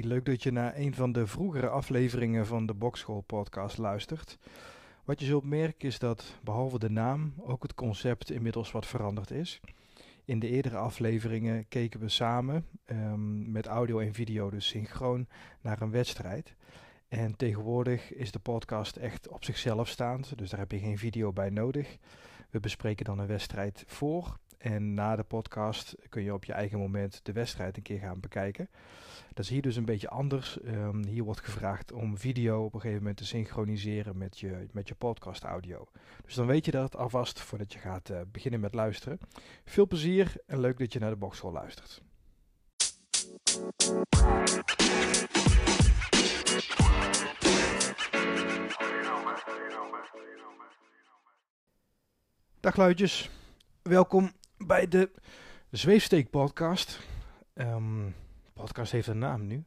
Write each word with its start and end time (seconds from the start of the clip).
Leuk 0.00 0.24
dat 0.24 0.42
je 0.42 0.50
naar 0.50 0.76
een 0.76 0.94
van 0.94 1.12
de 1.12 1.26
vroegere 1.26 1.68
afleveringen 1.68 2.46
van 2.46 2.66
de 2.66 2.74
Bokschool 2.74 3.20
podcast 3.20 3.78
luistert. 3.78 4.38
Wat 5.04 5.20
je 5.20 5.26
zult 5.26 5.44
merken 5.44 5.88
is 5.88 5.98
dat 5.98 6.38
behalve 6.42 6.78
de 6.78 6.90
naam 6.90 7.34
ook 7.36 7.62
het 7.62 7.74
concept 7.74 8.30
inmiddels 8.30 8.72
wat 8.72 8.86
veranderd 8.86 9.30
is. 9.30 9.60
In 10.24 10.38
de 10.38 10.48
eerdere 10.48 10.76
afleveringen 10.76 11.68
keken 11.68 12.00
we 12.00 12.08
samen 12.08 12.66
um, 12.86 13.50
met 13.50 13.66
audio 13.66 13.98
en 13.98 14.14
video 14.14 14.50
dus 14.50 14.66
synchroon 14.66 15.26
naar 15.60 15.82
een 15.82 15.90
wedstrijd. 15.90 16.54
En 17.08 17.36
tegenwoordig 17.36 18.12
is 18.12 18.30
de 18.30 18.38
podcast 18.38 18.96
echt 18.96 19.28
op 19.28 19.44
zichzelf 19.44 19.88
staand, 19.88 20.38
dus 20.38 20.50
daar 20.50 20.60
heb 20.60 20.72
je 20.72 20.78
geen 20.78 20.98
video 20.98 21.32
bij 21.32 21.50
nodig. 21.50 21.96
We 22.50 22.60
bespreken 22.60 23.04
dan 23.04 23.18
een 23.18 23.26
wedstrijd 23.26 23.84
voor 23.86 24.38
en 24.58 24.94
na 24.94 25.16
de 25.16 25.22
podcast 25.22 25.94
kun 26.08 26.22
je 26.22 26.34
op 26.34 26.44
je 26.44 26.52
eigen 26.52 26.78
moment 26.78 27.20
de 27.22 27.32
wedstrijd 27.32 27.76
een 27.76 27.82
keer 27.82 27.98
gaan 27.98 28.20
bekijken. 28.20 28.68
Dat 29.34 29.44
is 29.44 29.50
hier 29.50 29.62
dus 29.62 29.76
een 29.76 29.84
beetje 29.84 30.08
anders. 30.08 30.58
Um, 30.64 31.04
hier 31.04 31.24
wordt 31.24 31.40
gevraagd 31.40 31.92
om 31.92 32.18
video 32.18 32.64
op 32.64 32.74
een 32.74 32.80
gegeven 32.80 33.00
moment 33.00 33.16
te 33.16 33.26
synchroniseren 33.26 34.18
met 34.18 34.38
je, 34.38 34.66
met 34.72 34.88
je 34.88 34.94
podcast 34.94 35.42
audio. 35.42 35.88
Dus 36.24 36.34
dan 36.34 36.46
weet 36.46 36.64
je 36.64 36.70
dat 36.70 36.96
alvast 36.96 37.40
voordat 37.40 37.72
je 37.72 37.78
gaat 37.78 38.08
uh, 38.08 38.20
beginnen 38.32 38.60
met 38.60 38.74
luisteren. 38.74 39.18
Veel 39.64 39.86
plezier 39.86 40.34
en 40.46 40.60
leuk 40.60 40.78
dat 40.78 40.92
je 40.92 40.98
naar 40.98 41.10
de 41.10 41.16
boxschool 41.16 41.52
luistert. 41.52 42.02
Dag 52.60 52.76
luidjes, 52.76 53.30
welkom 53.82 54.32
bij 54.58 54.88
de 54.88 55.10
Zweefsteek 55.70 56.30
podcast. 56.30 57.00
Um, 57.54 58.14
podcast 58.52 58.92
heeft 58.92 59.06
een 59.06 59.18
naam 59.18 59.46
nu. 59.46 59.64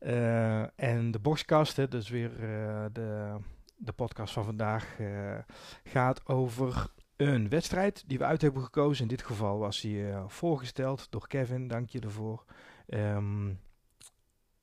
Uh, 0.00 0.80
en 0.80 1.10
de 1.10 1.18
boxcast, 1.18 1.76
hè, 1.76 1.88
dus 1.88 2.08
weer 2.08 2.30
uh, 2.30 2.84
de, 2.92 3.36
de 3.76 3.92
podcast 3.92 4.32
van 4.32 4.44
vandaag, 4.44 4.98
uh, 4.98 5.38
gaat 5.84 6.26
over 6.26 6.92
een 7.16 7.48
wedstrijd 7.48 8.04
die 8.06 8.18
we 8.18 8.24
uit 8.24 8.42
hebben 8.42 8.62
gekozen. 8.62 9.02
In 9.02 9.08
dit 9.08 9.22
geval 9.22 9.58
was 9.58 9.80
die 9.80 10.04
voorgesteld 10.26 11.06
door 11.10 11.28
Kevin, 11.28 11.68
dank 11.68 11.88
je 11.88 12.00
ervoor. 12.00 12.44
Um, 12.86 13.60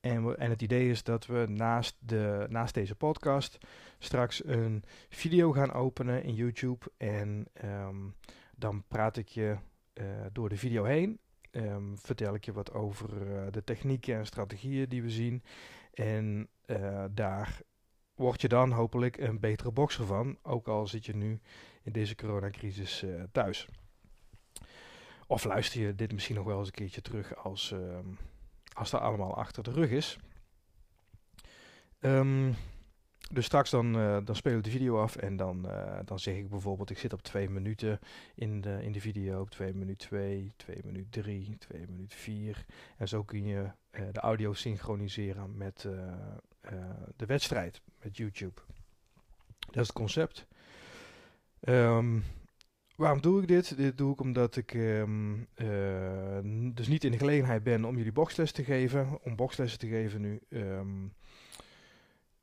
en, 0.00 0.38
en, 0.38 0.50
het 0.50 0.62
idee 0.62 0.90
is 0.90 1.02
dat 1.02 1.26
we 1.26 1.46
naast, 1.48 1.96
de, 1.98 2.46
naast 2.48 2.74
deze 2.74 2.94
podcast 2.94 3.58
straks 3.98 4.44
een 4.44 4.84
video 5.08 5.52
gaan 5.52 5.72
openen 5.72 6.22
in 6.22 6.34
YouTube. 6.34 6.86
En 6.96 7.46
um, 7.64 8.14
dan 8.56 8.84
praat 8.88 9.16
ik 9.16 9.28
je 9.28 9.56
door 10.32 10.48
de 10.48 10.56
video 10.56 10.84
heen 10.84 11.18
um, 11.56 11.98
vertel 11.98 12.34
ik 12.34 12.44
je 12.44 12.52
wat 12.52 12.72
over 12.72 13.26
uh, 13.26 13.46
de 13.50 13.64
technieken 13.64 14.16
en 14.16 14.26
strategieën 14.26 14.88
die 14.88 15.02
we 15.02 15.10
zien. 15.10 15.42
En 15.92 16.48
uh, 16.66 17.04
daar 17.10 17.60
word 18.14 18.40
je 18.40 18.48
dan 18.48 18.72
hopelijk 18.72 19.18
een 19.18 19.40
betere 19.40 19.70
bokser 19.70 20.06
van, 20.06 20.38
ook 20.42 20.68
al 20.68 20.86
zit 20.86 21.06
je 21.06 21.16
nu 21.16 21.40
in 21.82 21.92
deze 21.92 22.14
coronacrisis 22.14 23.04
thuis. 23.32 23.68
Of 25.26 25.44
luister 25.44 25.80
je 25.80 25.94
dit 25.94 26.12
misschien 26.12 26.36
nog 26.36 26.44
wel 26.44 26.58
eens 26.58 26.66
een 26.66 26.74
keertje 26.74 27.02
terug 27.02 27.36
als, 27.36 27.70
uh, 27.70 27.98
als 28.72 28.90
dat 28.90 29.00
allemaal 29.00 29.36
achter 29.36 29.62
de 29.62 29.70
rug 29.70 29.90
is. 29.90 30.18
Um, 32.00 32.54
dus 33.32 33.44
straks 33.44 33.70
dan, 33.70 33.96
uh, 33.96 34.18
dan 34.24 34.36
spelen 34.36 34.62
de 34.62 34.70
video 34.70 35.00
af 35.00 35.16
en 35.16 35.36
dan, 35.36 35.66
uh, 35.66 35.98
dan 36.04 36.18
zeg 36.18 36.34
ik 36.34 36.48
bijvoorbeeld, 36.48 36.90
ik 36.90 36.98
zit 36.98 37.12
op 37.12 37.22
2 37.22 37.50
minuten 37.50 37.98
in 38.34 38.60
de, 38.60 38.78
in 38.82 38.92
de 38.92 39.00
video, 39.00 39.40
op 39.40 39.50
2 39.50 39.74
minuut 39.74 39.98
2, 39.98 40.52
2 40.56 40.80
minuut 40.84 41.12
3, 41.12 41.56
2 41.58 41.86
minuut 41.88 42.14
4. 42.14 42.66
En 42.96 43.08
zo 43.08 43.22
kun 43.22 43.44
je 43.44 43.70
uh, 43.90 44.00
de 44.12 44.20
audio 44.20 44.52
synchroniseren 44.52 45.56
met 45.56 45.88
de 47.16 47.26
wedstrijd, 47.26 47.80
met 48.02 48.16
YouTube. 48.16 48.60
Dat 49.58 49.76
is 49.76 49.86
het 49.86 49.92
concept. 49.92 50.46
Um, 51.60 52.24
waarom 52.96 53.20
doe 53.20 53.42
ik 53.42 53.48
dit? 53.48 53.76
Dit 53.76 53.98
doe 53.98 54.12
ik 54.12 54.20
omdat 54.20 54.56
ik 54.56 54.74
um, 54.74 55.48
dus 56.74 56.88
niet 56.88 57.04
in 57.04 57.10
de 57.10 57.18
gelegenheid 57.18 57.62
ben 57.62 57.84
om 57.84 57.96
jullie 57.96 58.12
boxles 58.12 58.52
te 58.52 58.64
geven, 58.64 59.18
om 59.22 59.36
boxlessen 59.36 59.78
te 59.78 59.88
geven 59.88 60.20
nu. 60.20 60.40
Um, 60.48 61.12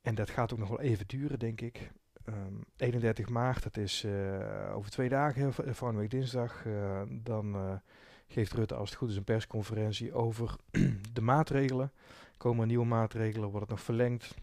en 0.04 0.14
dat 0.14 0.30
gaat 0.30 0.52
ook 0.52 0.58
nog 0.58 0.68
wel 0.68 0.80
even 0.80 1.06
duren, 1.06 1.38
denk 1.38 1.60
ik. 1.60 1.90
Um, 2.28 2.34
ehm, 2.34 2.54
31 2.76 3.28
maart, 3.28 3.62
dat 3.62 3.76
is 3.76 4.04
uh, 4.04 4.76
over 4.76 4.90
twee 4.90 5.08
dagen, 5.08 5.52
volgende 5.52 6.00
week 6.00 6.10
dinsdag. 6.10 6.64
Uh, 6.64 7.02
dan 7.08 7.80
geeft 8.26 8.52
Rutte, 8.52 8.74
als 8.74 8.90
het 8.90 8.98
goed 8.98 9.10
is, 9.10 9.16
een 9.16 9.24
persconferentie 9.24 10.12
over 10.12 10.56
de 11.12 11.20
maatregelen. 11.20 11.92
Komen 12.36 12.66
nieuwe 12.66 12.84
maatregelen, 12.84 13.48
wordt 13.48 13.60
het 13.60 13.76
nog 13.76 13.80
verlengd. 13.80 14.34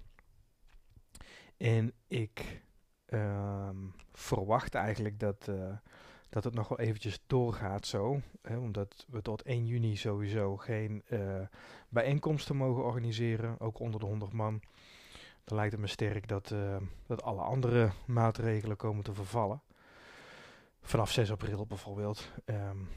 En 1.58 1.94
ik 2.08 2.62
um, 3.08 3.94
verwacht 4.12 4.76
eigenlijk 4.76 5.20
dat, 5.20 5.50
dat 6.30 6.44
het 6.44 6.54
nog 6.54 6.68
wel 6.68 6.80
eventjes 6.80 7.24
doorgaat 7.28 7.86
zo. 7.88 8.20
Hè, 8.42 8.58
omdat 8.58 9.06
we 9.10 9.22
tot 9.22 9.42
1 9.42 9.66
juni 9.66 9.96
sowieso 9.96 10.58
geen 10.58 11.04
bijeenkomsten 11.90 12.56
mogen 12.56 12.84
organiseren, 12.84 13.60
ook 13.60 13.80
onder 13.80 14.00
de 14.00 14.06
100 14.06 14.34
man 14.34 14.62
lijkt 15.52 15.72
het 15.72 15.82
me 15.82 15.88
sterk 15.88 16.28
dat, 16.28 16.52
uh, 16.52 16.76
dat 17.08 17.24
alle 17.24 17.42
andere 17.42 17.92
maatregelen 18.06 18.78
komen 18.78 19.04
te 19.04 19.14
vervallen. 19.14 19.62
Vanaf 20.82 21.12
6 21.12 21.32
april 21.32 21.66
bijvoorbeeld. 21.66 22.32
Um, 22.46 22.88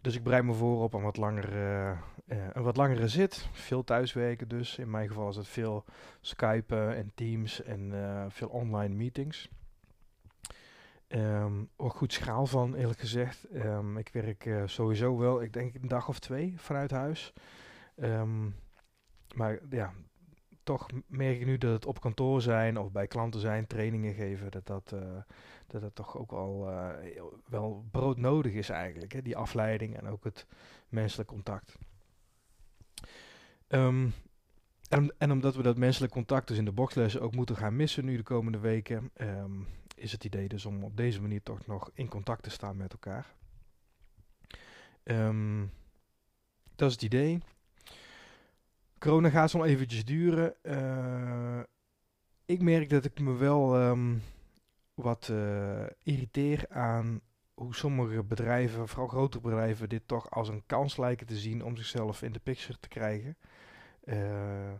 dus 0.00 0.14
ik 0.14 0.22
bereid 0.22 0.44
me 0.44 0.52
voor 0.52 0.82
op 0.82 0.94
een 0.94 1.02
wat 1.02 1.16
langere, 1.16 1.96
uh, 2.26 2.46
een 2.52 2.62
wat 2.62 2.76
langere 2.76 3.08
zit. 3.08 3.48
Veel 3.52 3.84
thuiswerken 3.84 4.48
dus. 4.48 4.78
In 4.78 4.90
mijn 4.90 5.08
geval 5.08 5.28
is 5.28 5.36
het 5.36 5.48
veel 5.48 5.84
Skypen 6.20 6.96
en 6.96 7.12
Teams 7.14 7.62
en 7.62 7.92
veel 8.28 8.48
online 8.48 8.94
meetings. 8.94 9.48
Um, 11.08 11.70
ook 11.76 11.94
goed 11.94 12.12
schaal 12.12 12.46
van, 12.46 12.74
eerlijk 12.74 13.00
gezegd. 13.00 13.54
Um, 13.54 13.96
ik 13.98 14.08
werk 14.08 14.50
sowieso 14.64 15.18
wel, 15.18 15.42
ik 15.42 15.52
denk 15.52 15.74
een 15.74 15.88
dag 15.88 16.08
of 16.08 16.18
twee 16.18 16.54
vanuit 16.56 16.90
huis. 16.90 17.32
Maar 19.34 19.58
ja, 19.70 19.92
toch 20.64 20.86
merk 21.06 21.40
ik 21.40 21.46
nu 21.46 21.58
dat 21.58 21.72
het 21.72 21.86
op 21.86 22.00
kantoor 22.00 22.42
zijn 22.42 22.78
of 22.78 22.90
bij 22.90 23.06
klanten 23.06 23.40
zijn, 23.40 23.66
trainingen 23.66 24.14
geven, 24.14 24.50
dat 24.50 24.66
dat, 24.66 24.92
uh, 24.94 25.00
dat, 25.66 25.80
dat 25.80 25.94
toch 25.94 26.18
ook 26.18 26.32
al 26.32 26.70
uh, 26.70 26.88
wel 27.48 27.84
broodnodig 27.90 28.52
is 28.52 28.68
eigenlijk. 28.68 29.12
Hè? 29.12 29.22
Die 29.22 29.36
afleiding 29.36 29.96
en 29.96 30.06
ook 30.06 30.24
het 30.24 30.46
menselijk 30.88 31.28
contact. 31.28 31.78
Um, 33.68 34.12
en, 34.88 35.14
en, 35.18 35.32
omdat 35.32 35.54
we 35.54 35.62
dat 35.62 35.76
menselijk 35.76 36.12
contact 36.12 36.48
dus 36.48 36.58
in 36.58 36.64
de 36.64 36.72
boxlessen 36.72 37.20
ook 37.20 37.34
moeten 37.34 37.56
gaan 37.56 37.76
missen 37.76 38.04
nu 38.04 38.16
de 38.16 38.22
komende 38.22 38.58
weken, 38.58 39.10
um, 39.16 39.66
is 39.96 40.12
het 40.12 40.24
idee 40.24 40.48
dus 40.48 40.66
om 40.66 40.84
op 40.84 40.96
deze 40.96 41.20
manier 41.20 41.42
toch 41.42 41.66
nog 41.66 41.90
in 41.94 42.08
contact 42.08 42.42
te 42.42 42.50
staan 42.50 42.76
met 42.76 42.92
elkaar. 42.92 43.34
Um, 45.04 45.70
dat 46.74 46.88
is 46.88 46.94
het 46.94 47.02
idee. 47.02 47.40
Corona 49.04 49.30
gaat 49.30 49.50
zo 49.50 49.62
eventjes 49.62 50.04
duren. 50.04 50.54
Uh, 50.62 51.60
ik 52.44 52.62
merk 52.62 52.90
dat 52.90 53.04
ik 53.04 53.20
me 53.20 53.32
wel 53.32 53.82
um, 53.82 54.22
wat 54.94 55.28
uh, 55.28 55.86
irriteer 56.02 56.64
aan 56.68 57.20
hoe 57.54 57.74
sommige 57.74 58.22
bedrijven, 58.22 58.88
vooral 58.88 59.08
grote 59.08 59.40
bedrijven, 59.40 59.88
dit 59.88 60.02
toch 60.06 60.30
als 60.30 60.48
een 60.48 60.62
kans 60.66 60.96
lijken 60.96 61.26
te 61.26 61.36
zien 61.36 61.64
om 61.64 61.76
zichzelf 61.76 62.22
in 62.22 62.32
de 62.32 62.38
picture 62.38 62.78
te 62.80 62.88
krijgen. 62.88 63.36
Uh, 64.04 64.72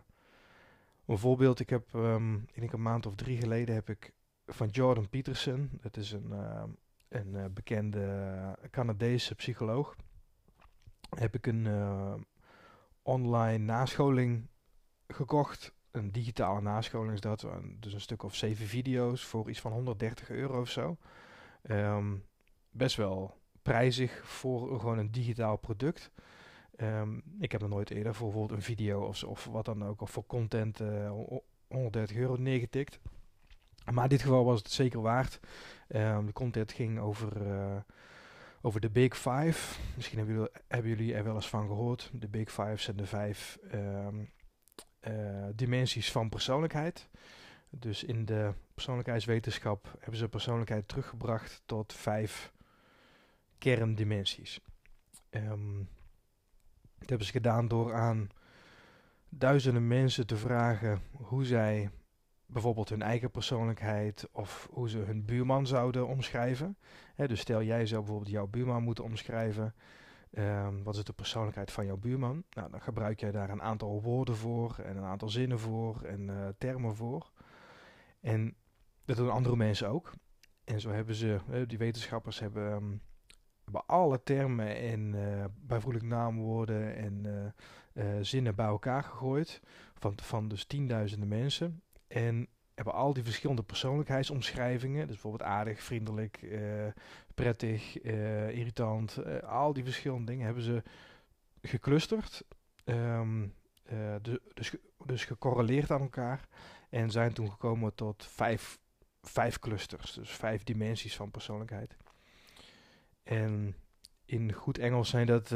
een 1.05 1.17
voorbeeld, 1.17 1.59
ik 1.59 1.69
heb, 1.69 1.93
um, 1.93 2.45
een 2.53 2.81
maand 2.81 3.05
of 3.05 3.15
drie 3.15 3.37
geleden 3.37 3.75
heb 3.75 3.89
ik 3.89 4.13
van 4.45 4.67
Jordan 4.67 5.09
Peterson, 5.09 5.69
dat 5.81 5.97
is 5.97 6.11
een, 6.11 6.31
een 7.09 7.53
bekende 7.53 8.57
Canadese 8.71 9.35
psycholoog, 9.35 9.95
heb 11.09 11.35
ik 11.35 11.47
een 11.47 11.67
online 13.05 13.57
nascholing 13.57 14.47
gekocht. 15.07 15.73
Een 15.91 16.11
digitale 16.11 16.61
nascholing 16.61 17.13
is 17.13 17.21
dat. 17.21 17.47
Dus 17.79 17.93
een 17.93 18.01
stuk 18.01 18.23
of 18.23 18.35
zeven 18.35 18.65
video's 18.65 19.23
voor 19.23 19.49
iets 19.49 19.61
van 19.61 19.71
130 19.71 20.29
euro 20.29 20.61
of 20.61 20.69
zo. 20.69 20.97
Um, 21.69 22.23
best 22.69 22.95
wel 22.95 23.37
prijzig 23.61 24.21
voor 24.23 24.79
gewoon 24.79 24.97
een 24.97 25.11
digitaal 25.11 25.57
product. 25.57 26.11
Um, 26.77 27.23
ik 27.39 27.51
heb 27.51 27.61
nog 27.61 27.69
nooit 27.69 27.89
eerder 27.89 28.15
voor 28.15 28.27
bijvoorbeeld 28.27 28.59
een 28.59 28.65
video 28.65 29.01
of, 29.01 29.23
of 29.23 29.45
wat 29.45 29.65
dan 29.65 29.85
ook, 29.85 30.01
of 30.01 30.11
voor 30.11 30.25
content 30.25 30.79
uh, 30.79 31.05
eh, 31.05 31.11
130 31.67 32.17
euro 32.17 32.35
neergetikt. 32.35 32.99
Maar 33.93 34.03
in 34.03 34.09
dit 34.09 34.21
geval 34.21 34.45
was 34.45 34.59
het 34.59 34.71
zeker 34.71 35.01
waard. 35.01 35.39
Um, 35.87 36.25
de 36.25 36.33
content 36.33 36.71
ging 36.71 36.99
over 36.99 37.47
uh, 37.47 37.75
over 38.65 38.79
de 38.79 38.89
Big 38.89 39.17
Five. 39.17 39.79
Misschien 39.95 40.17
hebben 40.17 40.35
jullie, 40.35 40.51
hebben 40.67 40.89
jullie 40.89 41.13
er 41.13 41.23
wel 41.23 41.35
eens 41.35 41.49
van 41.49 41.67
gehoord. 41.67 42.09
De 42.13 42.27
Big 42.27 42.49
Five 42.51 42.77
zijn 42.77 42.97
de 42.97 43.05
vijf 43.05 43.57
um, 43.73 44.31
uh, 45.07 45.45
dimensies 45.55 46.11
van 46.11 46.29
persoonlijkheid. 46.29 47.09
Dus 47.69 48.03
in 48.03 48.25
de 48.25 48.53
persoonlijkheidswetenschap 48.73 49.95
hebben 49.99 50.19
ze 50.19 50.29
persoonlijkheid 50.29 50.87
teruggebracht 50.87 51.61
tot 51.65 51.93
vijf 51.93 52.51
kerndimensies. 53.57 54.59
Um, 55.29 55.89
dat 56.97 57.09
hebben 57.09 57.27
ze 57.27 57.33
gedaan 57.33 57.67
door 57.67 57.93
aan 57.93 58.29
duizenden 59.29 59.87
mensen 59.87 60.27
te 60.27 60.37
vragen 60.37 61.01
hoe 61.11 61.45
zij 61.45 61.89
bijvoorbeeld 62.45 62.89
hun 62.89 63.01
eigen 63.01 63.31
persoonlijkheid 63.31 64.29
of 64.31 64.67
hoe 64.71 64.89
ze 64.89 64.97
hun 64.97 65.25
buurman 65.25 65.67
zouden 65.67 66.07
omschrijven. 66.07 66.77
Dus 67.15 67.39
stel 67.39 67.63
jij 67.63 67.85
zou 67.85 68.01
bijvoorbeeld 68.01 68.31
jouw 68.31 68.47
buurman 68.47 68.83
moeten 68.83 69.03
omschrijven. 69.03 69.73
Ehm, 70.31 70.83
wat 70.83 70.95
is 70.95 71.03
de 71.03 71.13
persoonlijkheid 71.13 71.71
van 71.71 71.85
jouw 71.85 71.97
buurman? 71.97 72.43
Nou, 72.49 72.71
dan 72.71 72.81
gebruik 72.81 73.19
jij 73.19 73.31
daar 73.31 73.49
een 73.49 73.61
aantal 73.61 74.01
woorden 74.01 74.35
voor 74.35 74.75
en 74.83 74.97
een 74.97 75.03
aantal 75.03 75.29
zinnen 75.29 75.59
voor 75.59 76.01
en 76.01 76.27
uh, 76.27 76.47
termen 76.57 76.95
voor. 76.95 77.31
En 78.19 78.55
dat 79.05 79.17
doen 79.17 79.31
andere 79.31 79.55
mensen 79.55 79.89
ook. 79.89 80.13
En 80.63 80.81
zo 80.81 80.89
hebben 80.89 81.15
ze, 81.15 81.39
die 81.67 81.77
wetenschappers 81.77 82.39
hebben, 82.39 82.71
um, 82.71 83.01
hebben 83.63 83.85
alle 83.85 84.23
termen 84.23 84.75
en 84.75 85.13
uh, 85.69 86.01
naamwoorden 86.01 86.95
en 86.95 87.53
uh, 87.93 88.05
zinnen 88.21 88.55
bij 88.55 88.65
elkaar 88.65 89.03
gegooid. 89.03 89.61
Van, 89.93 90.13
van 90.21 90.47
dus 90.47 90.65
tienduizenden 90.65 91.27
mensen. 91.27 91.81
En 92.15 92.47
hebben 92.73 92.93
al 92.93 93.13
die 93.13 93.23
verschillende 93.23 93.63
persoonlijkheidsomschrijvingen. 93.63 95.07
Dus 95.07 95.15
bijvoorbeeld 95.15 95.49
aardig, 95.49 95.83
vriendelijk, 95.83 96.41
uh, 96.41 96.87
prettig, 97.33 98.03
uh, 98.03 98.49
irritant. 98.49 99.17
Uh, 99.19 99.39
al 99.39 99.73
die 99.73 99.83
verschillende 99.83 100.25
dingen 100.25 100.45
hebben 100.45 100.63
ze 100.63 100.83
geclusterd. 101.61 102.43
Um, 102.85 103.53
dus, 104.21 104.75
dus 105.05 105.25
gecorreleerd 105.25 105.91
aan 105.91 106.01
elkaar. 106.01 106.47
En 106.89 107.11
zijn 107.11 107.33
toen 107.33 107.51
gekomen 107.51 107.95
tot 107.95 108.25
vijf, 108.25 108.79
vijf 109.21 109.59
clusters. 109.59 110.13
Dus 110.13 110.29
vijf 110.29 110.63
dimensies 110.63 111.15
van 111.15 111.31
persoonlijkheid. 111.31 111.97
En 113.23 113.75
in 114.25 114.53
goed 114.53 114.77
Engels 114.77 115.09
zijn 115.09 115.25
dat 115.25 115.55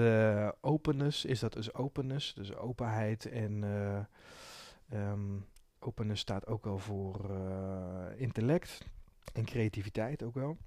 openness, 0.61 1.25
is 1.25 1.39
dat 1.39 1.53
dus 1.53 1.73
openness. 1.73 2.33
Dus 2.33 2.55
openheid 2.55 3.25
en... 3.25 3.63
Um, 4.93 5.45
openness 5.79 6.21
staat 6.21 6.47
ook 6.47 6.63
wel 6.63 6.77
voor 6.77 7.31
uh, 7.31 8.05
intellect 8.15 8.85
en 9.33 9.45
creativiteit 9.45 10.23
ook 10.23 10.33
wel. 10.33 10.57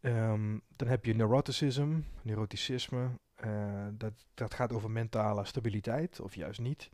Um, 0.00 0.62
dan 0.76 0.88
heb 0.88 1.04
je 1.04 1.14
neuroticism, 1.14 1.98
neuroticisme. 2.22 3.08
Uh, 3.44 3.86
dat, 3.92 4.12
dat 4.34 4.54
gaat 4.54 4.72
over 4.72 4.90
mentale 4.90 5.44
stabiliteit, 5.44 6.20
of 6.20 6.34
juist 6.34 6.60
niet. 6.60 6.90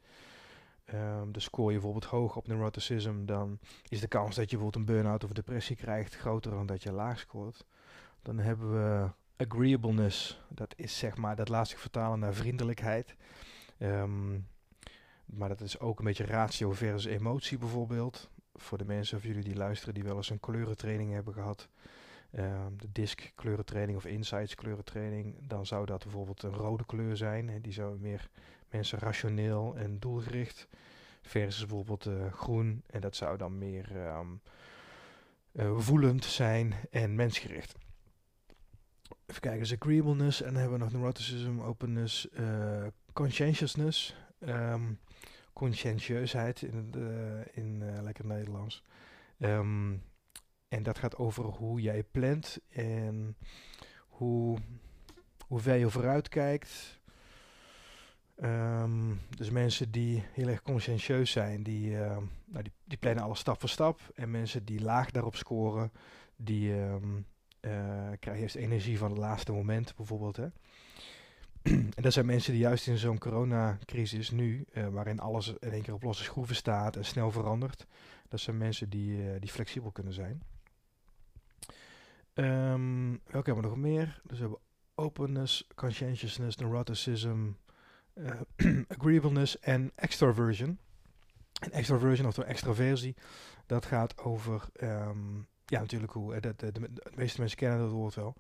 Um, 0.95 1.33
dus 1.33 1.45
scoor 1.45 1.67
je 1.67 1.79
bijvoorbeeld 1.79 2.11
hoog 2.11 2.37
op 2.37 2.47
neuroticism, 2.47 3.25
dan 3.25 3.59
is 3.89 4.01
de 4.01 4.09
kans 4.09 4.37
dat 4.37 4.51
je 4.51 4.57
bijvoorbeeld 4.57 4.89
een 4.89 4.95
burn-out 4.95 5.25
of 5.25 5.31
depressie 5.31 5.77
krijgt 5.77 6.17
groter 6.17 6.51
dan 6.51 6.67
dat 6.67 6.83
je 6.83 6.93
laag 6.93 7.19
scoort. 7.19 7.67
Dan 8.23 8.39
hebben 8.39 8.73
we 8.73 9.11
agreeableness, 9.37 10.41
dat 10.49 10.75
is 10.77 10.99
zeg 10.99 11.17
maar, 11.17 11.37
dat 11.37 11.49
laat 11.49 11.69
zich 11.69 11.81
vertalen 11.81 12.19
naar 12.19 12.35
vriendelijkheid. 12.35 13.17
Um, 13.79 14.47
maar 15.27 15.49
dat 15.49 15.61
is 15.61 15.79
ook 15.79 15.99
een 15.99 16.05
beetje 16.05 16.27
ratio 16.27 16.73
versus 16.73 17.13
emotie 17.13 17.59
bijvoorbeeld. 17.59 18.31
Voor 18.55 18.79
de 18.79 18.85
mensen 18.85 19.17
of 19.17 19.23
jullie 19.23 19.43
die 19.43 19.57
luisteren 19.57 19.95
die 19.95 20.05
wel 20.05 20.17
eens 20.17 20.31
een 20.31 20.41
kleurentraining 20.41 21.13
hebben 21.13 21.35
gehad. 21.35 21.69
Um, 22.33 22.79
de 22.79 22.93
DISC 22.93 23.33
kleurentraining 23.35 23.99
of 23.99 24.05
Insights 24.05 24.55
kleurentraining. 24.55 25.49
Dan 25.49 25.67
zou 25.67 25.87
dat 25.87 26.03
bijvoorbeeld 26.03 26.43
een 26.43 26.53
rode 26.53 26.87
kleur 26.87 27.17
zijn. 27.17 27.63
Die 27.63 27.73
zou 27.73 27.99
meer 28.01 28.29
mensen 28.69 28.99
rationeel 28.99 29.77
en 29.77 29.99
doelgericht. 29.99 30.69
Versus 31.23 31.67
bijvoorbeeld 31.67 32.07
uh, 32.07 32.33
groen. 32.33 32.83
En 32.87 33.01
dat 33.01 33.17
zou 33.17 33.37
dan 33.37 33.59
meer 33.59 33.97
um, 33.97 34.41
uh, 35.53 35.79
voelend 35.79 36.25
zijn 36.25 36.75
en 36.91 37.15
mensgericht. 37.15 37.75
Even 39.27 39.41
kijken, 39.41 39.61
dus 39.61 39.75
agreeableness. 39.75 40.43
En 40.43 40.53
dan 40.53 40.61
hebben 40.61 40.79
we 40.79 40.85
nog 40.85 40.93
neuroticism, 40.93 41.61
openness, 41.61 42.29
uh, 42.33 42.87
conscientiousness. 43.13 44.17
Um, 44.41 44.99
conscientieusheid 45.57 46.63
in, 46.63 46.93
uh, 46.97 47.65
in 47.65 47.81
uh, 47.83 48.03
lekker 48.03 48.27
Nederlands. 48.27 48.83
Um, 49.39 50.03
en 50.69 50.83
dat 50.83 50.99
gaat 50.99 51.17
over 51.17 51.45
hoe 51.45 51.81
jij 51.81 52.03
plant 52.03 52.59
en 52.69 53.37
hoe, 54.09 54.59
hoe 55.47 55.61
ver 55.61 55.75
je 55.75 55.91
vooruit 55.91 56.29
kijkt. 56.29 57.01
Um, 58.43 59.21
dus 59.37 59.51
mensen 59.51 59.91
die 59.91 60.25
heel 60.33 60.49
erg 60.49 60.63
conscientieus 60.63 61.31
zijn, 61.31 61.63
die, 61.63 61.91
uh, 61.91 62.17
nou, 62.45 62.63
die, 62.63 62.73
die, 62.85 62.99
plannen 62.99 63.25
alles 63.25 63.39
stap 63.39 63.61
voor 63.61 63.69
stap. 63.69 64.01
En 64.15 64.31
mensen 64.31 64.65
die 64.65 64.81
laag 64.81 65.11
daarop 65.11 65.37
scoren, 65.37 65.93
die 66.37 66.73
um, 66.73 67.27
krijgen 68.19 68.35
eerst 68.35 68.55
energie 68.55 68.99
van 68.99 69.11
het 69.11 69.19
laatste 69.19 69.53
moment 69.53 69.97
bijvoorbeeld. 69.97 70.37
Hè. 70.37 70.49
en 71.97 72.03
dat 72.03 72.13
zijn 72.13 72.27
mensen 72.27 72.53
die 72.53 72.61
juist 72.61 72.87
in 72.87 72.99
zo'n 72.99 73.19
coronacrisis 73.19 74.31
nu, 74.31 74.67
uh, 74.73 74.89
waarin 74.89 75.21
alles 75.21 75.55
in 75.61 75.71
één 75.71 75.83
keer 75.83 75.95
op 75.95 76.03
losse 76.03 76.23
schroeven 76.23 76.55
staat 76.55 76.97
en 76.97 77.05
snel 77.05 77.31
verandert, 77.31 77.87
dat 78.29 78.41
zijn 78.41 78.57
mensen 78.57 78.91
die, 78.91 79.19
uh, 79.19 79.41
die 79.41 79.51
flexibel 79.51 79.91
kunnen 79.91 80.13
zijn. 80.13 80.43
Um, 82.35 83.11
welke 83.11 83.51
hebben 83.51 83.63
we 83.65 83.69
nog 83.71 83.77
meer? 83.79 84.21
Dus 84.25 84.39
we 84.39 84.43
hebben 84.43 84.61
openness, 84.95 85.67
conscientiousness, 85.75 86.57
neuroticism, 86.57 87.51
uh, 88.15 88.31
agreeableness 88.97 89.59
en 89.59 89.93
extroversion. 89.95 90.79
En 91.61 91.71
extroversion, 91.73 92.27
oftewel 92.27 92.51
extraversie, 92.51 93.17
dat 93.67 93.87
gaat 93.87 94.19
over, 94.19 94.69
um, 94.83 95.47
ja 95.65 95.81
natuurlijk 95.81 96.13
hoe, 96.13 96.41
de, 96.41 96.55
de, 96.57 96.73
de, 96.73 96.93
de, 96.93 97.03
meeste 97.15 97.41
mensen 97.41 97.59
kennen 97.59 97.79
dat 97.79 97.91
woord 97.91 98.15
wel. 98.15 98.37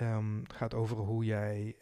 Um, 0.00 0.42
gaat 0.48 0.74
over 0.74 0.96
hoe 0.96 1.24
jij 1.24 1.76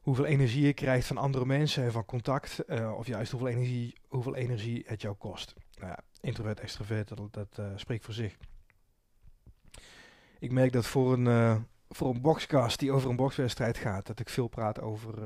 hoeveel 0.00 0.24
energie 0.24 0.66
je 0.66 0.72
krijgt 0.72 1.06
van 1.06 1.16
andere 1.16 1.46
mensen 1.46 1.84
en 1.84 1.92
van 1.92 2.04
contact. 2.04 2.62
Uh, 2.66 2.94
of 2.96 3.06
juist 3.06 3.30
hoeveel 3.30 3.48
energie, 3.48 3.94
hoeveel 4.08 4.34
energie 4.34 4.82
het 4.86 5.02
jou 5.02 5.14
kost. 5.14 5.54
Nou 5.78 5.88
ja, 5.88 5.98
introvert, 6.20 6.60
extrovert, 6.60 7.08
dat, 7.08 7.32
dat 7.32 7.56
uh, 7.60 7.66
spreekt 7.74 8.04
voor 8.04 8.14
zich. 8.14 8.36
Ik 10.38 10.52
merk 10.52 10.72
dat 10.72 10.86
voor 10.86 11.12
een, 11.12 11.26
uh, 11.26 11.56
voor 11.88 12.14
een 12.14 12.20
boxcast 12.20 12.78
die 12.78 12.92
over 12.92 13.10
een 13.10 13.16
boxwedstrijd 13.16 13.76
gaat, 13.76 14.06
dat 14.06 14.20
ik 14.20 14.28
veel 14.28 14.48
praat 14.48 14.80
over, 14.80 15.18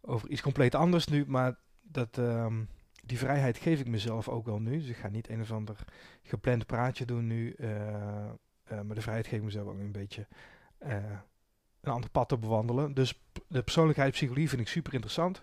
over 0.00 0.28
iets 0.28 0.42
compleet 0.42 0.74
anders 0.74 1.06
nu. 1.06 1.24
Maar 1.26 1.58
dat, 1.82 2.16
um, 2.16 2.68
die 3.04 3.18
vrijheid 3.18 3.58
geef 3.58 3.80
ik 3.80 3.88
mezelf 3.88 4.28
ook 4.28 4.46
wel 4.46 4.60
nu. 4.60 4.78
Dus 4.78 4.88
ik 4.88 4.96
ga 4.96 5.08
niet 5.08 5.28
een 5.28 5.40
of 5.40 5.52
ander 5.52 5.76
gepland 6.22 6.66
praatje 6.66 7.04
doen 7.04 7.26
nu. 7.26 7.56
maar 8.68 8.94
de 8.94 9.00
vrijheid 9.00 9.26
geef 9.26 9.38
ik 9.38 9.44
mezelf 9.44 9.68
ook 9.68 9.78
een 9.78 9.92
beetje 9.92 10.26
een 11.80 11.92
ander 11.92 12.10
pad 12.10 12.28
te 12.28 12.38
bewandelen. 12.38 12.94
Dus 12.94 13.20
de 13.48 13.62
persoonlijkheidspsychologie 13.62 14.48
vind 14.48 14.60
ik 14.60 14.68
super 14.68 14.92
interessant. 14.92 15.40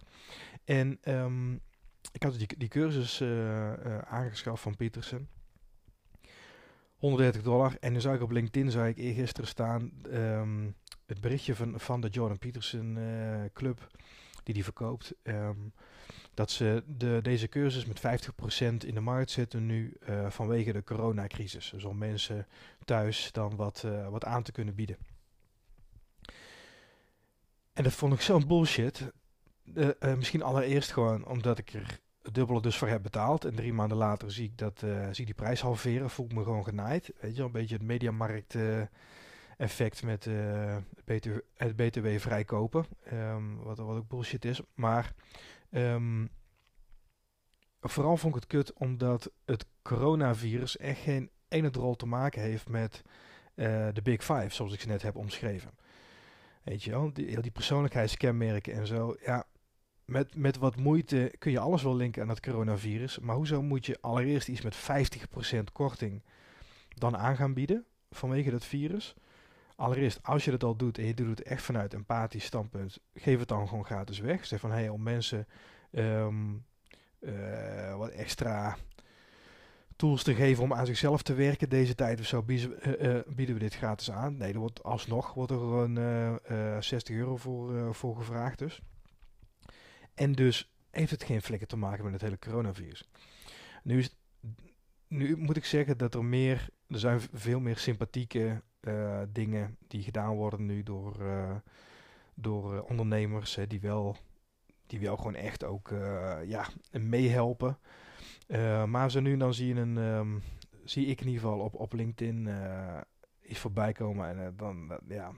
En 0.63 0.99
um, 1.03 1.61
ik 2.11 2.23
had 2.23 2.37
die, 2.37 2.47
die 2.57 2.67
cursus 2.67 3.21
uh, 3.21 3.29
uh, 3.29 3.97
aangeschaft 3.97 4.61
van 4.61 4.75
Petersen. 4.75 5.29
130 6.95 7.41
dollar. 7.41 7.77
En 7.79 7.91
dan 7.91 8.01
zag 8.01 8.15
ik 8.15 8.21
op 8.21 8.31
LinkedIn, 8.31 8.71
zag 8.71 8.87
ik 8.87 8.97
eergisteren 8.97 9.49
staan, 9.49 9.91
um, 10.13 10.75
het 11.05 11.21
berichtje 11.21 11.55
van, 11.55 11.79
van 11.79 12.01
de 12.01 12.07
Jordan 12.07 12.37
Peterson 12.37 12.95
uh, 12.97 13.43
Club, 13.53 13.87
die 14.43 14.53
die 14.53 14.63
verkoopt. 14.63 15.13
Um, 15.23 15.73
dat 16.33 16.51
ze 16.51 16.83
de, 16.87 17.19
deze 17.21 17.47
cursus 17.47 17.85
met 17.85 17.99
50% 17.99 18.01
in 18.87 18.93
de 18.93 18.99
markt 18.99 19.31
zetten 19.31 19.65
nu 19.65 19.97
vanwege 20.27 20.71
de 20.73 20.83
coronacrisis. 20.83 21.69
Dus 21.69 21.83
om 21.83 21.97
mensen 21.97 22.47
thuis 22.85 23.31
dan 23.31 23.55
wat, 23.55 23.85
wat 24.09 24.25
aan 24.25 24.43
te 24.43 24.51
kunnen 24.51 24.75
bieden. 24.75 24.97
En 27.75 27.83
dat 27.83 27.93
vond 27.93 28.13
ik 28.13 28.21
zo'n 28.21 28.47
bullshit. 28.47 29.11
Uh, 29.73 29.89
misschien 30.15 30.43
allereerst 30.43 30.91
gewoon 30.91 31.25
omdat 31.27 31.57
ik 31.57 31.73
er 31.73 31.99
dubbele 32.31 32.61
dus 32.61 32.77
voor 32.77 32.87
heb 32.87 33.01
betaald. 33.01 33.45
En 33.45 33.55
drie 33.55 33.73
maanden 33.73 33.97
later 33.97 34.31
zie 34.31 34.45
ik, 34.45 34.57
dat, 34.57 34.81
uh, 34.81 35.07
zie 35.11 35.25
die 35.25 35.33
prijs 35.33 35.61
halveren. 35.61 36.09
Voel 36.09 36.25
ik 36.25 36.33
me 36.33 36.43
gewoon 36.43 36.63
genaaid. 36.63 37.11
Weet 37.19 37.35
je, 37.35 37.43
een 37.43 37.51
beetje 37.51 37.75
het 37.75 37.83
mediamarkt 37.83 38.57
effect 39.57 40.03
met 40.03 40.25
het, 40.25 41.05
BTW, 41.05 41.29
het 41.53 41.75
BTW 41.75 42.07
vrijkopen. 42.17 42.85
Um, 43.13 43.57
wat, 43.57 43.77
wat 43.77 43.97
ook 43.97 44.07
bullshit 44.07 44.45
is. 44.45 44.61
Maar 44.73 45.13
um, 45.69 46.29
vooral 47.81 48.17
vond 48.17 48.35
ik 48.35 48.41
het 48.41 48.49
kut 48.49 48.73
omdat 48.73 49.31
het 49.45 49.65
coronavirus 49.81 50.77
echt 50.77 50.99
geen 50.99 51.29
ene 51.47 51.69
rol 51.71 51.95
te 51.95 52.05
maken 52.05 52.41
heeft 52.41 52.69
met 52.69 53.01
de 53.55 54.01
Big 54.03 54.23
Five, 54.23 54.49
zoals 54.49 54.73
ik 54.73 54.81
ze 54.81 54.87
net 54.87 55.01
heb 55.01 55.15
omschreven. 55.15 55.71
Weet 56.65 56.83
je 56.83 56.91
wel, 56.91 57.13
die, 57.13 57.51
persoonlijkheidskenmerken 57.51 58.73
en 58.73 58.87
zo. 58.87 59.15
Ja, 59.25 59.45
met, 60.05 60.35
met 60.35 60.57
wat 60.57 60.75
moeite 60.75 61.33
kun 61.39 61.51
je 61.51 61.59
alles 61.59 61.83
wel 61.83 61.95
linken 61.95 62.21
aan 62.21 62.29
het 62.29 62.39
coronavirus. 62.39 63.19
Maar 63.19 63.35
hoezo 63.35 63.61
moet 63.61 63.85
je 63.85 63.97
allereerst 64.01 64.47
iets 64.47 64.61
met 64.61 64.75
50% 64.75 65.63
korting 65.73 66.23
dan 66.87 67.17
aan 67.17 67.35
gaan 67.35 67.53
bieden 67.53 67.85
vanwege 68.11 68.51
dat 68.51 68.65
virus? 68.65 69.15
Allereerst, 69.75 70.19
als 70.23 70.45
je 70.45 70.51
dat 70.51 70.63
al 70.63 70.75
doet 70.75 70.97
en 70.97 71.05
je 71.05 71.13
doet 71.13 71.29
het 71.29 71.43
echt 71.43 71.61
vanuit 71.61 71.93
empathisch 71.93 72.45
standpunt, 72.45 72.99
geef 73.13 73.39
het 73.39 73.47
dan 73.47 73.67
gewoon 73.67 73.85
gratis 73.85 74.19
weg. 74.19 74.45
Zeg 74.45 74.59
van, 74.59 74.71
hé, 74.71 74.77
hey, 74.77 74.89
om 74.89 75.03
mensen 75.03 75.47
um, 75.91 76.65
uh, 77.19 77.95
wat 77.95 78.09
extra 78.09 78.77
tools 79.95 80.23
te 80.23 80.33
geven 80.33 80.63
om 80.63 80.73
aan 80.73 80.85
zichzelf 80.85 81.21
te 81.21 81.33
werken 81.33 81.69
deze 81.69 81.95
tijd 81.95 82.19
of 82.19 82.25
zo, 82.25 82.43
bieden, 82.43 83.01
uh, 83.01 83.15
uh, 83.15 83.21
bieden 83.27 83.55
we 83.55 83.61
dit 83.61 83.75
gratis 83.75 84.11
aan. 84.11 84.37
Nee, 84.37 84.53
er 84.53 84.59
wordt 84.59 84.83
alsnog 84.83 85.33
wordt 85.33 85.51
er 85.51 85.89
uh, 86.51 86.81
60 86.81 87.15
euro 87.15 87.37
voor, 87.37 87.95
voor 87.95 88.15
gevraagd 88.15 88.59
dus. 88.59 88.81
En 90.13 90.31
dus 90.31 90.71
heeft 90.89 91.11
het 91.11 91.23
geen 91.23 91.41
flikker 91.41 91.67
te 91.67 91.77
maken 91.77 92.03
met 92.03 92.13
het 92.13 92.21
hele 92.21 92.39
coronavirus. 92.39 93.09
Nu, 93.83 93.97
is, 93.97 94.15
nu 95.07 95.37
moet 95.37 95.57
ik 95.57 95.65
zeggen 95.65 95.97
dat 95.97 96.13
er 96.13 96.25
meer, 96.25 96.69
er 96.87 96.99
zijn 96.99 97.19
veel 97.33 97.59
meer 97.59 97.77
sympathieke 97.77 98.61
dingen 99.29 99.77
die 99.87 100.03
gedaan 100.03 100.35
worden 100.35 100.65
nu 100.65 100.83
door, 100.83 101.15
door 102.33 102.81
ondernemers 102.81 103.55
hè, 103.55 103.67
die, 103.67 103.79
wel, 103.79 104.17
die 104.87 104.99
wel 104.99 105.17
gewoon 105.17 105.35
echt 105.35 105.63
ook 105.63 105.89
ja, 106.45 106.67
meehelpen. 106.91 107.77
Maar 108.85 109.11
zo 109.11 109.19
nu 109.19 109.37
dan 109.37 109.53
zie 109.53 109.67
je 109.67 109.81
een, 109.81 109.97
um, 109.97 110.41
zie 110.83 111.05
ik 111.05 111.21
in 111.21 111.27
ieder 111.27 111.41
geval 111.41 111.59
op, 111.59 111.75
op 111.75 111.93
LinkedIn 111.93 112.49
iets 113.41 113.59
voorbij 113.59 113.91
komen 113.91 114.27
en 114.27 114.53
dan, 114.57 114.99
ja, 115.07 115.31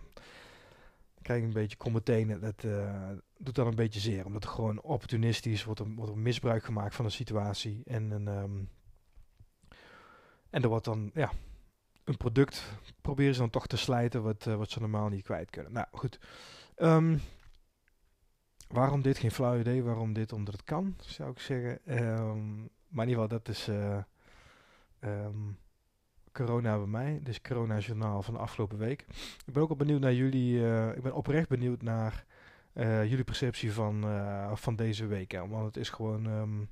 krijg 1.22 1.40
ik 1.40 1.48
een 1.48 1.54
beetje 1.54 1.78
commentenen. 1.78 2.42
Dat 2.42 2.66
doet 3.38 3.56
dan 3.56 3.68
een 3.68 3.76
beetje 3.76 4.00
zeer, 4.00 4.26
omdat 4.26 4.44
er 4.44 4.50
gewoon 4.50 4.82
opportunistisch 4.82 5.64
wordt 5.64 5.80
er, 5.80 5.94
wordt 5.96 6.16
misbruik 6.16 6.64
gemaakt 6.64 6.96
van 6.96 7.06
de 7.06 7.12
situatie 7.12 7.82
en 7.86 8.12
een 8.12 8.28
um, 8.28 8.70
en 10.50 10.62
er 10.64 10.70
wordt 10.70 10.86
dan, 10.86 11.12
ja, 11.14 11.32
een 12.04 12.18
product 12.18 12.64
proberen 13.02 13.34
ze 13.34 13.40
dan 13.40 13.50
toch 13.50 13.68
te 13.68 13.78
slijten 13.78 14.24
wat, 14.24 14.46
uh, 14.46 14.56
wat 14.56 14.70
ze 14.70 14.80
normaal 14.80 15.10
niet 15.10 15.24
kwijt 15.24 15.50
kunnen. 15.50 15.72
Nou 15.72 15.88
goed. 15.92 16.20
Um, 16.78 17.20
waarom 18.68 19.02
dit? 19.02 19.18
Geen 19.18 19.32
flauw 19.32 19.60
idee. 19.60 19.84
Waarom 19.84 20.14
dit? 20.14 20.34
Omdat 20.34 20.54
het 20.54 20.64
kan, 20.64 20.96
zou 21.00 21.32
ik 21.32 21.40
zeggen. 21.40 21.80
Um, 22.20 22.70
maar 22.98 23.06
in 23.06 23.12
ieder 23.12 23.24
geval, 23.24 23.40
dat 23.40 23.56
is 23.56 23.68
uh, 23.68 23.98
um, 25.26 25.58
corona 26.32 26.78
bij 26.78 26.88
mij. 26.88 27.22
Is 27.24 27.42
corona 27.42 27.78
journaal 27.78 28.22
van 28.22 28.34
de 28.34 28.40
afgelopen 28.40 28.78
week. 28.78 29.06
Ik 29.46 29.54
ben 29.54 29.64
ook 29.64 29.70
al 29.70 29.76
benieuwd 29.76 30.00
naar 30.00 30.14
jullie. 30.14 30.54
Uh, 30.54 30.96
ik 30.96 31.02
ben 31.02 31.14
oprecht 31.14 31.50
benieuwd 31.50 31.82
naar 31.82 32.26
jullie 32.80 33.24
perceptie 33.24 33.74
van, 33.74 34.06
van 34.54 34.76
deze 34.76 35.06
week. 35.06 35.32
Want 35.32 35.66
het 35.66 35.78
is 35.78 35.90
gewoon... 35.90 36.68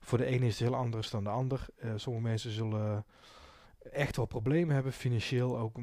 voor 0.00 0.18
de 0.18 0.24
ene 0.24 0.46
is 0.46 0.58
het 0.58 0.68
heel 0.68 0.78
anders 0.78 1.10
dan 1.10 1.24
de 1.24 1.30
ander. 1.30 1.66
sommige 1.96 2.26
mensen 2.26 2.50
zullen 2.50 3.04
echt 3.92 4.16
wel 4.16 4.26
problemen 4.26 4.74
hebben, 4.74 4.92
financieel 4.92 5.58
ook, 5.58 5.76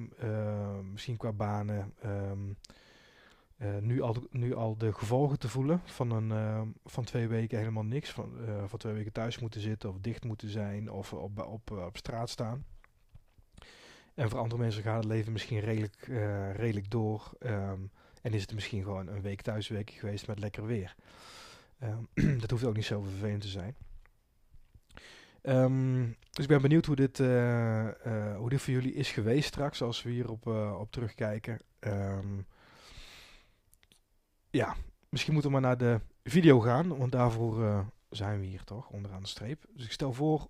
misschien 0.91 1.17
qua 1.17 1.31
banen. 1.31 1.93
Um, 2.05 2.57
uh, 3.61 3.77
nu, 3.77 4.01
al, 4.01 4.15
nu 4.29 4.55
al 4.55 4.77
de 4.77 4.93
gevolgen 4.93 5.39
te 5.39 5.49
voelen 5.49 5.81
van, 5.85 6.11
een, 6.11 6.29
uh, 6.29 6.61
van 6.85 7.03
twee 7.03 7.27
weken 7.27 7.57
helemaal 7.57 7.83
niks. 7.83 8.09
Van, 8.09 8.31
van 8.67 8.79
twee 8.79 8.93
weken 8.93 9.11
thuis 9.11 9.39
moeten 9.39 9.61
zitten 9.61 9.89
of 9.89 9.99
dicht 9.99 10.23
moeten 10.23 10.49
zijn 10.49 10.91
of 10.91 11.13
op, 11.13 11.39
op, 11.39 11.71
op 11.71 11.97
straat 11.97 12.29
staan. 12.29 12.65
En 14.13 14.29
voor 14.29 14.39
andere 14.39 14.61
mensen 14.61 14.83
gaat 14.83 15.03
het 15.03 15.11
leven 15.11 15.31
misschien 15.31 15.59
redelijk, 15.59 16.07
redelijk 16.55 16.89
door. 16.89 17.31
Um, 17.39 17.91
en 18.21 18.33
is 18.33 18.41
het 18.41 18.53
misschien 18.53 18.83
gewoon 18.83 19.07
een 19.07 19.21
week 19.21 19.41
thuiswerken 19.41 19.95
geweest 19.95 20.27
met 20.27 20.39
lekker 20.39 20.65
weer. 20.65 20.95
Um, 21.83 22.39
dat 22.41 22.51
hoeft 22.51 22.63
ook 22.63 22.75
niet 22.75 22.85
zo 22.85 23.01
vervelend 23.01 23.41
te 23.41 23.47
zijn. 23.47 23.75
Um, 25.43 26.15
dus 26.31 26.43
ik 26.43 26.49
ben 26.49 26.61
benieuwd 26.61 26.85
hoe 26.85 26.95
dit, 26.95 27.17
hoe 28.37 28.49
dit 28.49 28.61
voor 28.61 28.73
jullie 28.73 28.93
is 28.93 29.11
geweest 29.11 29.47
straks, 29.47 29.81
als 29.81 30.03
we 30.03 30.09
hierop 30.09 30.47
uh, 30.47 30.79
op 30.79 30.91
terugkijken. 30.91 31.59
Ja, 34.51 34.75
misschien 35.09 35.33
moeten 35.33 35.51
we 35.51 35.59
maar 35.59 35.67
naar 35.67 35.77
de 35.77 36.01
video 36.23 36.59
gaan, 36.59 36.97
want 36.97 37.11
daarvoor 37.11 37.85
zijn 38.09 38.39
we 38.39 38.45
hier 38.45 38.63
toch, 38.63 38.89
onderaan 38.89 39.21
de 39.21 39.27
streep. 39.27 39.65
Dus 39.73 39.85
ik 39.85 39.91
stel 39.91 40.13
voor 40.13 40.49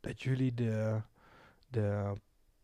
dat 0.00 0.22
jullie 0.22 0.54
de, 0.54 1.02
de 1.68 2.12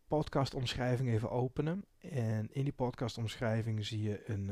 podcastomschrijving 0.07 1.09
even 1.09 1.29
openen. 1.29 1.85
En 1.99 2.53
in 2.53 2.63
die 2.63 2.73
podcastomschrijving 2.73 3.85
zie 3.85 4.01
je 4.01 4.29
een, 4.29 4.49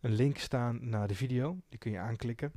een 0.00 0.12
link 0.12 0.38
staan 0.38 0.88
naar 0.88 1.08
de 1.08 1.14
video. 1.14 1.60
Die 1.68 1.78
kun 1.78 1.90
je 1.90 1.98
aanklikken. 1.98 2.52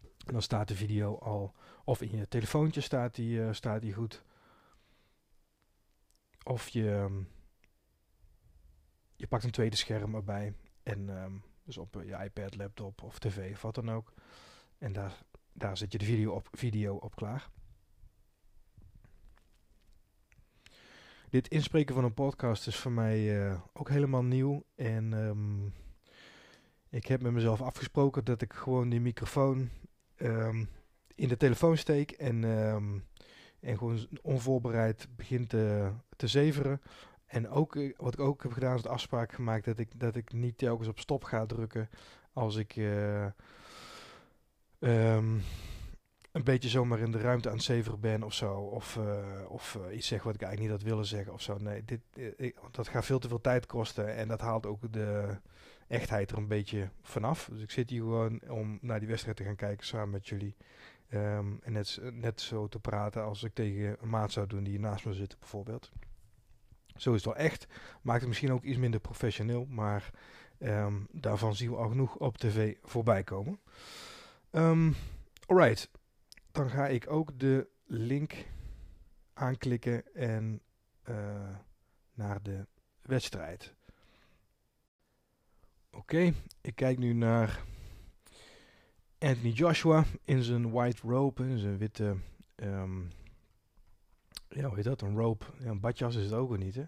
En 0.00 0.32
dan 0.32 0.42
staat 0.42 0.68
de 0.68 0.76
video 0.76 1.18
al, 1.18 1.54
of 1.84 2.02
in 2.02 2.16
je 2.16 2.28
telefoontje 2.28 2.80
staat 2.80 3.14
die, 3.14 3.38
uh, 3.38 3.52
staat 3.52 3.80
die 3.80 3.92
goed. 3.92 4.24
Of 6.42 6.68
je, 6.68 7.22
je 9.16 9.26
pakt 9.26 9.44
een 9.44 9.50
tweede 9.50 9.76
scherm 9.76 10.14
erbij. 10.14 10.54
En 10.82 11.08
um, 11.08 11.42
dus 11.64 11.78
op 11.78 11.96
uh, 11.96 12.04
je 12.04 12.24
iPad, 12.24 12.56
laptop 12.56 13.02
of 13.02 13.18
tv 13.18 13.52
of 13.52 13.62
wat 13.62 13.74
dan 13.74 13.90
ook. 13.90 14.12
En 14.78 14.92
daar, 14.92 15.22
daar 15.52 15.76
zet 15.76 15.92
je 15.92 15.98
de 15.98 16.04
video 16.04 16.32
op, 16.32 16.48
video 16.52 16.94
op 16.94 17.14
klaar. 17.14 17.50
Dit 21.28 21.48
inspreken 21.48 21.94
van 21.94 22.04
een 22.04 22.14
podcast 22.14 22.66
is 22.66 22.76
voor 22.76 22.92
mij 22.92 23.48
uh, 23.48 23.60
ook 23.72 23.88
helemaal 23.88 24.24
nieuw. 24.24 24.64
En 24.74 25.12
um, 25.12 25.74
ik 26.88 27.06
heb 27.06 27.22
met 27.22 27.32
mezelf 27.32 27.62
afgesproken 27.62 28.24
dat 28.24 28.42
ik 28.42 28.52
gewoon 28.52 28.88
die 28.88 29.00
microfoon 29.00 29.70
um, 30.16 30.68
in 31.14 31.28
de 31.28 31.36
telefoon 31.36 31.76
steek 31.76 32.10
en, 32.10 32.44
en 33.60 33.78
gewoon 33.78 34.08
onvoorbereid 34.22 35.08
begin 35.16 35.46
te, 35.46 35.92
te 36.16 36.26
zeveren. 36.26 36.80
En 37.30 37.48
ook, 37.48 37.76
eh, 37.76 37.92
wat 37.96 38.12
ik 38.12 38.20
ook 38.20 38.42
heb 38.42 38.52
gedaan, 38.52 38.74
is 38.74 38.82
de 38.82 38.88
afspraak 38.88 39.32
gemaakt 39.32 39.64
dat 39.64 39.78
ik, 39.78 40.00
dat 40.00 40.16
ik 40.16 40.32
niet 40.32 40.58
telkens 40.58 40.88
op 40.88 40.98
stop 40.98 41.24
ga 41.24 41.46
drukken 41.46 41.88
als 42.32 42.56
ik 42.56 42.76
uh, 42.76 43.24
um, 44.78 45.42
een 46.32 46.44
beetje 46.44 46.68
zomaar 46.68 46.98
in 46.98 47.10
de 47.10 47.20
ruimte 47.20 47.48
aan 47.48 47.54
het 47.54 47.64
zeveren 47.64 48.00
ben 48.00 48.22
of 48.22 48.34
zo. 48.34 48.54
Of, 48.54 48.96
uh, 48.96 49.24
of 49.48 49.78
iets 49.92 50.06
zeg 50.06 50.22
wat 50.22 50.34
ik 50.34 50.42
eigenlijk 50.42 50.72
niet 50.72 50.80
had 50.80 50.90
willen 50.90 51.06
zeggen 51.06 51.32
of 51.32 51.42
zo. 51.42 51.56
Nee, 51.58 51.84
dit, 51.84 52.00
dat 52.70 52.88
gaat 52.88 53.04
veel 53.04 53.18
te 53.18 53.28
veel 53.28 53.40
tijd 53.40 53.66
kosten 53.66 54.14
en 54.14 54.28
dat 54.28 54.40
haalt 54.40 54.66
ook 54.66 54.92
de 54.92 55.36
echtheid 55.88 56.30
er 56.30 56.36
een 56.36 56.48
beetje 56.48 56.90
vanaf. 57.02 57.48
Dus 57.52 57.62
ik 57.62 57.70
zit 57.70 57.90
hier 57.90 58.00
gewoon 58.00 58.40
om 58.48 58.78
naar 58.80 58.98
die 58.98 59.08
wedstrijd 59.08 59.36
te 59.36 59.44
gaan 59.44 59.56
kijken 59.56 59.86
samen 59.86 60.10
met 60.10 60.28
jullie. 60.28 60.56
Um, 61.14 61.58
en 61.62 61.72
net, 61.72 62.00
net 62.12 62.40
zo 62.40 62.68
te 62.68 62.78
praten 62.78 63.24
als 63.24 63.42
ik 63.42 63.54
tegen 63.54 63.96
een 64.00 64.08
maat 64.08 64.32
zou 64.32 64.46
doen 64.46 64.64
die 64.64 64.80
naast 64.80 65.04
me 65.04 65.12
zit 65.12 65.36
bijvoorbeeld. 65.38 65.90
Zo 66.96 67.10
is 67.10 67.24
het 67.24 67.34
wel 67.34 67.44
echt. 67.44 67.66
Maakt 68.02 68.20
het 68.20 68.28
misschien 68.28 68.52
ook 68.52 68.64
iets 68.64 68.78
minder 68.78 69.00
professioneel, 69.00 69.66
maar 69.68 70.10
um, 70.58 71.06
daarvan 71.10 71.54
zien 71.54 71.70
we 71.70 71.76
al 71.76 71.88
genoeg 71.88 72.16
op 72.16 72.36
tv 72.36 72.76
voorbij 72.82 73.24
komen. 73.24 73.60
Um, 74.50 74.94
alright, 75.46 75.90
dan 76.52 76.70
ga 76.70 76.86
ik 76.86 77.10
ook 77.10 77.38
de 77.38 77.68
link 77.86 78.46
aanklikken 79.32 80.14
en 80.14 80.60
uh, 81.08 81.16
naar 82.14 82.42
de 82.42 82.66
wedstrijd. 83.02 83.74
Oké, 85.90 86.32
ik 86.60 86.74
kijk 86.74 86.98
nu 86.98 87.12
naar 87.12 87.64
Anthony 89.18 89.50
Joshua 89.50 90.04
in 90.24 90.42
zijn 90.42 90.70
white 90.70 91.06
robe, 91.06 91.42
in 91.42 91.58
zijn 91.58 91.78
witte, 91.78 92.16
um, 92.56 93.10
ja 94.50 94.66
hoe 94.66 94.74
heet 94.74 94.84
dat, 94.84 95.02
een 95.02 95.16
robe. 95.16 95.44
Ja, 95.58 95.66
een 95.66 95.80
badjas 95.80 96.16
is 96.16 96.24
het 96.24 96.32
ook 96.32 96.50
al 96.50 96.56
niet 96.56 96.74
hè. 96.74 96.84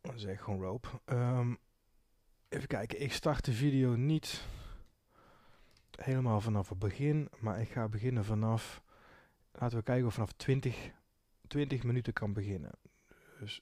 Dan 0.00 0.18
zeg 0.18 0.32
ik 0.32 0.40
gewoon 0.40 0.60
robe. 0.60 0.88
Um, 1.06 1.58
even 2.48 2.68
kijken, 2.68 3.00
ik 3.00 3.12
start 3.12 3.44
de 3.44 3.52
video 3.52 3.94
niet 3.94 4.46
helemaal 5.90 6.40
vanaf 6.40 6.68
het 6.68 6.78
begin, 6.78 7.28
maar 7.38 7.60
ik 7.60 7.68
ga 7.68 7.88
beginnen 7.88 8.24
vanaf, 8.24 8.82
laten 9.52 9.78
we 9.78 9.84
kijken 9.84 10.06
of 10.06 10.14
vanaf 10.14 10.32
20, 10.32 10.90
20 11.46 11.82
minuten 11.82 12.12
kan 12.12 12.32
beginnen. 12.32 12.72
Dus 13.38 13.60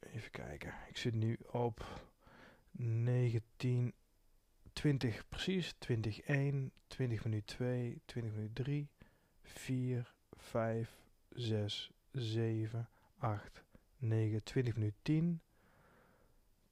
even 0.00 0.30
kijken, 0.30 0.74
ik 0.88 0.96
zit 0.96 1.14
nu 1.14 1.38
op 1.50 2.04
19, 2.70 3.94
20 4.72 5.28
precies, 5.28 5.74
20, 5.78 6.20
1, 6.20 6.72
20 6.86 7.24
minuut 7.24 7.46
2, 7.46 8.02
20 8.04 8.32
minuut 8.32 8.54
3, 8.54 8.90
4, 9.42 10.14
5, 10.46 10.96
6, 11.34 11.90
7, 12.12 12.88
8, 13.18 13.62
9, 13.98 14.42
20 14.42 14.74
minuut 14.76 14.94
10, 15.02 15.40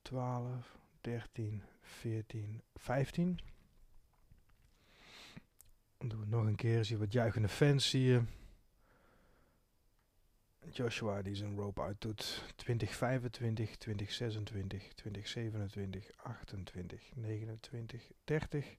12, 0.02 0.78
13, 1.00 1.62
14, 1.82 2.62
15. 2.74 3.38
Dan 5.98 6.08
doen 6.08 6.20
we 6.20 6.26
nog 6.26 6.46
een 6.46 6.54
keer, 6.54 6.84
zie 6.84 6.98
wat 6.98 7.12
juichende 7.12 7.48
fans 7.48 7.90
zie 7.90 8.02
je. 8.02 8.22
Joshua 10.70 11.22
die 11.22 11.34
zijn 11.34 11.56
rope 11.56 11.82
uitdoet. 11.82 12.42
2025, 12.56 13.76
2026, 13.76 14.92
2027, 14.94 16.10
28, 16.16 17.00
29, 17.14 18.02
30. 18.24 18.76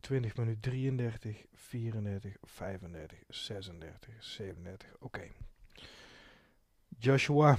20 0.00 0.36
minuut 0.36 0.62
33, 0.62 1.46
34, 1.54 2.36
35, 2.42 3.18
36, 3.28 4.14
37. 4.18 4.88
Oké. 4.98 5.28
Joshua, 6.98 7.58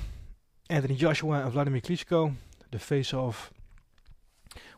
Anthony 0.66 0.94
Joshua 0.94 1.44
en 1.44 1.52
Vladimir 1.52 1.82
Klitschko. 1.82 2.32
De 2.70 2.80
face-off. 2.80 3.52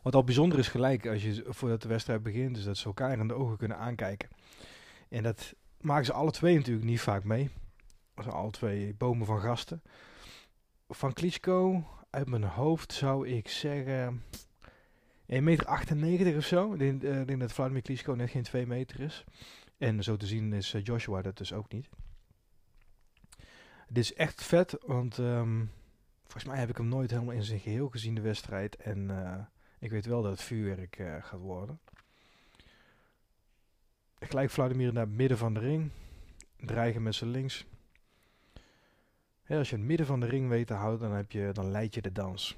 Wat 0.01 0.15
al 0.15 0.23
bijzonder 0.23 0.59
is 0.59 0.67
gelijk 0.67 1.07
als 1.07 1.23
je 1.23 1.43
voordat 1.47 1.81
de 1.81 1.87
wedstrijd 1.87 2.23
begint, 2.23 2.57
is 2.57 2.63
dat 2.63 2.77
ze 2.77 2.85
elkaar 2.85 3.19
in 3.19 3.27
de 3.27 3.33
ogen 3.33 3.57
kunnen 3.57 3.77
aankijken. 3.77 4.29
En 5.09 5.23
dat 5.23 5.53
maken 5.81 6.05
ze 6.05 6.13
alle 6.13 6.31
twee 6.31 6.55
natuurlijk 6.55 6.85
niet 6.85 7.01
vaak 7.01 7.23
mee. 7.23 7.49
Dat 8.13 8.23
zijn 8.23 8.35
alle 8.35 8.51
twee 8.51 8.93
bomen 8.93 9.25
van 9.25 9.41
gasten. 9.41 9.81
Van 10.89 11.13
Klitschko, 11.13 11.87
uit 12.09 12.29
mijn 12.29 12.43
hoofd 12.43 12.93
zou 12.93 13.27
ik 13.27 13.47
zeggen... 13.47 14.23
1,98 15.33 15.95
meter 15.95 16.37
of 16.37 16.45
zo. 16.45 16.73
Ik 16.73 17.01
denk, 17.01 17.39
dat 17.39 17.53
Vladimir 17.53 17.81
Klitschko 17.81 18.13
net 18.13 18.29
geen 18.29 18.43
2 18.43 18.67
meter 18.67 18.99
is. 18.99 19.23
En 19.77 20.03
zo 20.03 20.17
te 20.17 20.25
zien 20.25 20.53
is 20.53 20.73
uh, 20.73 20.83
Joshua 20.83 21.21
dat 21.21 21.37
dus 21.37 21.53
ook 21.53 21.71
niet. 21.71 21.89
Dit 23.87 24.03
is 24.03 24.13
echt 24.13 24.43
vet, 24.43 24.77
want 24.85 25.17
um, 25.17 25.71
volgens 26.21 26.45
mij 26.45 26.57
heb 26.57 26.69
ik 26.69 26.77
hem 26.77 26.87
nooit 26.87 27.11
helemaal 27.11 27.33
in 27.33 27.43
zijn 27.43 27.59
geheel 27.59 27.89
gezien, 27.89 28.15
de 28.15 28.21
wedstrijd. 28.21 28.75
En 28.75 29.09
uh, 29.09 29.39
ik 29.79 29.91
weet 29.91 30.05
wel 30.05 30.21
dat 30.21 30.31
het 30.31 30.41
vuurwerk 30.41 30.95
gaat 31.21 31.39
worden. 31.39 31.79
Gelijk 34.19 34.49
Vladimir 34.49 34.93
naar 34.93 35.05
het 35.05 35.15
midden 35.15 35.37
van 35.37 35.53
de 35.53 35.59
ring. 35.59 35.91
Dreigen 36.57 37.03
met 37.03 37.15
zijn 37.15 37.29
links. 37.29 37.65
Als 39.47 39.69
je 39.69 39.75
het 39.75 39.85
midden 39.85 40.05
van 40.05 40.19
de 40.19 40.25
ring 40.25 40.49
weet 40.49 40.67
te 40.67 40.73
houden, 40.73 41.07
dan, 41.07 41.17
heb 41.17 41.31
je, 41.31 41.49
dan 41.53 41.71
leid 41.71 41.93
je 41.93 42.01
de 42.01 42.11
dans. 42.11 42.57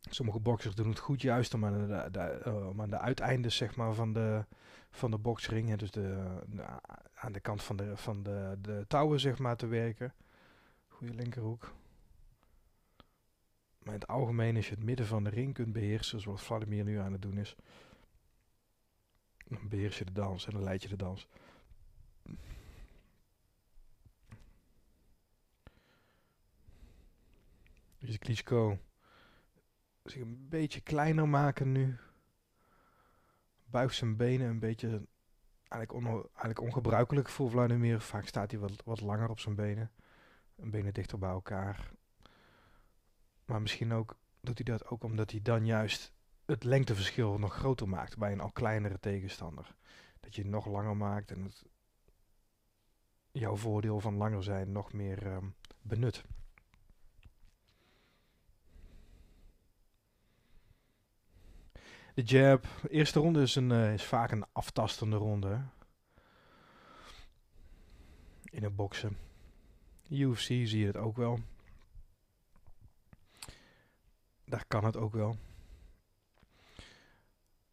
Sommige 0.00 0.40
boxers 0.40 0.74
doen 0.74 0.88
het 0.88 0.98
goed 0.98 1.22
juist 1.22 1.54
om 1.54 1.64
aan 1.64 1.88
de, 1.88 2.08
de, 2.10 3.22
aan 3.22 3.42
de 3.42 3.48
zeg 3.48 3.76
maar, 3.76 3.94
van, 3.94 4.12
de, 4.12 4.44
van 4.90 5.10
de 5.10 5.18
boxring, 5.18 5.68
hè, 5.68 5.76
dus 5.76 5.90
de, 5.90 6.38
de, 6.46 6.64
aan 7.14 7.32
de 7.32 7.40
kant 7.40 7.62
van 7.62 7.76
de, 7.76 7.96
van 7.96 8.22
de, 8.22 8.58
de 8.60 8.84
touwen 8.88 9.20
zeg 9.20 9.38
maar, 9.38 9.56
te 9.56 9.66
werken. 9.66 10.14
Goede 10.88 11.14
linkerhoek. 11.14 11.72
Maar 13.78 13.94
in 13.94 14.00
het 14.00 14.08
algemeen, 14.08 14.56
als 14.56 14.68
je 14.68 14.74
het 14.74 14.84
midden 14.84 15.06
van 15.06 15.24
de 15.24 15.30
ring 15.30 15.54
kunt 15.54 15.72
beheersen, 15.72 16.20
zoals 16.20 16.42
Vladimir 16.42 16.84
nu 16.84 16.98
aan 16.98 17.12
het 17.12 17.22
doen 17.22 17.38
is, 17.38 17.56
dan 19.48 19.68
beheers 19.68 19.98
je 19.98 20.04
de 20.04 20.12
dans 20.12 20.46
en 20.46 20.52
dan 20.52 20.62
leid 20.62 20.82
je 20.82 20.88
de 20.88 20.96
dans. 20.96 21.28
Dus 27.98 28.18
Klitschko 28.18 28.78
zich 30.10 30.22
een 30.22 30.48
beetje 30.48 30.80
kleiner 30.80 31.28
maken 31.28 31.72
nu. 31.72 31.98
Buigt 33.64 33.94
zijn 33.94 34.16
benen 34.16 34.48
een 34.48 34.58
beetje. 34.58 35.06
Eigenlijk, 35.68 35.92
on, 35.92 36.06
eigenlijk 36.22 36.60
ongebruikelijk 36.60 37.28
voor 37.28 37.50
Vladimir. 37.50 38.00
Vaak 38.00 38.26
staat 38.26 38.50
hij 38.50 38.60
wat, 38.60 38.84
wat 38.84 39.00
langer 39.00 39.28
op 39.28 39.40
zijn 39.40 39.54
benen. 39.54 39.90
Benen 40.54 40.94
dichter 40.94 41.18
bij 41.18 41.30
elkaar. 41.30 41.90
Maar 43.44 43.60
misschien 43.60 43.92
ook 43.92 44.18
doet 44.40 44.66
hij 44.66 44.76
dat 44.76 44.86
ook 44.86 45.04
omdat 45.04 45.30
hij 45.30 45.40
dan 45.42 45.66
juist 45.66 46.12
het 46.44 46.64
lengteverschil 46.64 47.38
nog 47.38 47.54
groter 47.54 47.88
maakt 47.88 48.18
bij 48.18 48.32
een 48.32 48.40
al 48.40 48.52
kleinere 48.52 49.00
tegenstander. 49.00 49.76
Dat 50.20 50.34
je 50.34 50.46
nog 50.46 50.66
langer 50.66 50.96
maakt 50.96 51.30
en 51.30 51.50
jouw 53.32 53.56
voordeel 53.56 54.00
van 54.00 54.16
langer 54.16 54.42
zijn 54.42 54.72
nog 54.72 54.92
meer 54.92 55.26
um, 55.26 55.54
benut. 55.82 56.24
De 62.14 62.22
jab, 62.22 62.66
eerste 62.88 63.20
ronde 63.20 63.42
is, 63.42 63.54
een, 63.54 63.70
uh, 63.70 63.92
is 63.92 64.04
vaak 64.04 64.30
een 64.30 64.44
aftastende 64.52 65.16
ronde. 65.16 65.60
In 68.44 68.62
het 68.62 68.76
boksen. 68.76 69.16
UFC 70.08 70.46
zie 70.46 70.78
je 70.78 70.86
het 70.86 70.96
ook 70.96 71.16
wel. 71.16 71.40
Daar 74.44 74.64
kan 74.68 74.84
het 74.84 74.96
ook 74.96 75.12
wel. 75.12 75.36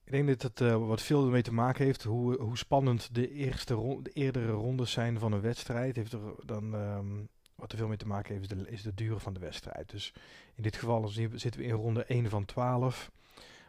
Ik 0.04 0.14
denk 0.14 0.28
dat 0.28 0.42
het 0.42 0.60
uh, 0.60 0.88
wat 0.88 1.02
veel 1.02 1.26
ermee 1.26 1.42
te 1.42 1.54
maken 1.54 1.86
heeft 1.86 2.04
hoe, 2.04 2.42
hoe 2.42 2.58
spannend 2.58 3.16
de, 3.16 3.32
eerste 3.32 3.74
ronde, 3.74 4.02
de 4.02 4.12
eerdere 4.12 4.52
rondes 4.52 4.92
zijn 4.92 5.20
van 5.20 5.32
een 5.32 5.42
wedstrijd. 5.42 5.96
Heeft 5.96 6.14
er 6.14 6.20
dan, 6.46 6.74
um, 6.74 7.30
wat 7.56 7.72
er 7.72 7.78
veel 7.78 7.88
mee 7.88 7.98
te 7.98 8.08
maken 8.08 8.34
heeft 8.34 8.52
is 8.52 8.58
de, 8.58 8.70
is 8.70 8.82
de 8.82 8.94
duur 8.94 9.20
van 9.20 9.34
de 9.34 9.40
wedstrijd. 9.40 9.90
Dus 9.90 10.14
in 10.56 10.64
dit 10.64 10.76
geval 10.76 11.08
zitten 11.08 11.58
we 11.58 11.64
in 11.64 11.74
ronde 11.74 12.06
1 12.06 12.30
van 12.30 12.46
12. 12.46 13.12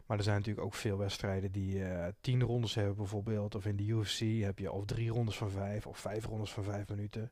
Maar 0.09 0.17
er 0.17 0.23
zijn 0.23 0.37
natuurlijk 0.37 0.67
ook 0.67 0.75
veel 0.75 0.99
wedstrijden 0.99 1.53
die 1.53 1.75
uh, 1.75 2.07
tien 2.21 2.43
rondes 2.43 2.75
hebben 2.75 2.97
bijvoorbeeld. 2.97 3.55
Of 3.55 3.66
in 3.66 3.77
de 3.77 3.87
UFC 3.87 4.42
heb 4.42 4.59
je 4.59 4.73
of 4.73 4.85
drie 4.85 5.11
rondes 5.11 5.37
van 5.37 5.51
vijf 5.51 5.87
of 5.87 5.99
vijf 5.99 6.25
rondes 6.25 6.53
van 6.53 6.64
vijf 6.64 6.88
minuten. 6.88 7.31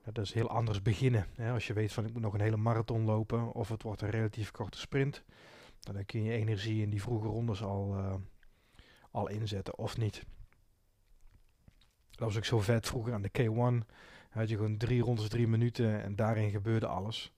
Nou, 0.00 0.12
dat 0.12 0.24
is 0.24 0.32
heel 0.32 0.48
anders 0.48 0.82
beginnen. 0.82 1.26
Hè? 1.34 1.52
Als 1.52 1.66
je 1.66 1.72
weet 1.72 1.92
van 1.92 2.04
ik 2.04 2.12
moet 2.12 2.22
nog 2.22 2.34
een 2.34 2.40
hele 2.40 2.56
marathon 2.56 3.04
lopen 3.04 3.52
of 3.52 3.68
het 3.68 3.82
wordt 3.82 4.02
een 4.02 4.10
relatief 4.10 4.50
korte 4.50 4.78
sprint. 4.78 5.24
Dan 5.80 6.04
kun 6.04 6.22
je 6.22 6.32
energie 6.32 6.82
in 6.82 6.90
die 6.90 7.02
vroege 7.02 7.26
rondes 7.26 7.62
al, 7.62 7.98
uh, 7.98 8.14
al 9.10 9.28
inzetten 9.28 9.78
of 9.78 9.96
niet. 9.96 10.24
Dat 12.10 12.28
was 12.28 12.36
ook 12.36 12.44
zo 12.44 12.60
vet 12.60 12.86
vroeger 12.86 13.12
aan 13.12 13.22
de 13.22 13.30
K1. 13.40 13.86
Had 14.30 14.48
je 14.48 14.56
gewoon 14.56 14.76
drie 14.76 15.02
rondes, 15.02 15.28
drie 15.28 15.48
minuten 15.48 16.02
en 16.02 16.16
daarin 16.16 16.50
gebeurde 16.50 16.86
alles. 16.86 17.32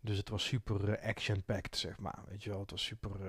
Dus 0.00 0.16
het 0.16 0.28
was 0.28 0.44
super 0.44 0.88
uh, 0.88 1.08
action-packed, 1.08 1.76
zeg 1.76 1.98
maar. 1.98 2.18
Weet 2.28 2.42
je 2.42 2.50
wel, 2.50 2.60
het 2.60 2.70
was 2.70 2.84
super... 2.84 3.20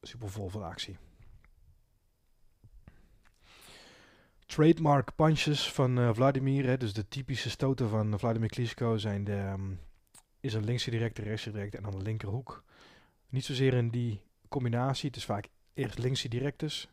Uh, 0.00 0.10
super 0.10 0.30
vol 0.30 0.48
van 0.48 0.62
actie. 0.62 0.98
Trademark 4.46 5.14
punches 5.14 5.72
van 5.72 5.98
uh, 5.98 6.10
Vladimir, 6.14 6.66
hè, 6.66 6.76
dus 6.76 6.92
de 6.92 7.08
typische 7.08 7.50
stoten 7.50 7.88
van 7.88 8.18
Vladimir 8.18 8.48
Klitschko 8.48 8.96
zijn 8.96 9.24
de, 9.24 9.36
um, 9.36 9.80
is 10.40 10.54
een 10.54 10.64
linkse 10.64 10.90
directe, 10.90 11.22
rechtse 11.22 11.50
directe 11.50 11.76
en 11.76 11.82
dan 11.82 11.98
de 11.98 12.02
linkerhoek. 12.02 12.64
Niet 13.28 13.44
zozeer 13.44 13.74
in 13.74 13.90
die 13.90 14.22
combinatie, 14.48 15.08
het 15.08 15.16
is 15.16 15.24
vaak 15.24 15.48
eerst 15.74 15.98
linkse 15.98 16.28
directes 16.28 16.88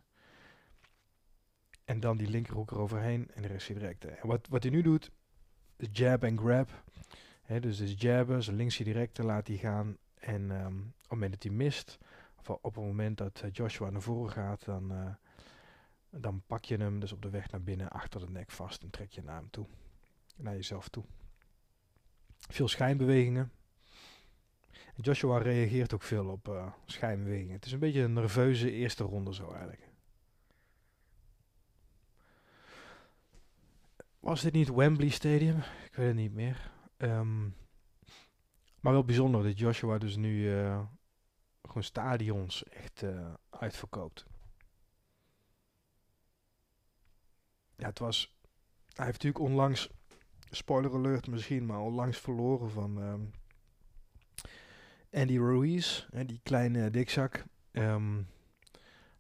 en 1.85 1.99
dan 1.99 2.17
die 2.17 2.29
linkerhoek 2.29 2.71
eroverheen 2.71 3.31
en 3.33 3.41
de 3.41 3.47
rechtse 3.47 3.73
directe. 3.73 4.07
En 4.07 4.27
wat, 4.27 4.47
wat 4.47 4.63
hij 4.63 4.71
nu 4.71 4.81
doet, 4.81 5.11
is 5.75 5.87
jab 5.91 6.23
en 6.23 6.37
grab. 6.37 6.83
Hè, 7.41 7.59
dus 7.59 7.79
is 7.79 7.93
jabben, 7.97 8.43
zijn 8.43 8.55
linkse 8.55 8.83
directe 8.83 9.23
laat 9.23 9.47
hij 9.47 9.57
gaan 9.57 9.97
en 10.13 10.51
um, 10.51 10.77
op 10.77 11.01
het 11.01 11.09
moment 11.09 11.31
dat 11.31 11.43
hij 11.43 11.51
mist, 11.51 11.97
op 12.49 12.75
het 12.75 12.83
moment 12.83 13.17
dat 13.17 13.41
eh, 13.41 13.51
Joshua 13.51 13.89
naar 13.89 14.01
voren 14.01 14.31
gaat, 14.31 14.65
dan, 14.65 14.91
uh, 14.91 15.13
dan 16.09 16.43
pak 16.47 16.65
je 16.65 16.77
hem 16.77 16.99
dus 16.99 17.11
op 17.11 17.21
de 17.21 17.29
weg 17.29 17.51
naar 17.51 17.63
binnen 17.63 17.89
achter 17.89 18.19
de 18.19 18.29
nek 18.29 18.51
vast 18.51 18.83
en 18.83 18.89
trek 18.89 19.11
je 19.11 19.23
naar 19.23 19.35
hem 19.35 19.49
toe. 19.49 19.65
Naar 20.35 20.53
jezelf 20.53 20.89
toe. 20.89 21.03
Veel 22.37 22.67
schijnbewegingen. 22.67 23.51
En 24.71 25.03
Joshua 25.03 25.37
reageert 25.37 25.93
ook 25.93 26.03
veel 26.03 26.27
op 26.27 26.47
uh, 26.47 26.71
schijnbewegingen. 26.85 27.53
Het 27.55 27.65
is 27.65 27.71
een 27.71 27.79
beetje 27.79 28.01
een 28.01 28.13
nerveuze 28.13 28.71
eerste 28.71 29.03
ronde 29.03 29.33
zo 29.33 29.51
eigenlijk. 29.51 29.89
Was 34.19 34.41
dit 34.41 34.53
niet 34.53 34.73
Wembley 34.73 35.09
Stadium? 35.09 35.57
Ik 35.57 35.95
weet 35.95 36.07
het 36.07 36.15
niet 36.15 36.33
meer. 36.33 36.71
Um, 36.97 37.55
maar 38.79 38.93
wel 38.93 39.05
bijzonder 39.05 39.43
dat 39.43 39.59
Joshua 39.59 39.97
dus 39.97 40.15
nu 40.15 40.51
gewoon 41.67 41.83
stadions 41.83 42.63
echt 42.63 43.01
uh, 43.01 43.33
uitverkoopt. 43.49 44.25
Ja, 47.75 47.87
het 47.87 47.99
was. 47.99 48.35
Hij 48.93 49.05
heeft 49.05 49.23
natuurlijk 49.23 49.51
onlangs, 49.51 49.89
spoiler 50.49 50.93
alert 50.93 51.27
misschien, 51.27 51.65
maar 51.65 51.79
onlangs 51.79 52.17
verloren 52.17 52.69
van 52.69 52.97
um, 52.97 53.31
Andy 55.11 55.37
Ruiz, 55.37 56.07
hè, 56.11 56.25
die 56.25 56.39
kleine 56.43 56.89
dikzak. 56.89 57.45
Um, 57.71 58.27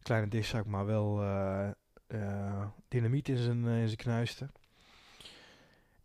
kleine 0.01 0.27
dikzak, 0.27 0.65
maar 0.65 0.85
wel 0.85 1.23
uh, 1.23 1.69
uh, 2.07 2.67
dynamiet 2.87 3.29
in 3.29 3.37
zijn, 3.37 3.65
in 3.65 3.85
zijn 3.87 3.97
knuisten. 3.97 4.51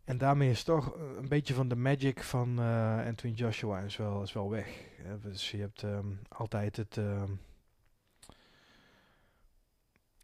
En 0.03 0.17
daarmee 0.17 0.49
is 0.49 0.63
toch 0.63 0.95
een 1.17 1.27
beetje 1.27 1.53
van 1.53 1.67
de 1.67 1.75
magic 1.75 2.23
van 2.23 2.59
uh, 2.59 3.05
Anthony 3.05 3.33
Joshua 3.33 3.79
is 3.79 3.97
wel, 3.97 4.21
is 4.21 4.33
wel 4.33 4.49
weg. 4.49 4.83
Ja, 5.03 5.17
dus 5.17 5.51
je 5.51 5.57
hebt 5.57 5.81
um, 5.81 6.19
altijd 6.27 6.75
het... 6.75 6.95
Um, 6.97 7.39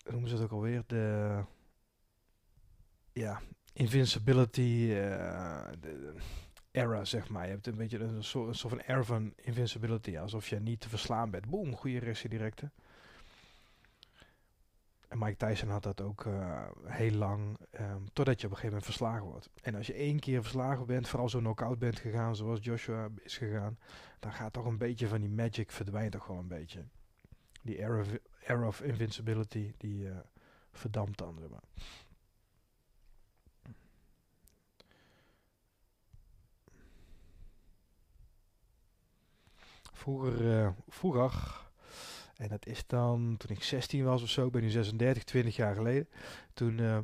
noemen 0.09 0.29
ze 0.29 0.35
het 0.35 0.43
ook 0.43 0.51
alweer? 0.51 0.83
De... 0.87 1.43
Ja, 3.13 3.41
invincibility 3.73 4.87
uh, 4.89 5.67
era, 6.71 7.05
zeg 7.05 7.29
maar. 7.29 7.45
Je 7.45 7.51
hebt 7.51 7.67
een 7.67 7.75
beetje 7.75 7.99
een 7.99 8.23
soort, 8.23 8.63
een 8.63 8.69
van 8.69 8.83
air 8.85 9.05
van 9.05 9.33
invincibility. 9.35 10.17
Alsof 10.17 10.47
je 10.47 10.59
niet 10.59 10.79
te 10.79 10.89
verslaan 10.89 11.29
bent. 11.29 11.49
Boom, 11.49 11.75
goede 11.75 11.99
reactie 11.99 12.29
directe. 12.29 12.71
En 15.09 15.17
Mike 15.17 15.35
Tyson 15.35 15.69
had 15.69 15.83
dat 15.83 16.01
ook 16.01 16.25
uh, 16.25 16.67
heel 16.85 17.11
lang, 17.11 17.57
um, 17.79 18.13
totdat 18.13 18.41
je 18.41 18.47
op 18.47 18.53
een 18.53 18.59
gegeven 18.59 18.67
moment 18.67 18.85
verslagen 18.85 19.25
wordt. 19.25 19.49
En 19.61 19.75
als 19.75 19.87
je 19.87 19.93
één 19.93 20.19
keer 20.19 20.41
verslagen 20.41 20.85
bent, 20.85 21.07
vooral 21.07 21.29
zo 21.29 21.39
knock-out 21.39 21.79
bent 21.79 21.99
gegaan, 21.99 22.35
zoals 22.35 22.59
Joshua 22.61 23.09
is 23.23 23.37
gegaan, 23.37 23.77
dan 24.19 24.33
gaat 24.33 24.53
toch 24.53 24.65
een 24.65 24.77
beetje 24.77 25.07
van 25.07 25.21
die 25.21 25.29
magic 25.29 25.71
verdwijnt 25.71 26.11
toch 26.11 26.25
gewoon 26.25 26.39
een 26.39 26.47
beetje. 26.47 26.85
Die 27.61 27.85
air 28.45 28.65
of, 28.65 28.81
invincibility, 28.81 29.73
die 29.77 30.05
uh, 30.05 30.17
verdampt 30.71 31.17
dan, 31.17 31.39
zeg. 31.39 31.59
Vroeger, 39.93 40.41
uh, 40.41 40.69
vroeger 40.87 41.21
en 42.39 42.47
dat 42.47 42.65
is 42.65 42.87
dan 42.87 43.35
toen 43.37 43.55
ik 43.55 43.63
16 43.63 44.03
was 44.03 44.21
of 44.21 44.29
zo, 44.29 44.45
ik 44.45 44.51
ben 44.51 44.61
nu 44.61 44.69
36, 44.69 45.23
20 45.23 45.55
jaar 45.55 45.75
geleden. 45.75 46.09
Toen 46.53 46.77
uh, 46.77 46.97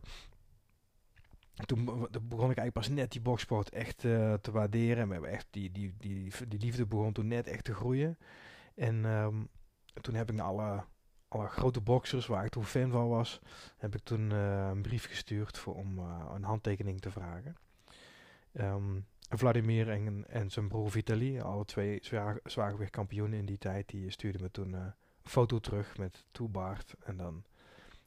toen 1.66 1.86
begon 1.86 2.52
ik 2.52 2.58
eigenlijk 2.58 2.74
pas 2.74 2.88
net 2.88 3.12
die 3.12 3.22
boksport 3.22 3.70
echt 3.70 4.00
te 4.00 4.50
waarderen. 4.52 5.12
En 5.12 5.24
echt 5.24 5.48
die, 5.50 5.72
die, 5.72 5.94
die, 5.98 6.32
die 6.48 6.60
liefde 6.60 6.86
begon 6.86 7.14
toen 7.14 7.28
net 7.28 7.48
echt 7.48 7.64
te 7.64 7.74
groeien. 7.74 8.18
En 8.76 9.06
ehm, 9.06 9.44
toen 10.02 10.14
heb 10.14 10.30
ik 10.30 10.36
naar 10.36 10.46
alle, 10.46 10.84
alle 11.28 11.48
grote 11.48 11.82
boxers, 11.82 12.26
waar 12.26 12.46
ik 12.46 12.52
toen 12.52 12.66
fan 12.66 12.92
van 12.92 13.08
was, 13.08 13.40
heb 13.78 13.96
ik 13.96 14.04
toen 14.04 14.30
een 14.32 14.82
brief 14.82 15.08
gestuurd 15.08 15.58
voor, 15.58 15.76
om 15.76 16.00
een 16.34 16.44
handtekening 16.44 17.02
te 17.02 17.12
vragen. 17.12 17.56
Um, 18.54 19.06
Vladimir 19.30 19.90
en, 19.90 20.26
en 20.28 20.52
zijn 20.52 20.68
broer 20.68 20.92
Vitali, 20.92 21.40
alle 21.40 21.66
twee 21.66 22.00
zwaar, 22.02 22.40
zwaargewicht 22.44 22.92
kampioenen 22.92 23.40
in 23.40 23.46
die 23.46 23.58
tijd, 23.58 23.90
die 23.90 24.10
stuurden 24.10 24.42
me 24.42 24.52
toen 24.52 24.94
foto 25.26 25.60
terug 25.60 25.98
met 25.98 26.26
toebaard 26.32 26.96
en 27.00 27.18
dan 27.18 27.44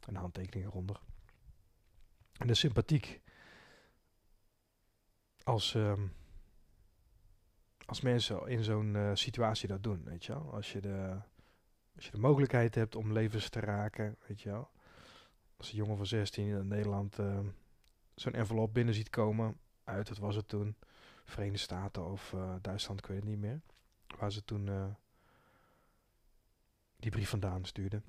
een 0.07 0.17
handtekening 0.17 0.67
eronder. 0.67 1.01
En 2.33 2.47
dat 2.47 2.51
is 2.51 2.59
sympathiek 2.59 3.21
als, 5.45 5.75
um, 5.75 6.13
als 7.87 8.01
mensen 8.01 8.47
in 8.47 8.65
zo'n 8.65 8.95
uh, 8.95 9.11
situatie 9.15 9.69
dat 9.69 9.83
doen, 9.83 10.05
weet 10.05 10.25
je 10.25 10.33
wel. 10.33 10.53
Als 10.53 10.73
je, 10.73 10.81
de, 10.81 11.17
als 11.95 12.05
je 12.05 12.11
de 12.11 12.19
mogelijkheid 12.19 12.75
hebt 12.75 12.95
om 12.95 13.13
levens 13.13 13.49
te 13.49 13.61
raken, 13.61 14.17
weet 14.27 14.41
je 14.41 14.51
wel. 14.51 14.71
Als 15.57 15.71
een 15.71 15.77
jongen 15.77 15.97
van 15.97 16.07
16 16.07 16.47
in 16.47 16.69
Nederland 16.69 17.19
uh, 17.19 17.39
zo'n 18.15 18.33
envelop 18.33 18.75
binnen 18.75 18.95
ziet 18.95 19.11
komen, 19.11 19.59
uit, 19.85 20.09
wat 20.09 20.19
was 20.19 20.35
het 20.35 20.49
toen, 20.49 20.77
Verenigde 21.25 21.59
Staten 21.59 22.07
of 22.07 22.33
uh, 22.33 22.55
Duitsland, 22.61 22.99
ik 22.99 23.07
weet 23.07 23.21
het 23.21 23.29
niet 23.29 23.39
meer. 23.39 23.61
Waar 24.19 24.33
ze 24.33 24.45
toen 24.45 24.97
die 26.99 27.11
brief 27.11 27.29
vandaan 27.29 27.65
stuurden. 27.65 28.05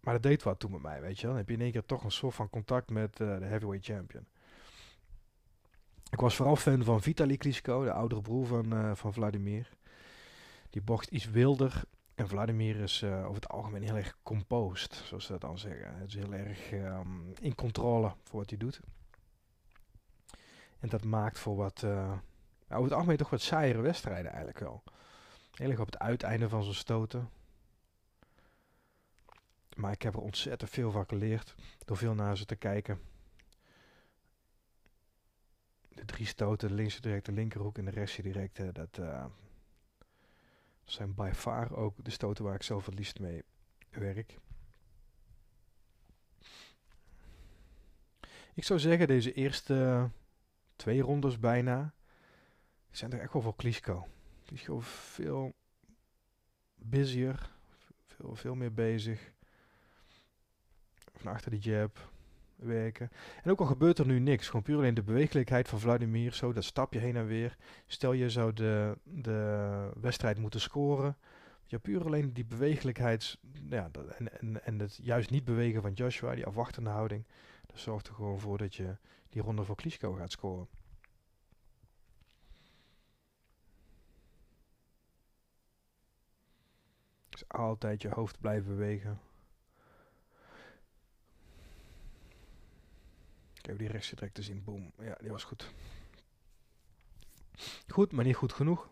Maar 0.00 0.14
dat 0.14 0.22
deed 0.22 0.42
wat 0.42 0.58
toen 0.58 0.70
met 0.70 0.82
mij, 0.82 1.00
weet 1.00 1.16
je 1.16 1.22
wel. 1.26 1.30
Dan 1.30 1.38
heb 1.38 1.48
je 1.48 1.54
in 1.54 1.60
één 1.60 1.72
keer 1.72 1.84
toch 1.84 2.04
een 2.04 2.10
soort 2.10 2.34
van 2.34 2.50
contact 2.50 2.90
met 2.90 3.20
uh, 3.20 3.38
de 3.38 3.44
heavyweight 3.44 3.84
champion. 3.84 4.26
Ik 6.10 6.20
was 6.20 6.36
vooral 6.36 6.56
fan 6.56 6.84
van 6.84 7.02
Vitaly 7.02 7.36
Klitschko, 7.36 7.84
de 7.84 7.92
oudere 7.92 8.20
broer 8.20 8.46
van, 8.46 8.74
uh, 8.74 8.94
van 8.94 9.12
Vladimir. 9.12 9.68
Die 10.70 10.82
bocht 10.82 11.10
iets 11.10 11.30
wilder. 11.30 11.82
En 12.14 12.28
Vladimir 12.28 12.76
is 12.76 13.02
uh, 13.02 13.18
over 13.18 13.34
het 13.34 13.48
algemeen 13.48 13.82
heel 13.82 13.96
erg 13.96 14.16
composed, 14.22 14.94
zoals 14.94 15.24
ze 15.24 15.32
dat 15.32 15.40
dan 15.40 15.58
zeggen. 15.58 15.96
Het 15.96 16.08
is 16.08 16.14
heel 16.14 16.34
erg 16.34 16.72
um, 16.72 17.32
in 17.40 17.54
controle 17.54 18.12
voor 18.22 18.38
wat 18.38 18.50
hij 18.50 18.58
doet. 18.58 18.80
En 20.78 20.88
dat 20.88 21.04
maakt 21.04 21.38
voor 21.38 21.56
wat, 21.56 21.84
over 22.68 22.82
het 22.82 22.92
algemeen 22.92 23.16
toch 23.16 23.30
wat 23.30 23.40
saaiere 23.40 23.80
wedstrijden 23.80 24.30
eigenlijk 24.30 24.58
wel. 24.58 24.82
Heel 25.54 25.70
erg 25.70 25.80
op 25.80 25.86
het 25.86 25.98
uiteinde 25.98 26.48
van 26.48 26.62
zijn 26.62 26.74
stoten. 26.74 27.28
Maar 29.74 29.92
ik 29.92 30.02
heb 30.02 30.14
er 30.14 30.20
ontzettend 30.20 30.70
veel 30.70 30.90
van 30.90 31.06
geleerd 31.06 31.54
door 31.84 31.96
veel 31.96 32.14
naar 32.14 32.36
ze 32.36 32.44
te 32.44 32.56
kijken. 32.56 33.00
De 35.88 36.04
drie 36.04 36.26
stoten, 36.26 36.68
de 36.68 36.74
linkse 36.74 37.00
directe 37.00 37.32
linkerhoek 37.32 37.78
en 37.78 37.84
de 37.84 37.90
rechtse 37.90 38.22
directe, 38.22 38.72
dat 38.72 38.98
uh, 38.98 39.24
zijn 40.84 41.14
by 41.14 41.30
far 41.34 41.76
ook 41.76 42.04
de 42.04 42.10
stoten 42.10 42.44
waar 42.44 42.54
ik 42.54 42.62
zelf 42.62 42.86
het 42.86 42.94
liefst 42.94 43.20
mee 43.20 43.42
werk. 43.90 44.38
Ik 48.54 48.64
zou 48.64 48.80
zeggen, 48.80 49.06
deze 49.06 49.32
eerste 49.32 50.10
twee 50.76 51.00
rondes 51.00 51.38
bijna, 51.38 51.94
zijn 52.90 53.12
er 53.12 53.20
echt 53.20 53.32
wel 53.32 53.42
voor 53.42 53.56
Klitschko. 53.56 54.08
Klitschko 54.44 54.80
veel 54.80 55.54
busier, 56.74 57.50
veel, 58.06 58.34
veel 58.34 58.54
meer 58.54 58.72
bezig 58.72 59.32
van 61.16 61.32
achter 61.32 61.50
die 61.50 61.60
jab 61.60 62.12
werken. 62.56 63.10
En 63.42 63.50
ook 63.50 63.60
al 63.60 63.66
gebeurt 63.66 63.98
er 63.98 64.06
nu 64.06 64.18
niks, 64.18 64.46
gewoon 64.46 64.62
puur 64.62 64.76
alleen 64.76 64.94
de 64.94 65.02
bewegelijkheid 65.02 65.68
van 65.68 65.80
Vladimir, 65.80 66.32
zo 66.32 66.52
dat 66.52 66.64
stapje 66.64 66.98
heen 66.98 67.16
en 67.16 67.26
weer. 67.26 67.56
Stel 67.86 68.12
je 68.12 68.30
zou 68.30 68.52
de, 68.52 68.98
de 69.02 69.90
wedstrijd 70.00 70.38
moeten 70.38 70.60
scoren. 70.60 71.16
Ja, 71.66 71.78
puur 71.78 72.04
alleen 72.04 72.32
die 72.32 72.44
bewegelijkheid 72.44 73.38
ja, 73.68 73.90
en, 74.18 74.40
en, 74.40 74.64
en 74.64 74.78
het 74.78 74.98
juist 75.02 75.30
niet 75.30 75.44
bewegen 75.44 75.82
van 75.82 75.92
Joshua, 75.92 76.34
die 76.34 76.46
afwachtende 76.46 76.90
houding, 76.90 77.24
dat 77.66 77.78
zorgt 77.78 78.08
er 78.08 78.14
gewoon 78.14 78.40
voor 78.40 78.58
dat 78.58 78.74
je 78.74 78.96
die 79.28 79.42
ronde 79.42 79.64
voor 79.64 79.76
Klitschko 79.76 80.12
gaat 80.12 80.30
scoren. 80.30 80.68
Dus 87.28 87.48
altijd 87.48 88.02
je 88.02 88.08
hoofd 88.08 88.40
blijven 88.40 88.76
bewegen. 88.76 89.20
Ik 93.64 93.70
heb 93.70 93.78
die 93.78 93.88
rechtse 93.88 94.14
direct 94.14 94.34
te 94.34 94.42
zien. 94.42 94.64
Boom. 94.64 94.92
Ja, 94.98 95.16
die 95.20 95.30
was 95.30 95.44
goed. 95.44 95.72
Goed, 97.88 98.12
maar 98.12 98.24
niet 98.24 98.36
goed 98.36 98.52
genoeg. 98.52 98.88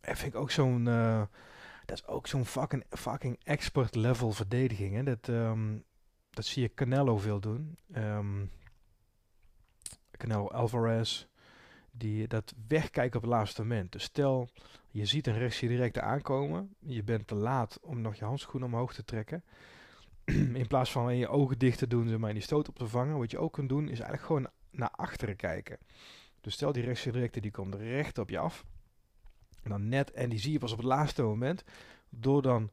En 0.00 0.16
vind 0.16 0.34
ik 0.34 0.40
ook 0.40 0.50
zo'n... 0.50 0.86
Uh, 0.86 1.22
dat 1.86 1.98
is 1.98 2.06
ook 2.06 2.26
zo'n 2.26 2.44
fucking, 2.44 2.84
fucking 2.90 3.40
expert 3.44 3.94
level 3.94 4.32
verdediging. 4.32 4.94
Hè? 4.94 5.02
Dat, 5.02 5.28
um, 5.28 5.84
dat 6.30 6.44
zie 6.44 6.62
je 6.62 6.74
Canelo 6.74 7.18
veel 7.18 7.40
doen. 7.40 7.76
Um, 7.94 8.50
Canelo 10.10 10.48
Alvarez. 10.48 11.26
Die 11.90 12.28
dat 12.28 12.54
wegkijken 12.68 13.16
op 13.16 13.22
het 13.22 13.32
laatste 13.32 13.62
moment. 13.62 13.92
Dus 13.92 14.02
stel, 14.02 14.48
je 14.88 15.04
ziet 15.04 15.26
een 15.26 15.38
rechtse 15.38 15.66
direct 15.66 15.98
aankomen. 15.98 16.74
Je 16.78 17.02
bent 17.02 17.26
te 17.26 17.34
laat 17.34 17.78
om 17.80 18.00
nog 18.00 18.14
je 18.14 18.24
handschoen 18.24 18.64
omhoog 18.64 18.94
te 18.94 19.04
trekken. 19.04 19.44
in 20.60 20.66
plaats 20.66 20.92
van 20.92 21.16
je 21.16 21.28
ogen 21.28 21.58
dicht 21.58 21.78
te 21.78 21.86
doen, 21.86 22.08
zeg 22.08 22.18
maar, 22.18 22.32
die 22.32 22.42
stoot 22.42 22.68
op 22.68 22.78
te 22.78 22.88
vangen, 22.88 23.18
wat 23.18 23.30
je 23.30 23.38
ook 23.38 23.52
kunt 23.52 23.68
doen, 23.68 23.82
is 23.82 24.00
eigenlijk 24.00 24.22
gewoon 24.22 24.48
naar 24.70 24.90
achteren 24.90 25.36
kijken. 25.36 25.78
Dus 26.40 26.54
stel 26.54 26.72
die 26.72 26.84
rechtsgedirecte 26.84 27.40
die 27.40 27.50
komt 27.50 27.74
recht 27.74 28.18
op 28.18 28.30
je 28.30 28.38
af. 28.38 28.64
En 29.62 29.70
dan 29.70 29.88
net, 29.88 30.10
en 30.10 30.28
die 30.28 30.38
zie 30.38 30.52
je 30.52 30.58
pas 30.58 30.72
op 30.72 30.78
het 30.78 30.86
laatste 30.86 31.22
moment, 31.22 31.64
door 32.08 32.42
dan 32.42 32.70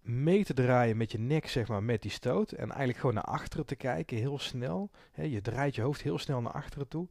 mee 0.00 0.44
te 0.44 0.54
draaien 0.54 0.96
met 0.96 1.12
je 1.12 1.18
nek, 1.18 1.48
zeg 1.48 1.68
maar, 1.68 1.82
met 1.82 2.02
die 2.02 2.10
stoot. 2.10 2.52
En 2.52 2.68
eigenlijk 2.68 2.98
gewoon 2.98 3.14
naar 3.14 3.24
achteren 3.24 3.66
te 3.66 3.76
kijken, 3.76 4.16
heel 4.16 4.38
snel. 4.38 4.90
je 5.14 5.40
draait 5.40 5.74
je 5.74 5.82
hoofd 5.82 6.02
heel 6.02 6.18
snel 6.18 6.40
naar 6.40 6.52
achteren 6.52 6.88
toe. 6.88 7.08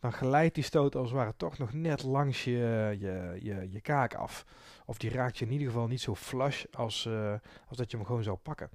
Dan 0.00 0.12
glijdt 0.12 0.54
die 0.54 0.64
stoot 0.64 0.96
als 0.96 1.08
het 1.08 1.18
ware 1.18 1.34
toch 1.36 1.58
nog 1.58 1.72
net 1.72 2.02
langs 2.02 2.44
je, 2.44 2.96
je, 2.98 3.38
je, 3.40 3.70
je 3.70 3.80
kaak 3.80 4.14
af. 4.14 4.44
Of 4.86 4.98
die 4.98 5.10
raakt 5.10 5.38
je 5.38 5.44
in 5.44 5.52
ieder 5.52 5.66
geval 5.66 5.86
niet 5.86 6.00
zo 6.00 6.14
flush 6.14 6.64
als, 6.70 7.04
uh, 7.04 7.34
als 7.68 7.76
dat 7.78 7.90
je 7.90 7.96
hem 7.96 8.06
gewoon 8.06 8.22
zou 8.22 8.36
pakken. 8.36 8.70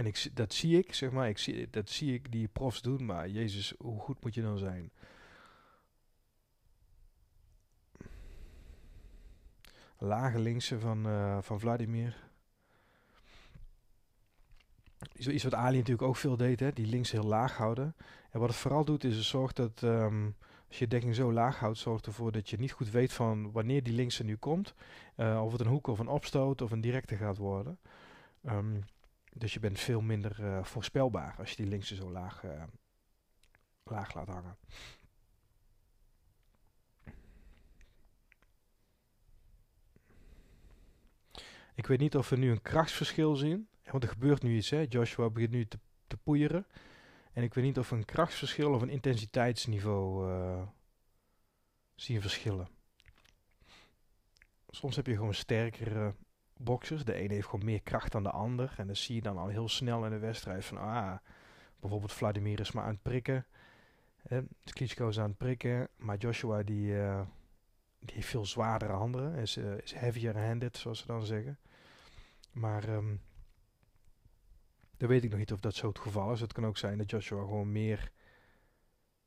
En 0.00 0.06
ik, 0.06 0.30
dat 0.34 0.54
zie 0.54 0.78
ik, 0.78 0.94
zeg 0.94 1.10
maar, 1.10 1.28
ik 1.28 1.38
zie, 1.38 1.70
dat 1.70 1.88
zie 1.88 2.14
ik 2.14 2.32
die 2.32 2.48
profs 2.48 2.82
doen, 2.82 3.04
maar 3.04 3.28
Jezus, 3.28 3.74
hoe 3.78 4.00
goed 4.00 4.22
moet 4.22 4.34
je 4.34 4.42
dan 4.42 4.58
zijn? 4.58 4.90
Lage 9.98 10.38
linkse 10.38 10.78
van, 10.78 11.06
uh, 11.06 11.38
van 11.40 11.60
Vladimir. 11.60 12.16
Iets 15.16 15.44
wat 15.44 15.54
Ali 15.54 15.76
natuurlijk 15.76 16.08
ook 16.08 16.16
veel 16.16 16.36
deed, 16.36 16.60
hè? 16.60 16.72
die 16.72 16.86
links 16.86 17.10
heel 17.10 17.26
laag 17.26 17.56
houden. 17.56 17.96
En 18.30 18.40
wat 18.40 18.48
het 18.48 18.58
vooral 18.58 18.84
doet, 18.84 19.04
is 19.04 19.16
het 19.16 19.24
zorgt 19.24 19.56
dat 19.56 19.82
um, 19.82 20.36
als 20.68 20.78
je 20.78 20.88
dekking 20.88 21.14
zo 21.14 21.32
laag 21.32 21.58
houdt, 21.58 21.78
zorgt 21.78 22.06
ervoor 22.06 22.32
dat 22.32 22.50
je 22.50 22.58
niet 22.58 22.72
goed 22.72 22.90
weet 22.90 23.12
van 23.12 23.52
wanneer 23.52 23.82
die 23.82 23.94
linkse 23.94 24.24
nu 24.24 24.36
komt. 24.36 24.74
Uh, 25.16 25.42
of 25.44 25.52
het 25.52 25.60
een 25.60 25.66
hoek 25.66 25.86
of 25.86 25.98
een 25.98 26.08
opstoot 26.08 26.62
of 26.62 26.70
een 26.70 26.80
directe 26.80 27.16
gaat 27.16 27.36
worden. 27.36 27.78
Um, 28.46 28.84
dus 29.32 29.54
je 29.54 29.60
bent 29.60 29.80
veel 29.80 30.00
minder 30.00 30.40
uh, 30.40 30.64
voorspelbaar 30.64 31.34
als 31.38 31.50
je 31.50 31.56
die 31.56 31.66
linkse 31.66 31.94
zo 31.94 32.10
laag, 32.10 32.42
uh, 32.42 32.62
laag 33.84 34.14
laat 34.14 34.28
hangen. 34.28 34.56
Ik 41.74 41.86
weet 41.86 41.98
niet 41.98 42.16
of 42.16 42.28
we 42.28 42.36
nu 42.36 42.50
een 42.50 42.62
krachtsverschil 42.62 43.36
zien. 43.36 43.68
Want 43.84 44.02
er 44.02 44.08
gebeurt 44.08 44.42
nu 44.42 44.56
iets. 44.56 44.70
Hè? 44.70 44.86
Joshua 44.88 45.30
begint 45.30 45.52
nu 45.52 45.66
te, 45.66 45.78
te 46.06 46.16
poeieren. 46.16 46.66
En 47.32 47.42
ik 47.42 47.54
weet 47.54 47.64
niet 47.64 47.78
of 47.78 47.90
we 47.90 47.96
een 47.96 48.04
krachtsverschil 48.04 48.74
of 48.74 48.82
een 48.82 48.88
intensiteitsniveau 48.88 50.30
uh, 50.30 50.62
zien 51.94 52.20
verschillen. 52.20 52.68
Soms 54.68 54.96
heb 54.96 55.06
je 55.06 55.14
gewoon 55.14 55.34
sterkere 55.34 56.14
boxers. 56.64 57.04
De 57.04 57.14
ene 57.14 57.34
heeft 57.34 57.48
gewoon 57.48 57.64
meer 57.64 57.82
kracht 57.82 58.12
dan 58.12 58.22
de 58.22 58.30
ander. 58.30 58.74
En 58.76 58.86
dan 58.86 58.96
zie 58.96 59.14
je 59.14 59.20
dan 59.20 59.38
al 59.38 59.48
heel 59.48 59.68
snel 59.68 60.04
in 60.04 60.10
de 60.10 60.18
wedstrijd 60.18 60.64
van, 60.64 60.78
ah, 60.78 61.16
bijvoorbeeld 61.80 62.12
Vladimir 62.12 62.60
is 62.60 62.72
maar 62.72 62.84
aan 62.84 62.90
het 62.90 63.02
prikken. 63.02 63.46
Eh, 64.22 64.38
Klitschko 64.64 65.08
is 65.08 65.18
aan 65.18 65.28
het 65.28 65.38
prikken. 65.38 65.88
Maar 65.96 66.16
Joshua 66.16 66.62
die, 66.62 66.92
uh, 66.92 67.20
die 67.98 68.14
heeft 68.14 68.28
veel 68.28 68.46
zwaardere 68.46 68.92
handen. 68.92 69.34
Is, 69.34 69.56
uh, 69.56 69.78
is 69.78 69.92
heavier 69.92 70.38
handed, 70.38 70.76
zoals 70.76 70.98
ze 70.98 71.06
dan 71.06 71.24
zeggen. 71.24 71.58
Maar 72.52 72.88
um, 72.88 73.20
weet 74.96 75.24
ik 75.24 75.30
nog 75.30 75.38
niet 75.38 75.52
of 75.52 75.60
dat 75.60 75.74
zo 75.74 75.88
het 75.88 75.98
geval 75.98 76.32
is. 76.32 76.40
Het 76.40 76.52
kan 76.52 76.66
ook 76.66 76.76
zijn 76.76 76.98
dat 76.98 77.10
Joshua 77.10 77.40
gewoon 77.40 77.72
meer 77.72 78.12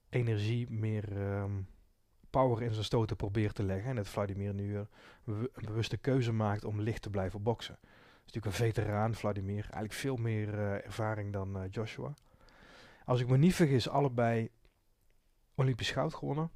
energie, 0.09 0.69
meer... 0.69 1.17
Um, 1.17 1.67
power 2.33 2.61
in 2.61 2.73
zijn 2.73 2.85
stoten 2.85 3.15
probeert 3.15 3.55
te 3.55 3.63
leggen. 3.63 3.89
En 3.89 3.95
dat 3.95 4.07
Vladimir 4.07 4.53
nu 4.53 4.77
een 5.23 5.49
bewuste 5.53 5.97
keuze 5.97 6.31
maakt 6.31 6.65
om 6.65 6.81
licht 6.81 7.01
te 7.01 7.09
blijven 7.09 7.43
boksen. 7.43 7.77
is 7.81 8.33
natuurlijk 8.33 8.45
een 8.45 8.65
veteraan, 8.65 9.15
Vladimir. 9.15 9.61
Eigenlijk 9.61 9.93
veel 9.93 10.15
meer 10.15 10.53
eh, 10.53 10.85
ervaring 10.85 11.33
dan 11.33 11.57
eh, 11.57 11.63
Joshua. 11.71 12.13
Als 13.05 13.19
ik 13.19 13.27
me 13.27 13.37
niet 13.37 13.55
vergis, 13.55 13.89
allebei 13.89 14.49
Olympisch 15.55 15.91
goud 15.91 16.13
gewonnen. 16.13 16.51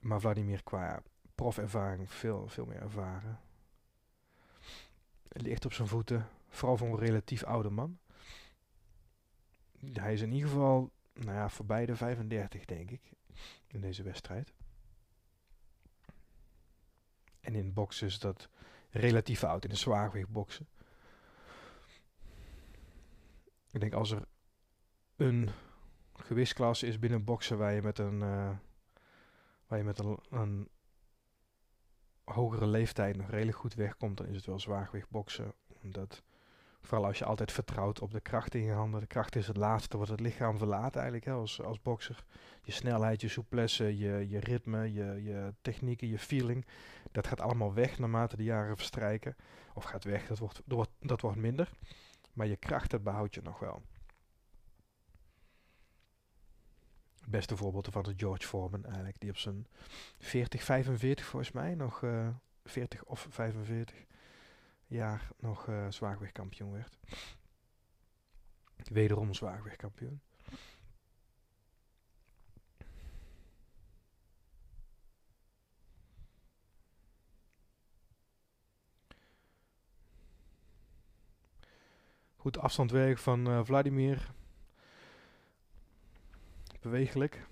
Maar 0.00 0.20
Vladimir 0.20 0.62
qua 0.62 1.02
profervaring 1.34 2.10
veel, 2.10 2.48
veel 2.48 2.66
meer 2.66 2.80
ervaren. 2.80 3.40
Ligt 5.28 5.64
op 5.64 5.72
zijn 5.72 5.88
voeten. 5.88 6.28
Vooral 6.48 6.76
voor 6.76 6.88
een 6.88 6.98
relatief 6.98 7.44
oude 7.44 7.70
man. 7.70 7.98
Hij 9.92 10.12
is 10.12 10.20
in 10.20 10.32
ieder 10.32 10.48
geval 10.48 10.92
nou 11.12 11.36
ja, 11.36 11.48
voorbij 11.48 11.86
de 11.86 11.96
35, 11.96 12.64
denk 12.64 12.90
ik. 12.90 13.12
In 13.66 13.80
deze 13.80 14.02
wedstrijd. 14.02 14.52
En 17.40 17.54
in 17.54 17.72
boksen 17.72 18.06
is 18.06 18.18
dat 18.18 18.48
relatief 18.90 19.44
oud. 19.44 19.64
In 19.64 19.70
de 19.70 19.76
zwaargewicht 19.76 20.28
boksen. 20.28 20.68
Ik 23.70 23.80
denk 23.80 23.92
als 23.92 24.10
er 24.10 24.28
een 25.16 25.50
gewichtsklasse 26.14 26.86
is 26.86 26.98
binnen 26.98 27.24
boksen 27.24 27.58
waar 27.58 27.72
je 27.72 27.82
met 27.82 27.98
een, 27.98 28.20
uh, 28.20 28.50
waar 29.66 29.78
je 29.78 29.84
met 29.84 29.98
een, 29.98 30.18
een 30.30 30.68
hogere 32.24 32.66
leeftijd 32.66 33.16
nog 33.16 33.30
redelijk 33.30 33.58
goed 33.58 33.74
wegkomt, 33.74 34.16
dan 34.16 34.26
is 34.26 34.36
het 34.36 34.46
wel 34.46 34.60
zwaargewicht 34.60 35.10
boksen. 35.10 35.54
Omdat, 35.82 36.22
vooral 36.82 37.06
als 37.06 37.18
je 37.18 37.24
altijd 37.24 37.52
vertrouwt 37.52 38.00
op 38.00 38.10
de 38.10 38.20
kracht 38.20 38.54
in 38.54 38.62
je 38.62 38.72
handen. 38.72 39.00
De 39.00 39.06
kracht 39.06 39.36
is 39.36 39.46
het 39.46 39.56
laatste 39.56 39.98
wat 39.98 40.08
het 40.08 40.20
lichaam 40.20 40.58
verlaat 40.58 40.94
eigenlijk 40.94 41.24
hè, 41.24 41.32
als, 41.32 41.62
als 41.62 41.82
bokser. 41.82 42.24
Je 42.62 42.72
snelheid, 42.72 43.20
je 43.20 43.28
souplesse, 43.28 43.98
je, 43.98 44.28
je 44.28 44.38
ritme, 44.38 44.92
je, 44.92 45.22
je 45.22 45.54
technieken, 45.60 46.08
je 46.08 46.18
feeling. 46.18 46.66
Dat 47.12 47.26
gaat 47.26 47.40
allemaal 47.40 47.74
weg 47.74 47.98
naarmate 47.98 48.36
de 48.36 48.44
jaren 48.44 48.76
verstrijken. 48.76 49.36
Of 49.74 49.84
gaat 49.84 50.04
weg, 50.04 50.26
dat 50.26 50.38
wordt, 50.38 50.62
dat 51.00 51.20
wordt, 51.20 51.36
minder. 51.36 51.70
Maar 52.32 52.46
je 52.46 52.56
kracht, 52.56 52.90
dat 52.90 53.02
behoud 53.02 53.34
je 53.34 53.42
nog 53.42 53.58
wel. 53.58 53.82
Het 57.20 57.30
beste 57.30 57.56
voorbeeld 57.56 57.86
ervan 57.86 58.04
is 58.04 58.12
George 58.16 58.46
Foreman 58.46 58.84
eigenlijk. 58.84 59.20
Die 59.20 59.30
op 59.30 59.36
zijn 59.36 59.66
40, 60.18 60.62
45 60.62 61.26
volgens 61.26 61.52
mij 61.52 61.74
nog... 61.74 62.02
Uh, 62.02 62.26
eh, 62.26 62.34
40 62.64 63.04
of 63.04 63.26
45 63.30 64.04
jaar 64.92 65.30
nog 65.38 65.66
uh, 65.66 65.86
zwaargewichtkampioen 65.90 66.72
werd. 66.72 66.98
Wederom 68.76 69.34
zwaargewichtkampioen. 69.34 70.20
Goed 82.36 82.58
afstandwerk 82.58 83.18
van 83.18 83.48
uh, 83.48 83.60
Vladimir. 83.64 84.32
Bewegelijk. 86.80 87.46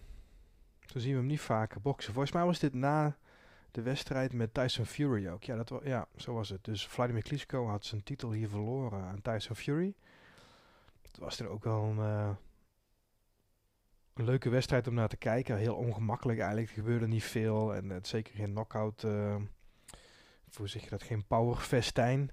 Zo 0.87 0.99
zien 0.99 1.13
we 1.13 1.19
hem 1.19 1.27
niet 1.27 1.41
vaker 1.41 1.81
boksen. 1.81 2.13
Volgens 2.13 2.35
mij 2.35 2.45
was 2.45 2.59
dit 2.59 2.75
na 2.75 3.17
de 3.75 3.83
wedstrijd 3.83 4.33
met 4.33 4.55
Tyson 4.55 4.87
Fury 4.87 5.29
ook. 5.29 5.45
Ja, 5.45 5.57
dat 5.57 5.81
ja 5.85 6.07
zo 6.17 6.35
was 6.35 6.49
het. 6.49 6.65
Dus 6.65 6.87
Vladimir 6.87 7.23
Klitschko 7.23 7.67
had 7.67 7.85
zijn 7.85 8.03
titel 8.03 8.33
hier 8.33 8.49
verloren 8.49 9.03
aan 9.03 9.23
Tyson 9.23 9.57
Fury. 9.57 9.95
Het 11.03 11.19
was 11.19 11.37
dan 11.37 11.47
ook 11.47 11.65
wel 11.65 11.83
een, 11.83 11.99
een, 14.15 14.25
leuke 14.25 14.49
wedstrijd 14.49 14.87
om 14.87 14.95
naar 14.95 15.09
te 15.09 15.17
kijken. 15.17 15.57
Heel 15.57 15.75
ongemakkelijk 15.75 16.39
eigenlijk. 16.39 16.69
Er 16.69 16.75
gebeurde 16.75 17.07
niet 17.07 17.25
veel. 17.25 17.75
En 17.75 17.91
het 17.91 18.07
zeker 18.07 18.35
geen 18.35 18.53
knockout. 18.53 19.03
Uh, 19.03 19.37
zeg 20.65 20.83
je 20.83 20.91
dat? 20.91 21.03
Geen 21.03 21.27
powerfestijn. 21.27 22.31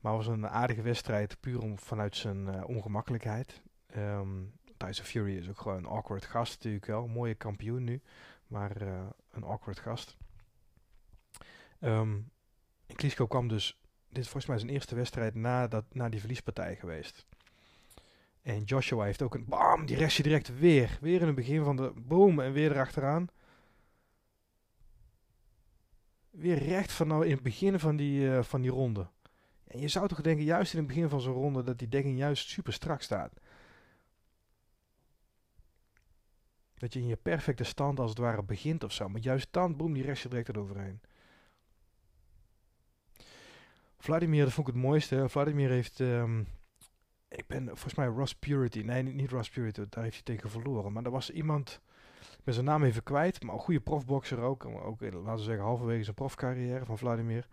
Maar 0.00 0.12
het 0.12 0.26
was 0.26 0.36
een 0.36 0.48
aardige 0.48 0.82
wedstrijd, 0.82 1.40
puur 1.40 1.60
om, 1.60 1.78
vanuit 1.78 2.16
zijn 2.16 2.46
uh, 2.46 2.68
ongemakkelijkheid. 2.68 3.62
Um, 3.96 4.52
Tyson 4.76 5.04
Fury 5.04 5.36
is 5.36 5.48
ook 5.48 5.60
gewoon 5.60 5.78
een 5.78 5.86
awkward 5.86 6.24
gast 6.24 6.54
natuurlijk 6.54 6.86
wel. 6.86 7.06
Mooie 7.06 7.34
kampioen 7.34 7.84
nu, 7.84 8.02
maar 8.46 8.80
een 9.30 9.44
awkward 9.44 9.78
gast. 9.78 10.16
Um, 11.84 12.30
en 12.86 12.96
Klitschko 12.96 13.26
kwam 13.26 13.48
dus, 13.48 13.80
dit 14.08 14.18
is 14.18 14.28
volgens 14.28 14.46
mij 14.46 14.58
zijn 14.58 14.70
eerste 14.70 14.94
wedstrijd 14.94 15.34
na, 15.34 15.68
dat, 15.68 15.84
na 15.92 16.08
die 16.08 16.20
verliespartij 16.20 16.76
geweest. 16.76 17.26
En 18.42 18.62
Joshua 18.62 19.04
heeft 19.04 19.22
ook 19.22 19.34
een 19.34 19.44
bam, 19.48 19.86
die 19.86 19.96
restje 19.96 20.22
direct 20.22 20.58
weer. 20.58 20.98
Weer 21.00 21.20
in 21.20 21.26
het 21.26 21.36
begin 21.36 21.64
van 21.64 21.76
de 21.76 21.92
boom 21.96 22.40
en 22.40 22.52
weer 22.52 22.70
erachteraan. 22.70 23.28
Weer 26.30 26.58
recht 26.58 26.92
van 26.92 27.06
nou 27.06 27.24
in 27.24 27.30
het 27.30 27.42
begin 27.42 27.80
van 27.80 27.96
die, 27.96 28.20
uh, 28.20 28.42
van 28.42 28.60
die 28.60 28.70
ronde. 28.70 29.08
En 29.66 29.80
je 29.80 29.88
zou 29.88 30.08
toch 30.08 30.20
denken, 30.20 30.44
juist 30.44 30.72
in 30.72 30.78
het 30.78 30.88
begin 30.88 31.08
van 31.08 31.20
zo'n 31.20 31.34
ronde, 31.34 31.62
dat 31.62 31.78
die 31.78 31.88
dekking 31.88 32.18
juist 32.18 32.48
super 32.48 32.72
strak 32.72 33.02
staat. 33.02 33.32
Dat 36.74 36.92
je 36.92 37.00
in 37.00 37.06
je 37.06 37.16
perfecte 37.16 37.64
stand 37.64 38.00
als 38.00 38.10
het 38.10 38.18
ware 38.18 38.42
begint 38.42 38.84
of 38.84 38.92
zo. 38.92 39.08
Maar 39.08 39.20
juist 39.20 39.48
dan, 39.50 39.76
boem, 39.76 39.92
die 39.92 40.02
restje 40.02 40.28
direct 40.28 40.48
eroverheen. 40.48 41.00
Vladimir, 44.04 44.44
dat 44.44 44.52
vond 44.52 44.68
ik 44.68 44.74
het 44.74 44.82
mooiste. 44.82 45.28
Vladimir 45.28 45.70
heeft, 45.70 45.98
um, 45.98 46.46
ik 47.28 47.46
ben 47.46 47.66
volgens 47.66 47.94
mij 47.94 48.06
Ross 48.06 48.34
Purity. 48.34 48.80
Nee, 48.80 49.02
niet 49.02 49.30
Ross 49.30 49.50
Purity, 49.50 49.80
daar 49.88 50.02
heeft 50.02 50.14
hij 50.14 50.24
tegen 50.24 50.50
verloren. 50.50 50.92
Maar 50.92 51.04
er 51.04 51.10
was 51.10 51.30
iemand, 51.30 51.80
ik 52.20 52.44
ben 52.44 52.54
zijn 52.54 52.66
naam 52.66 52.84
even 52.84 53.02
kwijt, 53.02 53.42
maar 53.42 53.54
een 53.54 53.60
goede 53.60 53.80
profboxer 53.80 54.40
ook. 54.40 54.64
Ook, 54.64 55.00
laten 55.00 55.34
we 55.34 55.38
zeggen, 55.38 55.64
halverwege 55.64 56.02
zijn 56.02 56.14
profcarrière 56.14 56.84
van 56.84 56.98
Vladimir. 56.98 57.46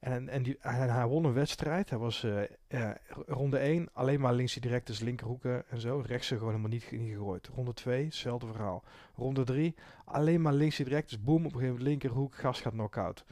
En, 0.00 0.28
en, 0.28 0.42
die, 0.42 0.56
hij, 0.60 1.06
won 1.06 1.24
een 1.24 1.32
wedstrijd. 1.32 1.90
Hij 1.90 1.98
was 1.98 2.24
uh, 2.24 2.42
uh, 2.68 2.90
ronde 3.26 3.58
1 3.58 3.88
alleen 3.92 4.20
maar 4.20 4.34
links 4.34 4.54
direct, 4.54 4.86
dus 4.86 5.00
linkerhoeken 5.00 5.68
en 5.68 5.80
zo. 5.80 6.02
Rechtse 6.06 6.34
gewoon 6.34 6.50
helemaal 6.50 6.70
niet, 6.70 6.90
niet 6.90 7.12
gegooid. 7.12 7.46
Ronde 7.46 7.72
2, 7.72 8.04
hetzelfde 8.04 8.46
verhaal. 8.46 8.84
Ronde 9.16 9.44
3, 9.44 9.74
alleen 10.04 10.40
maar 10.40 10.52
links 10.52 10.76
direct, 10.76 11.08
dus 11.08 11.22
boom, 11.22 11.36
op 11.36 11.44
een 11.44 11.50
gegeven 11.50 11.68
moment 11.68 11.88
linkerhoek, 11.88 12.34
gas 12.34 12.60
gaat 12.60 12.72
knock-out. 12.72 13.24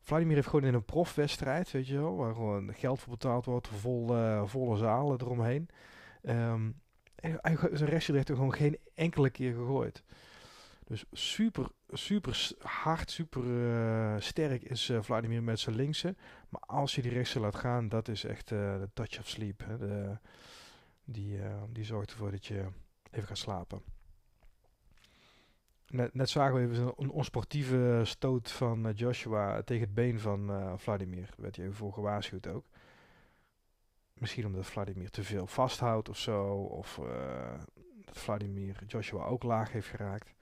Vladimir 0.00 0.34
heeft 0.34 0.48
gewoon 0.48 0.64
in 0.64 0.74
een 0.74 0.84
profwedstrijd, 0.84 1.70
weet 1.70 1.86
je 1.86 1.98
wel, 1.98 2.16
waar 2.16 2.34
gewoon 2.34 2.74
geld 2.74 3.00
voor 3.00 3.12
betaald 3.12 3.44
wordt, 3.44 3.68
vol, 3.68 4.16
uh, 4.16 4.46
volle 4.46 4.76
zalen 4.76 5.20
eromheen. 5.20 5.68
Um, 6.22 6.80
hij, 7.14 7.38
hij, 7.40 7.56
zijn 7.72 7.90
rechtse 7.90 8.10
direct 8.10 8.30
gewoon 8.30 8.54
geen 8.54 8.78
enkele 8.94 9.30
keer 9.30 9.54
gegooid. 9.54 10.02
Dus 10.84 11.04
super, 11.12 11.66
super 11.88 12.50
hard, 12.58 13.10
super 13.10 13.44
uh, 13.44 14.14
sterk 14.18 14.62
is 14.62 14.88
uh, 14.88 15.02
Vladimir 15.02 15.42
met 15.42 15.60
zijn 15.60 15.76
linkse. 15.76 16.16
Maar 16.48 16.60
als 16.60 16.94
je 16.94 17.02
die 17.02 17.12
rechtse 17.12 17.40
laat 17.40 17.56
gaan, 17.56 17.88
dat 17.88 18.08
is 18.08 18.24
echt 18.24 18.48
de 18.48 18.88
touch 18.94 19.18
of 19.18 19.28
sleep. 19.28 19.64
Hè. 19.66 19.78
De, 19.78 20.18
die, 21.04 21.38
die 21.72 21.84
zorgt 21.84 22.10
ervoor 22.10 22.30
dat 22.30 22.46
je 22.46 22.66
even 23.10 23.26
gaat 23.26 23.38
slapen. 23.38 23.82
Net, 25.90 26.14
net 26.14 26.28
zagen 26.28 26.54
we 26.54 26.60
even 26.60 26.92
een 26.96 27.10
onsportieve 27.10 28.00
stoot 28.04 28.50
van 28.50 28.92
Joshua 28.92 29.62
tegen 29.62 29.84
het 29.84 29.94
been 29.94 30.20
van 30.20 30.72
Vladimir. 30.78 31.26
Daar 31.26 31.34
werd 31.36 31.56
hij 31.56 31.64
even 31.64 31.76
voor 31.76 31.92
gewaarschuwd 31.92 32.46
ook. 32.46 32.64
Misschien 34.12 34.46
omdat 34.46 34.66
Vladimir 34.66 35.10
te 35.10 35.24
veel 35.24 35.46
vasthoudt 35.46 36.08
of 36.08 36.18
zo. 36.18 36.52
Of 36.54 37.00
dat 38.04 38.18
Vladimir 38.18 38.84
Joshua 38.86 39.24
ook 39.24 39.42
laag 39.42 39.72
heeft 39.72 39.88
geraakt 39.88 40.34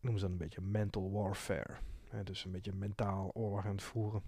noemen 0.00 0.20
ze 0.20 0.26
dan 0.26 0.32
een 0.32 0.48
beetje 0.48 0.60
mental 0.60 1.10
warfare. 1.12 1.76
Dus 2.24 2.44
een 2.44 2.52
beetje 2.52 2.72
mentaal 2.72 3.30
oorlog 3.34 3.64
aan 3.64 3.70
het 3.70 3.82
voeren. 3.82 4.22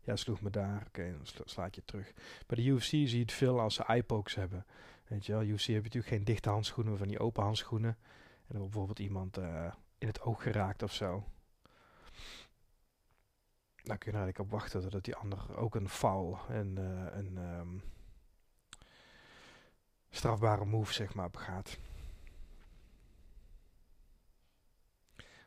Ja, 0.00 0.16
sloeg 0.16 0.40
me 0.40 0.50
daar. 0.50 0.84
Oké, 0.86 1.12
dan 1.12 1.26
sla 1.26 1.42
slaat 1.44 1.74
je 1.74 1.84
terug. 1.84 2.12
Bij 2.46 2.56
de 2.56 2.64
UFC 2.64 2.84
zie 2.84 3.10
je 3.10 3.18
het 3.18 3.32
veel 3.32 3.60
als 3.60 3.74
ze 3.74 3.84
eyepokes 3.84 4.34
hebben. 4.34 4.66
Weet 5.10 5.26
je 5.26 5.32
wel, 5.32 5.40
heb 5.40 5.58
je 5.58 5.72
natuurlijk 5.72 6.06
geen 6.06 6.24
dichte 6.24 6.48
handschoenen, 6.48 6.98
van 6.98 7.08
die 7.08 7.18
open 7.18 7.42
handschoenen. 7.42 7.98
En 8.46 8.54
dan 8.54 8.60
bijvoorbeeld 8.60 8.98
iemand 8.98 9.38
uh, 9.38 9.72
in 9.98 10.06
het 10.06 10.20
oog 10.20 10.42
geraakt 10.42 10.82
of 10.82 10.92
zo. 10.92 11.24
Dan 13.82 13.98
kun 13.98 14.10
je 14.12 14.18
er 14.18 14.22
eigenlijk 14.24 14.38
op 14.38 14.50
wachten 14.50 14.90
dat 14.90 15.04
die 15.04 15.14
ander 15.14 15.56
ook 15.56 15.74
een 15.74 15.88
foul 15.88 16.38
en 16.48 16.76
een 17.16 17.36
um, 17.36 17.82
strafbare 20.10 20.64
move 20.64 20.92
zeg 20.92 21.14
maar 21.14 21.30
begaat. 21.30 21.78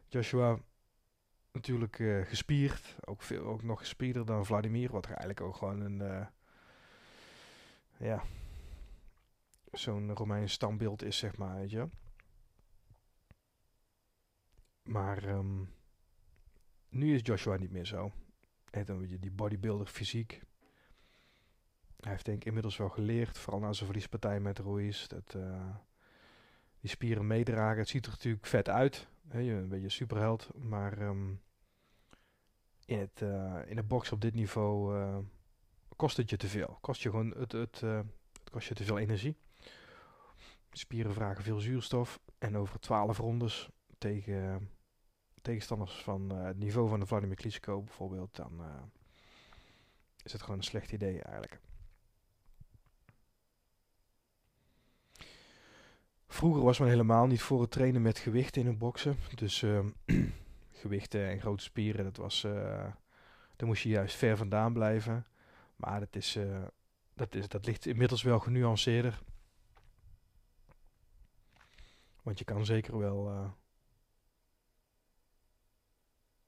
Joshua 0.08 0.58
natuurlijk 1.52 2.00
uh, 2.00 2.26
gespierd. 2.26 2.96
Ook, 3.06 3.22
veel, 3.22 3.44
ook 3.44 3.64
nog 3.64 3.80
gespierder 3.80 4.26
dan 4.26 4.46
Vladimir. 4.46 4.92
Wat 4.92 5.06
er 5.06 5.12
eigenlijk 5.12 5.42
ook 5.42 5.56
gewoon 5.56 5.82
een... 5.82 6.28
Ja... 7.98 8.24
Zo'n 9.74 10.16
Romeins 10.16 10.54
standbeeld 10.54 11.04
is, 11.04 11.18
zeg 11.18 11.38
maar, 11.38 11.56
weet 11.56 11.72
je. 11.72 11.88
Maar... 14.84 15.24
Um, 15.24 15.70
nu 16.90 17.14
is 17.14 17.22
Joshua 17.24 17.58
niet 17.58 17.72
meer 17.72 17.86
zo. 17.86 18.12
En 18.72 18.86
dan 18.86 19.10
je 19.10 19.20
die 19.20 19.32
bodybuilder 19.32 19.88
fysiek. 19.88 20.42
Hij 22.00 22.12
heeft 22.12 22.26
denk 22.26 22.38
ik 22.38 22.46
inmiddels 22.46 22.78
wel 22.78 22.90
geleerd, 22.90 23.38
vooral 23.38 23.62
na 23.62 23.74
zijn 23.74 23.86
verliespartij 23.86 24.40
met 24.40 24.60
Ruiz, 24.60 25.08
dat 25.08 25.34
uh, 25.38 25.76
die 26.80 26.90
spieren 26.90 27.28
meedragen. 27.28 27.78
Het 27.78 27.90
ziet 27.90 28.06
er 28.06 28.12
natuurlijk 28.12 28.46
vet 28.46 28.70
uit, 28.70 29.08
Hè, 29.28 29.40
een 29.40 29.68
beetje 29.68 29.90
superheld, 29.90 30.50
maar 30.54 30.98
ehm, 30.98 31.30
in, 32.86 33.00
het, 33.00 33.22
eh, 33.22 33.62
in 33.66 33.76
de 33.76 33.84
box 33.84 34.12
op 34.12 34.22
dit 34.22 34.34
niveau 34.34 34.98
eh, 34.98 35.18
kost 35.96 36.18
het 36.18 36.30
je 36.30 36.38
te 36.38 36.48
veel. 36.48 36.78
Kost 36.82 37.02
je 37.02 37.10
gewoon 37.10 37.34
het, 37.38 37.52
het, 37.52 37.82
eh, 37.84 38.02
het 38.34 38.50
kost 38.52 38.68
je 38.68 38.74
te 38.74 38.84
veel 38.84 38.98
energie. 38.98 39.38
Spieren 40.74 41.14
vragen 41.14 41.44
veel 41.44 41.60
zuurstof. 41.60 42.20
En 42.38 42.58
over 42.58 42.80
12 42.80 43.18
rondes 43.18 43.70
tegen 43.98 44.70
tegenstanders 45.42 45.94
van 45.94 46.30
het 46.30 46.58
niveau 46.58 46.90
van 46.90 47.00
de 47.00 47.06
Vladimir 47.06 47.36
Klitschko 47.36 47.82
bijvoorbeeld, 47.82 48.36
dan 48.36 48.62
is 50.24 50.32
het 50.32 50.42
gewoon 50.42 50.58
een 50.58 50.64
slecht 50.64 50.92
idee 50.92 51.22
eigenlijk. 51.22 51.60
Vroeger 56.28 56.64
was 56.64 56.80
men 56.80 56.90
helemaal 56.90 57.28
niet 57.28 57.42
voor 57.42 57.62
het 57.62 57.72
trainen 57.72 58.02
met 58.02 58.20
gewichten 58.20 58.62
in 58.62 58.68
een 58.68 58.78
boksen. 58.78 59.16
Dus 59.36 59.62
uh, 59.62 59.80
gewichten 60.82 61.30
en 61.30 61.40
grote 61.40 61.64
spieren, 61.64 62.04
dat 62.04 62.18
was, 62.18 62.42
daar 63.56 63.68
moest 63.68 63.84
je 63.84 63.90
juist 63.90 64.16
ver 64.16 64.38
vandaan 64.38 64.74
blijven. 64.74 65.26
Maar 65.76 66.00
dat, 66.00 66.16
is, 66.16 66.38
dat, 67.14 67.36
is, 67.36 67.48
dat 67.48 67.66
ligt 67.66 67.86
inmiddels 67.86 68.24
wel 68.24 68.40
genuanceerder. 68.40 69.22
Want 72.24 72.40
je 72.40 72.46
kan 72.46 72.66
zeker 72.66 72.98
wel 72.98 73.30
eh, 73.30 73.52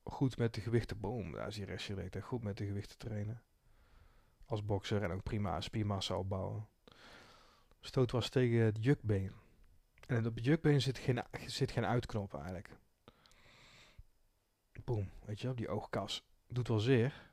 goed 0.04 0.38
met 0.38 0.54
de 0.54 0.62
gewichten, 0.62 1.00
boom, 1.00 1.32
daar 1.32 1.48
is 1.48 1.56
die 1.56 1.66
restje 1.66 2.22
goed 2.22 2.44
met 2.44 2.58
de 2.58 2.66
gewichten 2.66 2.98
trainen. 2.98 3.44
Als 4.46 4.66
bokser 4.66 5.04
en 5.04 5.12
ook 5.12 5.24
prima 5.24 5.62
spiermassa 5.62 6.18
opbouwen. 6.18 6.68
Stoot 7.82 8.12
was 8.12 8.30
tegen 8.30 8.60
het 8.60 8.84
jukbeen. 8.84 9.32
En 10.08 10.26
op 10.26 10.36
het 10.36 10.46
jukbeen 10.46 10.82
zit 10.82 10.98
geen, 10.98 11.24
zit 11.46 11.72
geen 11.72 11.86
uitknop 11.86 12.34
eigenlijk. 12.34 12.78
Boom, 14.84 15.10
weet 15.26 15.42
je, 15.42 15.50
op 15.50 15.58
die 15.58 15.70
oogkas. 15.70 16.26
Doet 16.48 16.68
wel 16.68 16.80
zeer. 16.80 17.32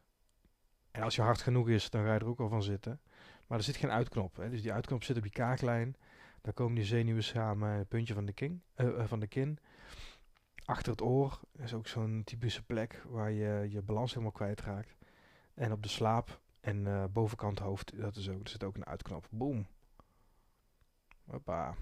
En 0.91 1.03
als 1.03 1.15
je 1.15 1.23
hard 1.23 1.41
genoeg 1.41 1.69
is, 1.69 1.91
dan 1.91 2.05
ga 2.05 2.13
je 2.13 2.19
er 2.19 2.27
ook 2.27 2.41
al 2.41 2.49
van 2.49 2.63
zitten. 2.63 3.01
Maar 3.47 3.59
er 3.59 3.65
zit 3.65 3.77
geen 3.77 3.91
uitknop. 3.91 4.37
Hè. 4.37 4.51
Dus 4.51 4.63
die 4.63 4.73
uitknop 4.73 5.05
zit 5.05 5.17
op 5.17 5.23
die 5.23 5.33
kaaklijn. 5.33 5.97
Daar 6.43 6.53
komen 6.53 6.75
die 6.75 6.85
zenuwen 6.85 7.25
samen, 7.25 7.87
puntje 7.87 8.15
van 8.15 8.27
de, 8.27 8.33
kin, 8.33 8.63
uh, 8.77 9.05
van 9.05 9.21
de 9.21 9.27
kin. 9.27 9.59
Achter 10.65 10.93
het 10.93 11.03
oor 11.03 11.41
is 11.59 11.75
ook 11.75 11.87
zo'n 11.87 12.23
typische 12.25 12.63
plek 12.63 13.03
waar 13.09 13.31
je 13.31 13.67
je 13.71 13.83
balans 13.83 14.11
helemaal 14.11 14.33
kwijtraakt. 14.33 14.97
En 15.55 15.73
op 15.73 15.83
de 15.83 15.89
slaap 15.89 16.41
en 16.61 16.87
uh, 16.87 17.05
bovenkant 17.11 17.59
hoofd, 17.59 18.01
dat 18.01 18.17
is 18.17 18.29
ook, 18.29 18.43
er 18.43 18.49
zit 18.49 18.65
ook 18.65 18.77
een 18.77 18.87
uitknop. 18.87 19.27
Boom. 19.31 19.67
Hoppa. 21.25 21.75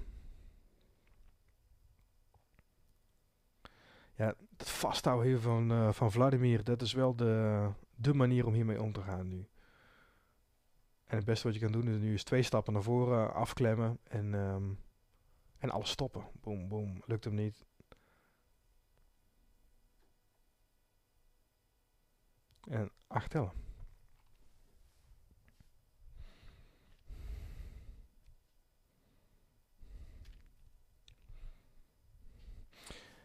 ja, 4.20 4.34
het 4.56 4.70
vasthouden 4.70 5.40
van, 5.40 5.72
uh, 5.72 5.92
van 5.92 6.12
Vladimir, 6.12 6.64
dat 6.64 6.82
is 6.82 6.92
wel 6.92 7.16
de, 7.16 7.66
de 7.94 8.14
manier 8.14 8.46
om 8.46 8.54
hiermee 8.54 8.82
om 8.82 8.92
te 8.92 9.00
gaan 9.00 9.28
nu. 9.28 9.48
En 11.10 11.16
het 11.16 11.24
beste 11.24 11.46
wat 11.46 11.54
je 11.54 11.60
kan 11.60 11.72
doen 11.72 11.88
is 11.88 11.98
nu 11.98 12.14
is 12.14 12.24
twee 12.24 12.42
stappen 12.42 12.72
naar 12.72 12.82
voren 12.82 13.34
afklemmen 13.34 13.98
en, 14.02 14.34
um, 14.34 14.78
en 15.58 15.70
alles 15.70 15.90
stoppen. 15.90 16.24
Boom, 16.40 16.68
boom. 16.68 17.02
Lukt 17.06 17.24
hem 17.24 17.34
niet. 17.34 17.64
En 22.68 22.90
acht 23.06 23.30
tellen. 23.30 23.52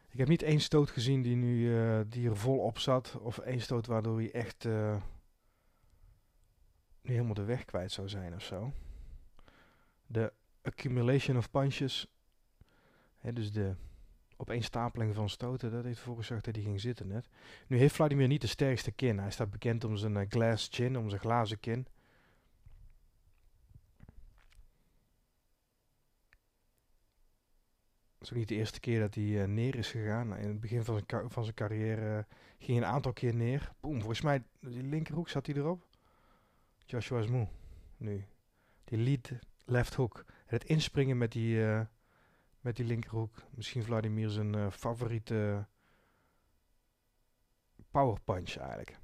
Ik 0.10 0.18
heb 0.22 0.28
niet 0.28 0.44
één 0.44 0.62
stoot 0.62 0.90
gezien 0.90 1.22
die, 1.22 1.36
nu, 1.36 1.60
uh, 1.60 2.00
die 2.08 2.30
er 2.30 2.38
volop 2.38 2.80
zat. 2.80 3.18
Of 3.22 3.38
één 3.38 3.62
stoot 3.62 3.88
waardoor 3.88 4.18
hij 4.18 4.32
echt 4.32 4.66
uh, 4.66 4.96
nu 7.06 7.14
helemaal 7.14 7.34
de 7.34 7.44
weg 7.44 7.66
kwijt 7.66 7.92
zou 7.92 8.10
zijn 8.10 8.34
of 8.34 8.44
zo. 8.44 8.74
De 10.08 10.34
accumulation 10.62 11.38
of 11.38 11.52
punches. 11.52 12.08
Hè, 13.20 13.34
dus 13.34 13.52
de 13.52 13.76
opeenstapeling 14.38 15.16
van 15.16 15.30
stoten. 15.30 15.72
Dat 15.72 15.84
heeft 15.84 16.00
gezorgd 16.00 16.46
dat 16.46 16.56
hij 16.56 16.64
ging 16.64 16.82
zitten 16.82 17.08
net. 17.08 17.30
Nu 17.68 17.78
heeft 17.78 17.96
Vladimir 17.96 18.28
niet 18.28 18.42
de 18.42 18.48
sterkste 18.48 18.92
kin. 18.92 19.20
Hij 19.20 19.32
staat 19.32 19.52
bekend 19.52 19.84
om 19.84 19.98
zijn 19.98 20.16
uh, 20.16 20.22
glass 20.30 20.68
chin. 20.72 20.98
Om 20.98 21.10
zijn 21.10 21.22
glazen 21.22 21.60
kin. 21.60 21.88
is 28.26 28.32
ook 28.32 28.38
niet 28.38 28.48
de 28.48 28.56
eerste 28.56 28.80
keer 28.80 29.00
dat 29.00 29.16
hij 29.16 29.24
uh, 29.24 29.44
neer 29.44 29.76
is 29.76 29.92
gegaan. 29.92 30.38
In 30.38 30.48
het 30.48 30.60
begin 30.60 30.84
van 30.84 31.02
zijn, 31.08 31.30
van 31.32 31.44
zijn 31.44 31.56
carrière 31.56 32.18
uh, 32.18 32.24
ging 32.58 32.78
hij 32.80 32.88
een 32.88 32.94
aantal 32.94 33.14
keer 33.14 33.36
neer. 33.36 33.72
Boom, 33.80 33.98
volgens 33.98 34.22
mij, 34.22 34.44
die 34.60 34.84
linkerhoek 34.84 35.30
zat 35.30 35.46
hij 35.46 35.56
erop. 35.56 35.84
Joshua 36.86 37.20
is 37.20 37.28
moe, 37.28 37.48
nu. 37.98 38.26
Die 38.84 38.98
lead 38.98 39.32
left 39.66 39.94
hook. 39.94 40.26
Het 40.46 40.64
inspringen 40.64 41.18
met 41.18 41.32
die, 41.32 41.56
uh, 41.56 41.82
met 42.60 42.76
die 42.76 42.86
linkerhoek. 42.86 43.44
Misschien 43.50 43.84
Vladimir 43.84 44.30
zijn 44.30 44.72
favoriete 44.72 45.68
power 47.92 48.20
punch 48.22 48.56
eigenlijk. 48.56 49.00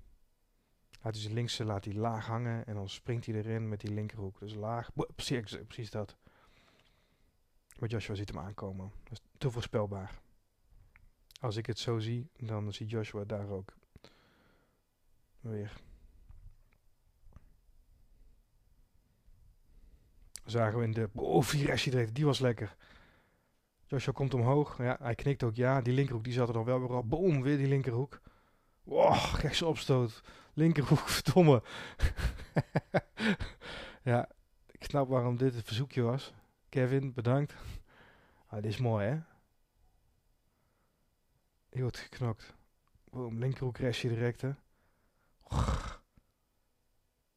Laat 1.01 1.13
hij 1.13 1.21
zijn 1.21 1.33
linkse 1.33 1.65
laat 1.65 1.85
hij 1.85 1.93
laag 1.93 2.25
hangen 2.25 2.65
en 2.65 2.75
dan 2.75 2.89
springt 2.89 3.25
hij 3.25 3.35
erin 3.35 3.69
met 3.69 3.79
die 3.79 3.93
linkerhoek. 3.93 4.39
Dus 4.39 4.53
laag, 4.53 4.89
precies, 5.15 5.57
precies 5.67 5.89
dat. 5.89 6.17
Maar 7.79 7.89
Joshua 7.89 8.15
ziet 8.15 8.29
hem 8.29 8.39
aankomen. 8.39 8.91
Dat 9.03 9.11
is 9.11 9.21
te 9.37 9.51
voorspelbaar. 9.51 10.21
Als 11.39 11.55
ik 11.55 11.65
het 11.65 11.79
zo 11.79 11.99
zie, 11.99 12.29
dan 12.37 12.73
ziet 12.73 12.89
Joshua 12.89 13.23
daar 13.23 13.49
ook 13.49 13.73
weer. 15.39 15.81
Zagen 20.45 20.79
we 20.79 20.85
in 20.85 20.91
de... 20.91 21.09
Oh, 21.13 21.43
vier 21.43 21.81
direct. 21.83 22.15
Die 22.15 22.25
was 22.25 22.39
lekker. 22.39 22.75
Joshua 23.85 24.13
komt 24.13 24.33
omhoog. 24.33 24.77
Ja, 24.77 24.97
hij 25.01 25.15
knikt 25.15 25.43
ook 25.43 25.55
ja. 25.55 25.81
Die 25.81 25.93
linkerhoek 25.93 26.23
die 26.23 26.33
zat 26.33 26.47
er 26.47 26.53
dan 26.53 26.63
wel 26.63 26.79
weer 26.79 26.97
op. 26.97 27.09
Boom, 27.09 27.41
weer 27.41 27.57
die 27.57 27.67
linkerhoek. 27.67 28.21
Wow, 28.83 29.35
rechtse 29.35 29.65
opstoot. 29.65 30.21
Linkerhoek, 30.53 31.09
verdomme. 31.19 31.63
ja, 34.11 34.29
ik 34.71 34.83
snap 34.83 35.09
waarom 35.09 35.37
dit 35.37 35.55
het 35.55 35.65
verzoekje 35.65 36.01
was. 36.01 36.33
Kevin, 36.69 37.13
bedankt. 37.13 37.55
Ah, 38.47 38.61
dit 38.61 38.71
is 38.71 38.77
mooi, 38.77 39.07
hè? 39.07 39.19
Je 41.69 41.81
wordt 41.81 41.97
geknokt. 41.97 42.53
Boom, 43.09 43.39
linkerhoek 43.39 43.77
restje 43.77 44.09
direct, 44.09 44.41
hè? 44.41 44.51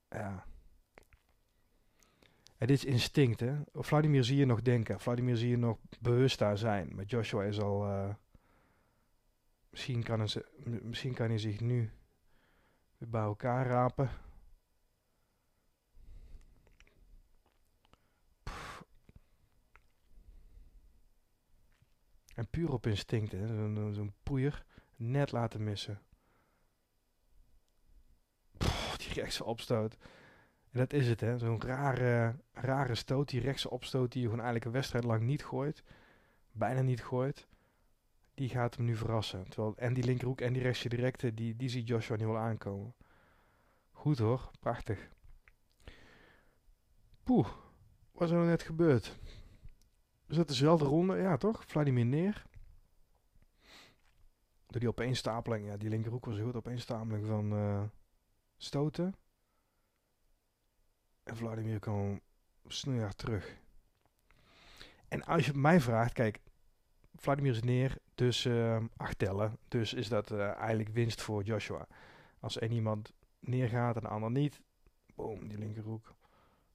Ja. 0.08 0.44
Dit 2.66 2.76
is 2.76 2.84
instinct, 2.84 3.40
hè? 3.40 3.56
Vladimir 3.72 4.24
zie 4.24 4.36
je 4.36 4.44
nog 4.44 4.62
denken. 4.62 5.00
Vladimir 5.00 5.36
zie 5.36 5.48
je 5.48 5.56
nog 5.56 5.78
bewust 6.00 6.38
daar 6.38 6.58
zijn. 6.58 6.94
Maar 6.94 7.04
Joshua 7.04 7.42
is 7.42 7.60
al... 7.60 7.86
Uh, 7.86 8.14
misschien, 9.70 10.02
kan 10.02 10.20
hij, 10.20 10.44
misschien 10.82 11.14
kan 11.14 11.28
hij 11.28 11.38
zich 11.38 11.60
nu 11.60 11.92
weer 12.98 13.08
bij 13.08 13.22
elkaar 13.22 13.66
rapen. 13.66 14.10
En 22.34 22.48
puur 22.50 22.72
op 22.72 22.86
instinct, 22.86 23.30
zo'n 23.30 23.92
zo 23.94 24.12
poeier, 24.22 24.64
net 24.96 25.32
laten 25.32 25.64
missen. 25.64 26.02
Die 28.96 29.12
rechtse 29.12 29.44
opstoot. 29.44 29.96
En 30.74 30.80
dat 30.80 30.92
is 30.92 31.08
het, 31.08 31.20
hè. 31.20 31.38
Zo'n 31.38 31.62
rare, 31.62 32.36
rare 32.52 32.94
stoot, 32.94 33.28
die 33.28 33.40
rechtse 33.40 33.70
opstoot 33.70 34.12
die 34.12 34.20
je 34.20 34.28
gewoon 34.28 34.44
eigenlijk 34.44 34.64
een 34.64 34.80
wedstrijd 34.80 35.04
lang 35.04 35.22
niet 35.22 35.44
gooit. 35.44 35.82
Bijna 36.52 36.80
niet 36.80 37.04
gooit. 37.04 37.48
Die 38.34 38.48
gaat 38.48 38.76
hem 38.76 38.84
nu 38.84 38.96
verrassen. 38.96 39.48
Terwijl 39.48 39.76
en 39.76 39.94
die 39.94 40.04
linkerhoek 40.04 40.40
en 40.40 40.52
die 40.52 40.62
rechtse 40.62 40.88
directe, 40.88 41.34
die, 41.34 41.56
die 41.56 41.68
ziet 41.68 41.88
Joshua 41.88 42.16
nu 42.16 42.26
wel 42.26 42.38
aankomen. 42.38 42.94
Goed 43.90 44.18
hoor, 44.18 44.50
prachtig. 44.60 45.08
Poeh, 47.22 47.48
wat 48.12 48.22
is 48.22 48.30
er 48.30 48.36
nou 48.36 48.48
net 48.48 48.62
gebeurd? 48.62 49.18
Is 50.26 50.36
dat 50.36 50.48
dezelfde 50.48 50.84
ronde? 50.84 51.16
Ja, 51.16 51.36
toch? 51.36 51.64
Vladimir 51.66 52.06
neer. 52.06 52.46
Door 54.66 54.80
die 54.80 54.88
opeenstapeling. 54.88 55.66
Ja, 55.66 55.76
die 55.76 55.88
linkerhoek 55.88 56.24
was 56.24 56.38
goed. 56.38 56.56
Opeenstapeling 56.56 57.26
van 57.26 57.52
uh, 57.52 57.82
stoten. 58.56 59.14
En 61.24 61.36
Vladimir 61.36 61.78
kwam 61.78 62.20
snoeihard 62.66 63.18
terug. 63.18 63.56
En 65.08 65.24
als 65.24 65.46
je 65.46 65.54
mij 65.54 65.80
vraagt, 65.80 66.12
kijk, 66.12 66.40
Vladimir 67.14 67.52
is 67.52 67.62
neer, 67.62 67.98
dus 68.14 68.44
uh, 68.44 68.84
acht 68.96 69.18
tellen. 69.18 69.58
Dus 69.68 69.94
is 69.94 70.08
dat 70.08 70.30
uh, 70.30 70.54
eigenlijk 70.54 70.88
winst 70.88 71.22
voor 71.22 71.42
Joshua. 71.42 71.86
Als 72.40 72.58
één 72.58 72.72
iemand 72.72 73.12
neergaat 73.38 73.96
en 73.96 74.02
de 74.02 74.08
ander 74.08 74.30
niet, 74.30 74.60
boom, 75.14 75.48
die 75.48 75.58
linkerhoek. 75.58 76.14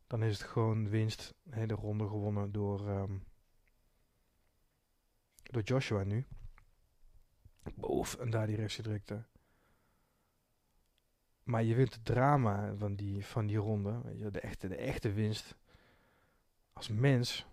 Dan 0.08 0.24
is 0.24 0.40
het 0.40 0.48
gewoon 0.48 0.90
winst. 0.90 1.34
Hele 1.50 1.74
ronde 1.74 2.08
gewonnen 2.08 2.52
door, 2.52 2.90
um, 2.90 3.24
door 5.44 5.62
Joshua 5.62 6.04
nu. 6.04 6.26
Boef, 7.76 8.16
en 8.16 8.30
daar 8.30 8.48
die 8.48 8.56
rechtse 8.56 8.82
drukte. 8.82 9.26
Maar 11.50 11.64
je 11.64 11.76
wint 11.76 11.94
het 11.94 12.06
drama 12.06 12.76
van 12.76 12.96
die, 12.96 13.26
van 13.26 13.48
die 13.48 13.58
ronde. 13.58 14.02
Weet 14.04 14.20
je, 14.20 14.32
de, 14.32 14.40
echte, 14.40 14.68
de 14.68 14.76
echte 14.76 15.14
winst. 15.14 15.56
Als 16.74 16.88
mens 16.88 17.46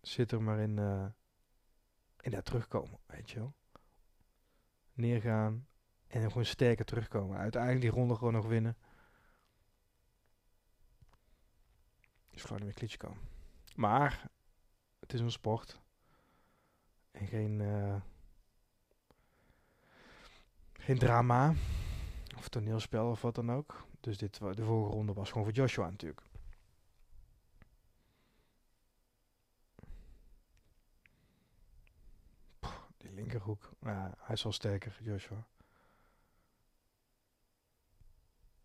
zit 0.00 0.32
er 0.32 0.42
maar 0.42 0.58
in, 0.58 0.76
uh, 0.76 1.06
in 2.20 2.30
dat 2.30 2.44
terugkomen, 2.44 2.98
weet 3.06 3.30
je 3.30 3.38
wel. 3.38 3.54
Neergaan 4.92 5.66
en 6.06 6.20
dan 6.20 6.30
gewoon 6.30 6.44
sterker 6.44 6.84
terugkomen. 6.84 7.38
Uiteindelijk 7.38 7.80
die 7.80 7.90
ronde 7.90 8.14
gewoon 8.14 8.32
nog 8.32 8.46
winnen. 8.46 8.76
Is 12.30 12.42
Vladimir 12.42 12.74
Klitschko. 12.74 13.16
Maar 13.74 14.30
het 15.00 15.12
is 15.12 15.20
een 15.20 15.30
sport. 15.30 15.80
En 17.10 17.26
geen, 17.26 17.60
uh, 17.60 18.00
geen 20.72 20.98
drama. 20.98 21.54
Of 22.44 22.50
toneelspel 22.50 23.10
of 23.10 23.22
wat 23.22 23.34
dan 23.34 23.52
ook. 23.52 23.86
Dus 24.00 24.18
dit, 24.18 24.38
de 24.38 24.64
vorige 24.64 24.94
ronde 24.94 25.12
was 25.12 25.28
gewoon 25.28 25.44
voor 25.44 25.54
Joshua 25.54 25.90
natuurlijk. 25.90 26.22
die 32.96 33.12
linkerhoek. 33.12 33.70
Hij 33.84 34.34
is 34.34 34.42
wel 34.42 34.52
sterker, 34.52 34.98
Joshua. 35.02 35.46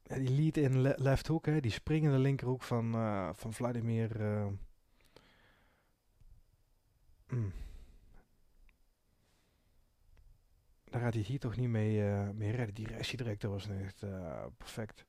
Die 0.03 0.29
lead 0.29 0.57
in 0.57 0.81
le 0.81 0.93
left 0.97 1.27
hoek, 1.27 1.45
hè, 1.45 1.59
die 1.59 1.71
springende 1.71 2.17
linkerhoek 2.17 2.63
van, 2.63 2.95
uh, 2.95 3.29
van 3.33 3.53
Vladimir. 3.53 4.21
Uh. 4.21 4.47
Daar 10.89 11.01
gaat 11.01 11.13
hij 11.13 11.23
hier 11.23 11.39
toch 11.39 11.55
niet 11.55 11.69
mee, 11.69 11.99
uh, 11.99 12.29
mee 12.29 12.51
redden. 12.51 12.75
Die 12.75 12.87
restje 12.87 13.17
direct, 13.17 13.41
dat 13.41 13.51
was 13.51 13.67
echt 13.69 14.05
perfect. 14.57 15.05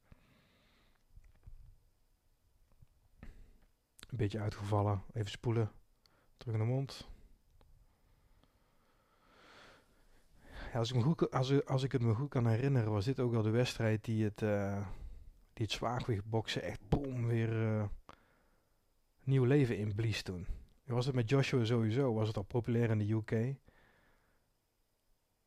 Een 4.10 4.16
beetje 4.16 4.40
uitgevallen. 4.40 5.02
Even 5.12 5.30
spoelen. 5.30 5.70
Terug 6.36 6.54
in 6.54 6.60
de 6.60 6.66
mond. 6.66 7.08
Als, 10.74 10.90
ik 10.90 10.96
me 10.96 11.02
goed, 11.02 11.30
als, 11.30 11.64
als 11.66 11.82
ik 11.82 11.92
het 11.92 12.02
me 12.02 12.14
goed 12.14 12.28
kan 12.28 12.46
herinneren, 12.46 12.92
was 12.92 13.04
dit 13.04 13.20
ook 13.20 13.30
wel 13.32 13.42
de 13.42 13.50
wedstrijd 13.50 14.04
die 14.04 14.24
het, 14.24 14.42
uh, 14.42 14.86
die 15.52 15.64
het 15.64 15.72
zwaargewichtboksen 15.72 16.62
echt 16.62 16.88
boom 16.88 17.26
weer 17.26 17.62
uh, 17.62 17.84
nieuw 19.24 19.44
leven 19.44 19.76
inblies 19.76 20.22
toen. 20.22 20.46
Was 20.84 21.06
het 21.06 21.14
met 21.14 21.30
Joshua 21.30 21.64
sowieso, 21.64 22.14
was 22.14 22.28
het 22.28 22.36
al 22.36 22.42
populair 22.42 22.90
in 22.90 22.98
de 22.98 23.12
UK. 23.12 23.56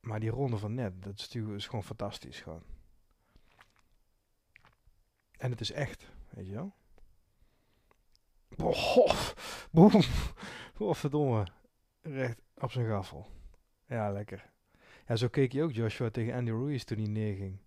Maar 0.03 0.19
die 0.19 0.29
ronde 0.29 0.57
van 0.57 0.73
net, 0.73 1.03
dat 1.03 1.19
is, 1.19 1.35
is 1.35 1.65
gewoon 1.65 1.83
fantastisch 1.83 2.41
gewoon. 2.41 2.63
En 5.37 5.51
het 5.51 5.61
is 5.61 5.71
echt, 5.71 6.07
weet 6.29 6.47
je 6.47 6.53
wel. 6.53 6.75
Bof, 8.55 9.67
boem. 9.71 9.91
Oh, 10.77 10.93
verdomme. 10.93 11.47
Recht 12.01 12.41
op 12.55 12.71
zijn 12.71 12.87
gaffel. 12.87 13.29
Ja, 13.85 14.11
lekker. 14.11 14.51
Ja, 15.07 15.15
zo 15.15 15.27
keek 15.27 15.51
je 15.51 15.63
ook 15.63 15.71
Joshua 15.71 16.09
tegen 16.09 16.33
Andy 16.33 16.51
Ruiz 16.51 16.83
toen 16.83 16.97
hij 16.97 17.07
neerging. 17.07 17.59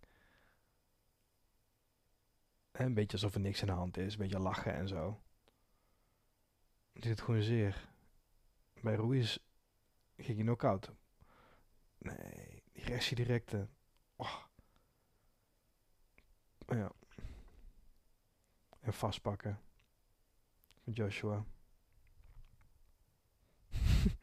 Een 2.72 2.94
beetje 2.94 3.12
alsof 3.12 3.34
er 3.34 3.40
niks 3.40 3.60
aan 3.60 3.66
de 3.66 3.72
hand 3.72 3.96
is. 3.96 4.12
Een 4.12 4.18
beetje 4.18 4.38
lachen 4.38 4.74
en 4.74 4.88
zo. 4.88 5.20
Het 6.92 7.04
zit 7.04 7.20
gewoon 7.20 7.42
zeer. 7.42 7.88
Bij 8.80 8.94
Ruiz 8.94 9.38
ging 10.16 10.36
hij 10.36 10.44
knock-out. 10.44 10.92
Nee, 12.06 12.62
die 12.72 12.84
rechtsie 12.84 13.16
directe. 13.16 13.68
Oh. 14.16 14.44
Ja. 16.66 16.92
En 18.80 18.92
vastpakken. 18.92 19.60
Joshua. 20.84 21.44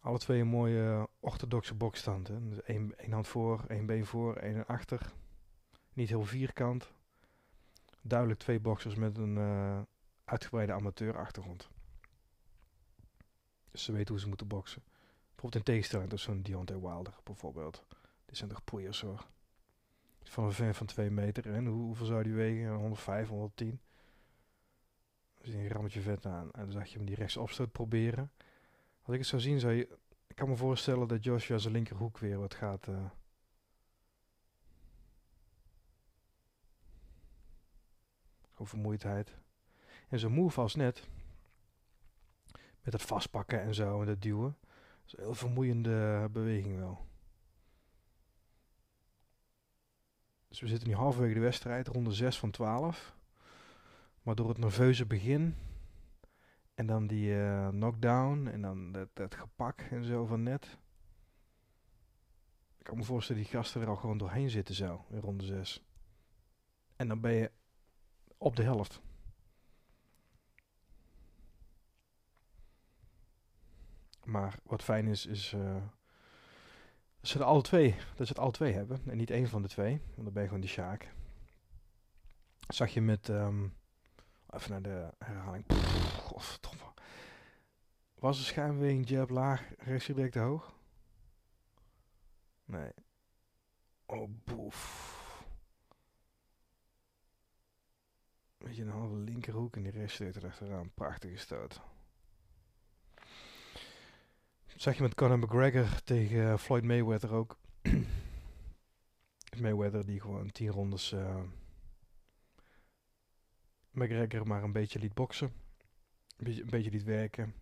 Alle 0.00 0.18
twee 0.18 0.40
een 0.40 0.46
mooie 0.46 0.82
uh, 0.82 1.04
orthodoxe 1.20 1.74
bokstand. 1.74 2.28
Hè? 2.28 2.48
Dus 2.48 2.58
hand 3.10 3.28
voor, 3.28 3.64
één 3.68 3.86
been 3.86 4.06
voor, 4.06 4.36
één 4.36 4.66
achter. 4.66 5.12
Niet 5.92 6.08
heel 6.08 6.24
vierkant. 6.24 6.92
Duidelijk 8.02 8.40
twee 8.40 8.60
boxers 8.60 8.94
met 8.94 9.18
een 9.18 9.36
uh, 9.36 9.80
uitgebreide 10.24 10.72
amateurachtergrond. 10.72 11.68
Dus 13.70 13.84
ze 13.84 13.92
weten 13.92 14.08
hoe 14.08 14.20
ze 14.20 14.28
moeten 14.28 14.48
boksen. 14.48 14.82
Bijvoorbeeld 15.24 15.54
in 15.54 15.72
tegenstelling 15.72 16.10
tot 16.10 16.20
zo'n 16.20 16.42
Deontay 16.42 16.80
Wilder 16.80 17.14
bijvoorbeeld. 17.24 17.84
Dit 18.26 18.36
zijn 18.36 18.50
toch 18.50 18.64
poeiers 18.64 19.00
hoor. 19.00 19.26
Van 20.22 20.44
een 20.44 20.52
ver 20.52 20.74
van 20.74 20.86
2 20.86 21.10
meter. 21.10 21.54
En 21.54 21.66
hoe, 21.66 21.82
hoeveel 21.82 22.06
zou 22.06 22.22
die 22.22 22.32
wegen? 22.32 22.74
105, 22.74 23.28
110. 23.28 23.80
Dus 25.40 25.54
een 25.54 25.68
rammetje 25.68 26.00
vet 26.00 26.26
aan. 26.26 26.50
En 26.52 26.62
dan 26.62 26.72
zag 26.72 26.86
je 26.86 26.96
hem 26.96 27.06
die 27.06 27.14
rechtsopstoot 27.14 27.72
proberen. 27.72 28.32
Als 29.02 29.14
ik 29.14 29.20
het 29.20 29.28
zou 29.28 29.42
zien, 29.42 29.60
zou 29.60 29.72
je... 29.72 29.98
Ik 30.26 30.36
kan 30.36 30.48
me 30.48 30.56
voorstellen 30.56 31.08
dat 31.08 31.24
Joshua 31.24 31.58
zijn 31.58 31.72
linkerhoek 31.72 32.18
weer 32.18 32.38
wat 32.38 32.54
gaat... 32.54 32.86
Uh, 32.86 33.04
vermoeidheid. 38.56 39.36
En 40.14 40.20
zo'n 40.20 40.32
move 40.32 40.60
als 40.60 40.74
net, 40.74 41.08
met 42.82 42.92
het 42.92 43.02
vastpakken 43.02 43.60
en 43.62 43.74
zo 43.74 44.02
en 44.02 44.08
het 44.08 44.22
duwen, 44.22 44.56
dat 44.60 45.06
is 45.06 45.12
een 45.12 45.24
heel 45.24 45.34
vermoeiende 45.34 46.28
beweging 46.32 46.76
wel. 46.76 47.06
Dus 50.48 50.60
we 50.60 50.68
zitten 50.68 50.88
nu 50.88 50.94
halverwege 50.94 51.34
de 51.34 51.40
wedstrijd, 51.40 51.88
ronde 51.88 52.12
6 52.12 52.38
van 52.38 52.50
12. 52.50 53.16
Maar 54.22 54.34
door 54.34 54.48
het 54.48 54.58
nerveuze 54.58 55.06
begin 55.06 55.56
en 56.74 56.86
dan 56.86 57.06
die 57.06 57.30
uh, 57.30 57.68
knockdown 57.68 58.46
en 58.46 58.62
dan 58.62 58.92
dat, 58.92 59.08
dat 59.12 59.34
gepak 59.34 59.80
en 59.80 60.04
zo 60.04 60.24
van 60.24 60.42
net. 60.42 60.78
Ik 62.78 62.84
kan 62.84 62.96
me 62.96 63.04
voorstellen 63.04 63.42
die 63.42 63.50
gasten 63.50 63.80
er 63.80 63.88
al 63.88 63.96
gewoon 63.96 64.18
doorheen 64.18 64.50
zitten 64.50 64.74
zo 64.74 65.04
in 65.10 65.20
ronde 65.20 65.44
6. 65.44 65.82
En 66.96 67.08
dan 67.08 67.20
ben 67.20 67.32
je 67.32 67.50
op 68.38 68.56
de 68.56 68.62
helft. 68.62 69.03
Maar 74.24 74.58
wat 74.62 74.82
fijn 74.82 75.06
is, 75.06 75.26
is 75.26 75.52
uh, 75.52 75.74
dat 77.20 77.30
ze 77.30 77.38
er 77.38 77.44
alle 77.44 77.62
twee, 77.62 77.90
dat 78.16 78.26
ze 78.26 78.32
het 78.32 78.38
alle 78.38 78.52
twee 78.52 78.72
hebben. 78.72 79.02
En 79.06 79.16
niet 79.16 79.30
één 79.30 79.48
van 79.48 79.62
de 79.62 79.68
twee. 79.68 80.00
Want 80.14 80.24
dan 80.24 80.32
ben 80.32 80.42
je 80.42 80.48
gewoon 80.48 80.62
die 80.62 80.70
Sjaak. 80.70 81.12
Zag 82.68 82.90
je 82.90 83.00
met, 83.00 83.28
um, 83.28 83.76
even 84.50 84.70
naar 84.70 84.82
de 84.82 85.14
herhaling. 85.18 85.64
Godverdomme. 86.16 86.92
Was 88.14 88.38
de 88.38 88.44
schuimweging 88.44 89.08
jab 89.08 89.30
laag, 89.30 89.62
rechts 89.78 90.06
direct 90.06 90.34
hoog? 90.34 90.74
Nee. 92.64 92.90
Oh, 94.06 94.30
boef. 94.44 95.12
Weet 98.56 98.76
je, 98.76 98.82
een 98.82 98.88
halve 98.88 99.16
linkerhoek 99.16 99.76
en 99.76 99.82
die 99.82 99.92
rechts 99.92 100.20
er 100.20 100.46
achteraan. 100.46 100.90
Prachtige 100.94 101.36
stoot. 101.36 101.80
Zag 104.76 104.96
je 104.96 105.02
met 105.02 105.14
Conor 105.14 105.38
McGregor 105.38 106.02
tegen 106.02 106.58
Floyd 106.58 106.84
Mayweather 106.84 107.32
ook. 107.32 107.58
Mayweather 109.60 110.06
die 110.06 110.20
gewoon 110.20 110.50
tien 110.50 110.68
rondes 110.68 111.12
uh, 111.12 111.40
McGregor 113.90 114.46
maar 114.46 114.62
een 114.62 114.72
beetje 114.72 114.98
liet 114.98 115.14
boksen. 115.14 115.52
Een 116.36 116.44
beetje, 116.44 116.62
een 116.62 116.70
beetje 116.70 116.90
liet 116.90 117.04
werken. 117.04 117.54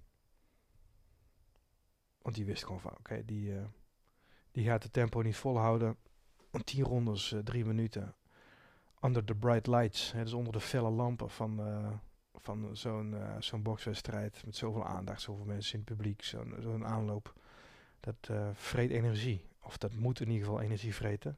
Want 2.18 2.34
die 2.34 2.44
wist 2.44 2.64
gewoon 2.64 2.80
van, 2.80 2.96
oké, 2.98 3.24
die, 3.24 3.50
uh, 3.52 3.64
die 4.50 4.64
gaat 4.64 4.82
de 4.82 4.90
tempo 4.90 5.20
niet 5.20 5.36
volhouden. 5.36 5.96
10 6.64 6.84
rondes, 6.84 7.32
uh, 7.32 7.40
drie 7.40 7.64
minuten. 7.64 8.14
Under 9.00 9.24
the 9.24 9.34
bright 9.34 9.66
lights, 9.66 10.12
hè, 10.12 10.22
dus 10.22 10.32
onder 10.32 10.52
de 10.52 10.60
felle 10.60 10.90
lampen 10.90 11.30
van, 11.30 11.60
van 12.34 12.76
zo'n 12.76 13.16
zo'n 13.38 13.62
bokswedstrijd. 13.62 14.42
Met 14.44 14.56
zoveel 14.56 14.86
aandacht, 14.86 15.20
zoveel 15.20 15.44
mensen 15.44 15.72
in 15.72 15.84
het 15.84 15.96
publiek, 15.96 16.22
zo'n 16.22 16.54
zo'n 16.58 16.86
aanloop. 16.86 17.34
Dat 18.00 18.30
vreet 18.52 18.90
energie. 18.90 19.44
Of 19.60 19.78
dat 19.78 19.94
moet 19.94 20.20
in 20.20 20.30
ieder 20.30 20.44
geval 20.44 20.60
energie 20.60 20.94
vreten. 20.94 21.36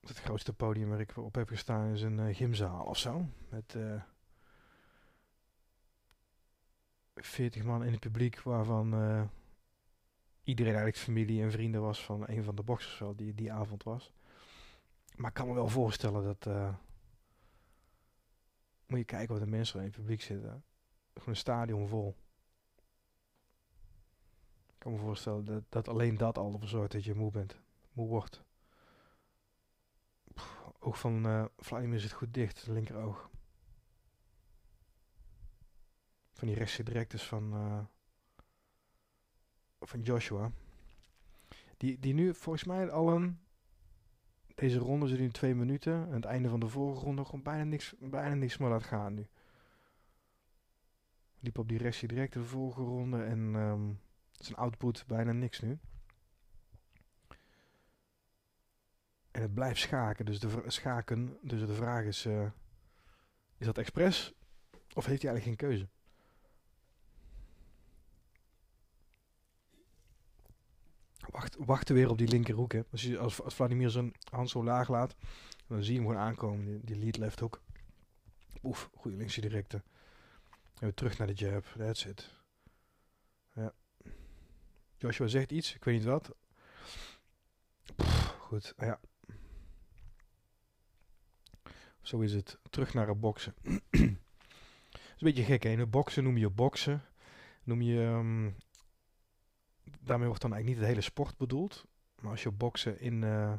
Het 0.00 0.18
grootste 0.18 0.52
podium 0.52 0.88
waar 0.88 1.00
ik 1.00 1.16
op 1.16 1.34
heb 1.34 1.48
gestaan 1.48 1.92
is 1.92 2.02
een 2.02 2.34
gymzaal 2.34 2.84
of 2.84 2.98
zo. 2.98 3.26
Met 3.48 3.76
40 7.22 7.64
man 7.64 7.84
in 7.84 7.92
het 7.92 8.00
publiek, 8.00 8.40
waarvan 8.40 8.94
uh, 8.94 9.22
iedereen 10.42 10.74
eigenlijk 10.74 11.04
familie 11.04 11.42
en 11.42 11.50
vrienden 11.50 11.80
was 11.80 12.04
van 12.04 12.28
een 12.28 12.44
van 12.44 12.54
de 12.54 12.62
boxers 12.62 12.98
wel, 12.98 13.16
die 13.16 13.34
die 13.34 13.52
avond 13.52 13.82
was. 13.82 14.12
Maar 15.16 15.28
ik 15.28 15.34
kan 15.34 15.46
me 15.46 15.54
wel 15.54 15.68
voorstellen 15.68 16.24
dat, 16.24 16.46
uh, 16.46 16.74
Moet 18.86 18.98
je 18.98 19.04
kijken 19.04 19.34
wat 19.34 19.44
de 19.44 19.50
mensen 19.50 19.78
in 19.78 19.84
het 19.86 19.94
publiek 19.94 20.20
zitten. 20.20 20.64
Gewoon 21.14 21.28
een 21.28 21.36
stadion 21.36 21.88
vol. 21.88 22.16
Ik 24.66 24.78
kan 24.78 24.92
me 24.92 24.98
voorstellen 24.98 25.44
dat, 25.44 25.62
dat 25.68 25.88
alleen 25.88 26.16
dat 26.16 26.38
al 26.38 26.52
ervoor 26.52 26.68
zorgt 26.68 26.92
dat 26.92 27.04
je 27.04 27.14
moe 27.14 27.30
bent. 27.30 27.60
Moe 27.92 28.08
wordt. 28.08 28.44
Oog 30.78 30.98
van 30.98 31.26
uh, 31.26 31.44
Vladimir 31.56 32.00
zit 32.00 32.12
goed 32.12 32.34
dicht, 32.34 32.58
het 32.58 32.66
linkeroog. 32.66 33.30
Van 36.32 36.48
die 36.48 36.56
rechtse 36.56 36.82
directes 36.82 37.22
van, 37.22 37.54
uh, 37.54 37.84
van 39.80 40.00
Joshua. 40.00 40.50
Die, 41.76 41.98
die 41.98 42.14
nu 42.14 42.34
volgens 42.34 42.64
mij 42.64 42.90
al 42.90 43.12
een 43.12 43.45
deze 44.56 44.78
ronde 44.78 45.08
zit 45.08 45.18
nu 45.18 45.30
twee 45.30 45.54
minuten. 45.54 45.92
Aan 45.92 46.12
het 46.12 46.24
einde 46.24 46.48
van 46.48 46.60
de 46.60 46.68
vorige 46.68 47.04
ronde 47.04 47.24
gewoon 47.24 47.42
bijna 47.42 47.64
niks, 47.64 47.94
bijna 47.98 48.34
niks 48.34 48.56
meer 48.56 48.68
laat 48.68 48.82
gaan 48.82 49.14
nu. 49.14 49.26
Liep 51.38 51.58
op 51.58 51.68
die 51.68 51.78
directie 51.78 52.08
direct 52.08 52.32
de 52.32 52.44
vorige 52.44 52.82
ronde 52.82 53.22
en 53.22 53.54
zijn 54.32 54.56
output 54.56 55.04
bijna 55.06 55.32
niks 55.32 55.60
nu. 55.60 55.78
En 59.30 59.42
het 59.42 59.54
blijft 59.54 59.80
schaken, 59.80 60.24
dus 60.24 60.40
de, 60.40 60.62
schaken, 60.66 61.38
dus 61.42 61.60
de 61.60 61.74
vraag 61.74 62.04
is, 62.04 62.26
uh, 62.26 62.46
is 63.56 63.66
dat 63.66 63.78
expres 63.78 64.34
of 64.94 65.06
heeft 65.06 65.22
hij 65.22 65.30
eigenlijk 65.30 65.42
geen 65.42 65.68
keuze? 65.68 65.88
Wacht, 71.30 71.56
wachten 71.58 71.94
weer 71.94 72.10
op 72.10 72.18
die 72.18 72.28
linkerhoek. 72.28 72.72
Hè. 72.72 72.80
Als, 72.90 73.16
als, 73.16 73.42
als 73.42 73.54
Vladimir 73.54 73.90
zijn 73.90 74.12
hand 74.30 74.50
zo 74.50 74.64
laag 74.64 74.88
laat, 74.88 75.16
dan 75.66 75.82
zie 75.82 75.92
je 75.92 75.98
hem 75.98 76.08
gewoon 76.08 76.24
aankomen, 76.24 76.80
die, 76.84 76.96
lead 76.96 77.16
left 77.16 77.40
hook. 77.40 77.60
Oef, 78.62 78.90
goede 78.94 79.16
linkse 79.16 79.40
directe. 79.40 79.82
En 80.78 80.86
we 80.86 80.94
terug 80.94 81.18
naar 81.18 81.26
de 81.26 81.32
jab, 81.32 81.64
that's 81.76 82.04
it. 82.04 82.34
Ja. 83.54 83.72
Joshua 84.98 85.26
zegt 85.26 85.52
iets, 85.52 85.74
ik 85.74 85.84
weet 85.84 85.94
niet 85.94 86.04
wat. 86.04 86.34
goed, 88.38 88.74
ja. 88.78 89.00
Zo 92.02 92.20
is 92.20 92.32
het. 92.32 92.58
Terug 92.70 92.94
naar 92.94 93.08
het 93.08 93.20
boksen. 93.20 93.54
is 93.90 94.00
een 94.00 94.18
beetje 95.18 95.44
gek, 95.44 95.62
hè? 95.62 95.86
Boksen 95.86 96.24
noem 96.24 96.36
je 96.36 96.50
boksen. 96.50 97.04
Noem 97.62 97.82
je 97.82 98.00
um, 98.00 98.56
daarmee 100.06 100.26
wordt 100.26 100.42
dan 100.42 100.52
eigenlijk 100.52 100.66
niet 100.66 100.88
het 100.88 100.96
hele 100.96 101.10
sport 101.12 101.36
bedoeld. 101.36 101.84
Maar 102.20 102.30
als 102.30 102.42
je 102.42 102.50
boksen 102.50 103.00
in, 103.00 103.22
uh, 103.22 103.52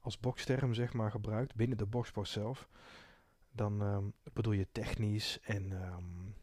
als 0.00 0.20
boksterm 0.20 0.74
zeg 0.74 0.92
maar 0.92 1.10
gebruikt, 1.10 1.54
binnen 1.54 1.78
de 1.78 1.86
boksport 1.86 2.28
zelf, 2.28 2.68
dan 3.50 3.80
um, 3.80 4.12
bedoel 4.32 4.52
je 4.52 4.66
technisch 4.72 5.38
en 5.40 5.72
um, 5.72 6.34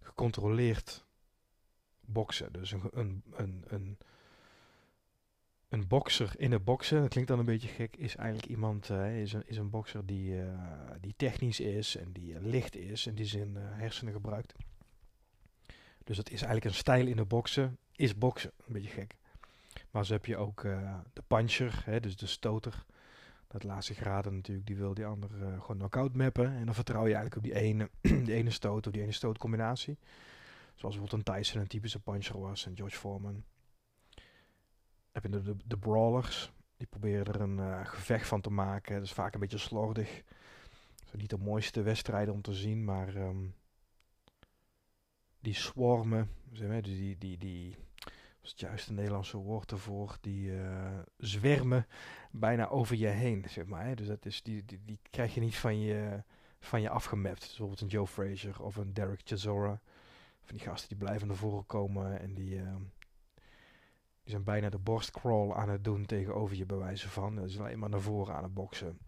gecontroleerd 0.00 1.04
boksen. 2.00 2.52
Dus 2.52 2.72
een, 2.72 2.82
een, 2.92 3.22
een, 3.30 3.64
een, 3.66 3.98
een 5.68 5.86
bokser 5.88 6.32
in 6.36 6.52
het 6.52 6.64
boksen, 6.64 7.00
dat 7.00 7.08
klinkt 7.08 7.28
dan 7.28 7.38
een 7.38 7.44
beetje 7.44 7.68
gek, 7.68 7.96
is 7.96 8.16
eigenlijk 8.16 8.48
iemand, 8.48 8.88
uh, 8.88 9.20
is, 9.20 9.32
een, 9.32 9.42
is 9.46 9.56
een 9.56 9.70
bokser 9.70 10.06
die, 10.06 10.32
uh, 10.32 10.60
die 11.00 11.14
technisch 11.16 11.60
is 11.60 11.96
en 11.96 12.12
die 12.12 12.40
licht 12.40 12.76
is 12.76 13.06
en 13.06 13.14
die 13.14 13.26
zijn 13.26 13.56
hersenen 13.56 14.12
gebruikt. 14.12 14.54
Dus 16.10 16.18
dat 16.18 16.30
is 16.30 16.42
eigenlijk 16.42 16.64
een 16.64 16.80
stijl 16.80 17.06
in 17.06 17.16
de 17.16 17.24
boksen 17.24 17.78
is 17.96 18.18
boksen. 18.18 18.52
Een 18.66 18.72
beetje 18.72 18.88
gek. 18.88 19.16
Maar 19.90 20.06
zo 20.06 20.12
heb 20.12 20.26
je 20.26 20.36
ook 20.36 20.62
uh, 20.62 20.98
de 21.12 21.22
puncher, 21.26 21.82
hè, 21.84 22.00
dus 22.00 22.16
de 22.16 22.26
stoter. 22.26 22.84
Dat 23.48 23.62
laatste 23.62 23.94
graden 23.94 24.34
natuurlijk, 24.34 24.66
die 24.66 24.76
wil 24.76 24.94
die 24.94 25.06
ander 25.06 25.30
uh, 25.30 25.60
gewoon 25.60 25.76
knock-out 25.76 26.14
mappen. 26.14 26.56
En 26.56 26.64
dan 26.64 26.74
vertrouw 26.74 27.06
je 27.06 27.14
eigenlijk 27.14 27.36
op 27.36 27.42
die 27.42 27.54
ene, 27.54 27.90
die 28.26 28.32
ene 28.32 28.50
stoot 28.50 28.86
of 28.86 28.92
die 28.92 29.02
ene 29.02 29.12
stootcombinatie. 29.12 29.98
Zoals 30.74 30.96
bijvoorbeeld 30.96 31.28
een 31.28 31.34
Tyson 31.34 31.60
een 31.60 31.66
typische 31.66 32.00
puncher 32.00 32.40
was 32.40 32.66
en 32.66 32.76
George 32.76 32.96
Foreman. 32.96 33.44
Heb 35.12 35.22
je 35.22 35.28
de, 35.28 35.56
de, 35.64 35.78
brawlers, 35.78 36.52
die 36.76 36.86
proberen 36.86 37.26
er 37.26 37.40
een 37.40 37.58
uh, 37.58 37.86
gevecht 37.86 38.28
van 38.28 38.40
te 38.40 38.50
maken. 38.50 38.94
Dat 38.94 39.04
is 39.04 39.12
vaak 39.12 39.34
een 39.34 39.40
beetje 39.40 39.58
slordig. 39.58 40.22
Niet 41.12 41.30
de 41.30 41.38
mooiste 41.38 41.82
wedstrijden 41.82 42.34
om 42.34 42.42
te 42.42 42.54
zien, 42.54 42.84
maar 42.84 43.16
um, 43.16 43.54
die 45.40 45.54
swarmen, 45.54 46.30
zeg 46.52 46.68
maar, 46.68 46.82
dus 46.82 46.96
die, 46.96 47.18
die, 47.18 47.38
die, 47.38 47.76
is 48.42 48.50
het 48.50 48.60
juiste 48.60 48.92
Nederlandse 48.92 49.36
woord 49.36 49.72
ervoor, 49.72 50.16
die 50.20 50.50
uh, 50.50 50.98
zwermen 51.16 51.86
bijna 52.30 52.68
over 52.68 52.96
je 52.96 53.06
heen, 53.06 53.44
zeg 53.48 53.66
maar. 53.66 53.84
Hè? 53.84 53.94
Dus 53.94 54.06
dat 54.06 54.26
is, 54.26 54.42
die, 54.42 54.64
die, 54.64 54.80
die 54.84 54.98
krijg 55.10 55.34
je 55.34 55.40
niet 55.40 55.56
van 55.56 55.80
je, 55.80 56.22
van 56.60 56.80
je 56.80 56.90
afgemapt. 56.90 57.40
Dus 57.40 57.48
bijvoorbeeld 57.48 57.80
een 57.80 57.88
Joe 57.88 58.06
Frazier 58.06 58.62
of 58.62 58.76
een 58.76 58.92
Derek 58.92 59.20
Chisora. 59.24 59.80
Van 60.42 60.56
die 60.56 60.66
gasten 60.66 60.88
die 60.88 60.98
blijven 60.98 61.26
naar 61.26 61.36
voren 61.36 61.66
komen 61.66 62.20
en 62.20 62.34
die, 62.34 62.54
uh, 62.54 62.74
die 64.22 64.30
zijn 64.30 64.44
bijna 64.44 64.68
de 64.68 64.78
borstcrawl 64.78 65.54
aan 65.54 65.68
het 65.68 65.84
doen 65.84 66.06
tegenover 66.06 66.56
je 66.56 66.66
bewijzen 66.66 67.10
van. 67.10 67.38
Ze 67.40 67.48
zijn 67.48 67.64
alleen 67.64 67.78
maar 67.78 67.88
naar 67.88 68.00
voren 68.00 68.34
aan 68.34 68.42
het 68.42 68.54
boksen. 68.54 68.98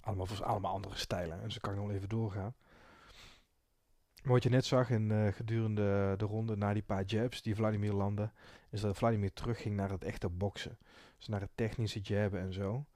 Allemaal, 0.00 0.26
allemaal 0.42 0.72
andere 0.72 0.96
stijlen. 0.96 1.42
En 1.42 1.52
zo 1.52 1.58
kan 1.60 1.72
ik 1.72 1.80
nog 1.80 1.90
even 1.90 2.08
doorgaan. 2.08 2.54
Wat 4.22 4.42
je 4.42 4.48
net 4.48 4.64
zag 4.64 4.90
in, 4.90 5.10
uh, 5.10 5.32
gedurende 5.32 6.14
de 6.16 6.24
ronde 6.24 6.56
na 6.56 6.72
die 6.72 6.82
paar 6.82 7.04
jabs 7.04 7.42
die 7.42 7.54
Vladimir 7.54 7.92
landde, 7.92 8.30
is 8.70 8.80
dat 8.80 8.96
Vladimir 8.96 9.32
terugging 9.32 9.76
naar 9.76 9.90
het 9.90 10.04
echte 10.04 10.28
boksen. 10.28 10.78
Dus 11.16 11.28
naar 11.28 11.40
het 11.40 11.50
technische 11.54 12.00
jabben 12.00 12.40
en 12.40 12.52
zo. 12.52 12.86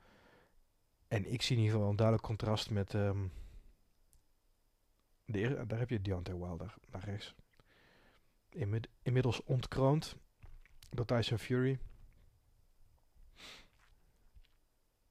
En 1.09 1.33
ik 1.33 1.43
zie 1.43 1.57
in 1.57 1.63
ieder 1.63 1.75
geval 1.77 1.91
een 1.91 1.97
duidelijk 1.97 2.27
contrast 2.27 2.71
met. 2.71 2.93
Um, 2.95 3.33
daar 5.67 5.79
heb 5.79 5.91
je 5.91 6.03
Deontay 6.03 6.37
Wilder 6.37 6.75
naar 6.91 7.05
rechts. 7.05 7.35
Inmid 8.49 8.89
inmiddels 9.03 9.43
ontkroond 9.45 10.17
door 10.91 11.05
Tyson 11.05 11.39
Fury. 11.39 11.79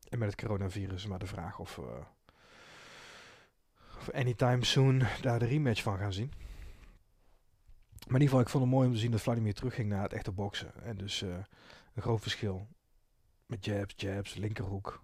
En 0.09 0.19
met 0.19 0.29
het 0.29 0.41
coronavirus 0.41 1.05
maar 1.05 1.19
de 1.19 1.25
vraag 1.25 1.59
of. 1.59 1.79
Of 1.79 2.14
anytime 4.13 4.65
soon 4.65 5.03
daar 5.21 5.39
de 5.39 5.45
rematch 5.45 5.81
van 5.81 5.97
gaan 5.97 6.13
zien. 6.13 6.31
Maar 8.05 8.15
in 8.15 8.21
ieder 8.21 8.27
geval, 8.27 8.39
ik 8.39 8.49
vond 8.49 8.63
het 8.63 8.73
mooi 8.73 8.87
om 8.87 8.93
te 8.93 8.99
zien 8.99 9.11
dat 9.11 9.21
Vladimir 9.21 9.53
terugging 9.53 9.89
naar 9.89 10.03
het 10.03 10.13
echte 10.13 10.31
boksen. 10.31 10.83
En 10.83 10.97
dus 10.97 11.21
uh, 11.21 11.37
een 11.93 12.01
groot 12.01 12.21
verschil. 12.21 12.67
Met 13.45 13.65
jabs, 13.65 13.93
jabs, 13.97 14.33
linkerhoek. 14.33 15.03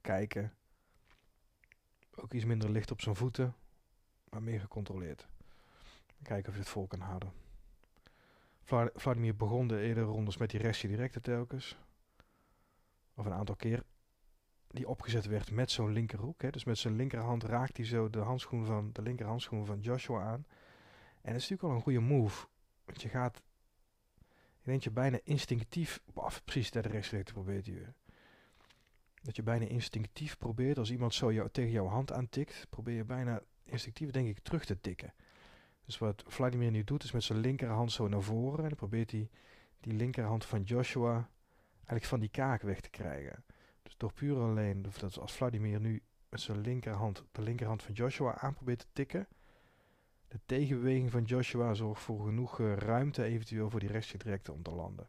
Kijken. 0.00 0.52
Ook 2.14 2.32
iets 2.32 2.44
minder 2.44 2.70
licht 2.70 2.90
op 2.90 3.00
zijn 3.00 3.16
voeten. 3.16 3.54
Maar 4.30 4.42
meer 4.42 4.60
gecontroleerd. 4.60 5.26
Kijken 6.22 6.48
of 6.48 6.54
je 6.54 6.60
het 6.60 6.70
vol 6.70 6.86
kan 6.86 7.00
houden. 7.00 7.32
Vladimir 8.94 9.36
begon 9.36 9.68
de 9.68 9.80
eerdere 9.80 10.06
rondes 10.06 10.36
met 10.36 10.50
die 10.50 10.60
restje 10.60 10.88
directe 10.88 11.20
telkens. 11.20 11.76
Of 13.14 13.26
een 13.26 13.32
aantal 13.32 13.56
keer 13.56 13.82
die 14.72 14.88
opgezet 14.88 15.26
werd 15.26 15.50
met 15.50 15.70
zo'n 15.70 15.92
linkerhoek. 15.92 16.42
Hè. 16.42 16.50
Dus 16.50 16.64
met 16.64 16.78
zijn 16.78 16.96
linkerhand 16.96 17.44
raakt 17.44 17.76
hij 17.76 17.86
zo 17.86 18.10
de, 18.10 18.18
handschoen 18.18 18.66
van, 18.66 18.90
de 18.92 19.02
linkerhandschoen 19.02 19.66
van 19.66 19.80
Joshua 19.80 20.22
aan. 20.22 20.46
En 21.22 21.32
dat 21.32 21.42
is 21.42 21.48
natuurlijk 21.48 21.62
wel 21.62 21.70
een 21.70 21.82
goede 21.82 22.00
move. 22.00 22.46
Want 22.84 23.02
je 23.02 23.08
gaat, 23.08 23.42
ik 24.58 24.64
denk 24.64 24.82
je 24.82 24.90
bijna 24.90 25.18
instinctief, 25.24 26.02
of 26.14 26.44
precies 26.44 26.70
de 26.70 26.80
rechtsrechter 26.80 27.34
probeert 27.34 27.66
je. 27.66 27.86
Dat 29.22 29.36
je 29.36 29.42
bijna 29.42 29.66
instinctief 29.66 30.38
probeert, 30.38 30.78
als 30.78 30.90
iemand 30.90 31.14
zo 31.14 31.32
jou, 31.32 31.48
tegen 31.50 31.70
jouw 31.70 31.86
hand 31.86 32.12
aantikt, 32.12 32.66
probeer 32.70 32.94
je 32.94 33.04
bijna 33.04 33.42
instinctief 33.64 34.10
denk 34.10 34.28
ik 34.28 34.38
terug 34.38 34.64
te 34.64 34.80
tikken. 34.80 35.14
Dus 35.84 35.98
wat 35.98 36.24
Vladimir 36.26 36.70
nu 36.70 36.84
doet, 36.84 37.04
is 37.04 37.12
met 37.12 37.22
zijn 37.22 37.38
linkerhand 37.38 37.92
zo 37.92 38.08
naar 38.08 38.22
voren. 38.22 38.62
En 38.62 38.68
dan 38.68 38.76
probeert 38.76 39.10
hij 39.10 39.30
die 39.80 39.92
linkerhand 39.92 40.44
van 40.44 40.62
Joshua 40.62 41.30
eigenlijk 41.74 42.04
van 42.04 42.20
die 42.20 42.28
kaak 42.28 42.62
weg 42.62 42.80
te 42.80 42.90
krijgen. 42.90 43.44
Door 44.02 44.12
puur 44.12 44.36
alleen, 44.36 44.82
dat 44.82 45.18
als 45.18 45.32
Vladimir 45.32 45.80
nu 45.80 46.02
met 46.28 46.40
zijn 46.40 46.60
linkerhand, 46.60 47.24
de 47.32 47.42
linkerhand 47.42 47.82
van 47.82 47.94
Joshua 47.94 48.38
aan 48.38 48.54
probeert 48.54 48.78
te 48.78 48.86
tikken. 48.92 49.28
De 50.28 50.40
tegenbeweging 50.46 51.10
van 51.10 51.24
Joshua 51.24 51.74
zorgt 51.74 52.02
voor 52.02 52.24
genoeg 52.24 52.58
uh, 52.58 52.76
ruimte 52.76 53.24
eventueel 53.24 53.70
voor 53.70 53.80
die 53.80 53.88
rechtsgedrekte 53.88 54.52
om 54.52 54.62
te 54.62 54.70
landen 54.70 55.08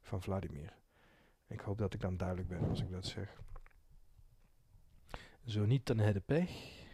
van 0.00 0.22
Vladimir. 0.22 0.76
Ik 1.46 1.60
hoop 1.60 1.78
dat 1.78 1.94
ik 1.94 2.00
dan 2.00 2.16
duidelijk 2.16 2.48
ben 2.48 2.68
als 2.68 2.80
ik 2.80 2.90
dat 2.90 3.06
zeg. 3.06 3.42
Zo 5.44 5.64
niet, 5.64 5.86
dan 5.86 5.98
heb 5.98 6.22
pech. 6.26 6.84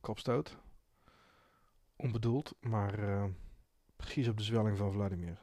Kopstoot. 0.00 0.58
Onbedoeld, 1.96 2.54
maar... 2.60 2.98
Uh, 2.98 3.24
Precies 3.96 4.28
op 4.28 4.36
de 4.36 4.42
zwelling 4.42 4.78
van 4.78 4.92
Vladimir. 4.92 5.38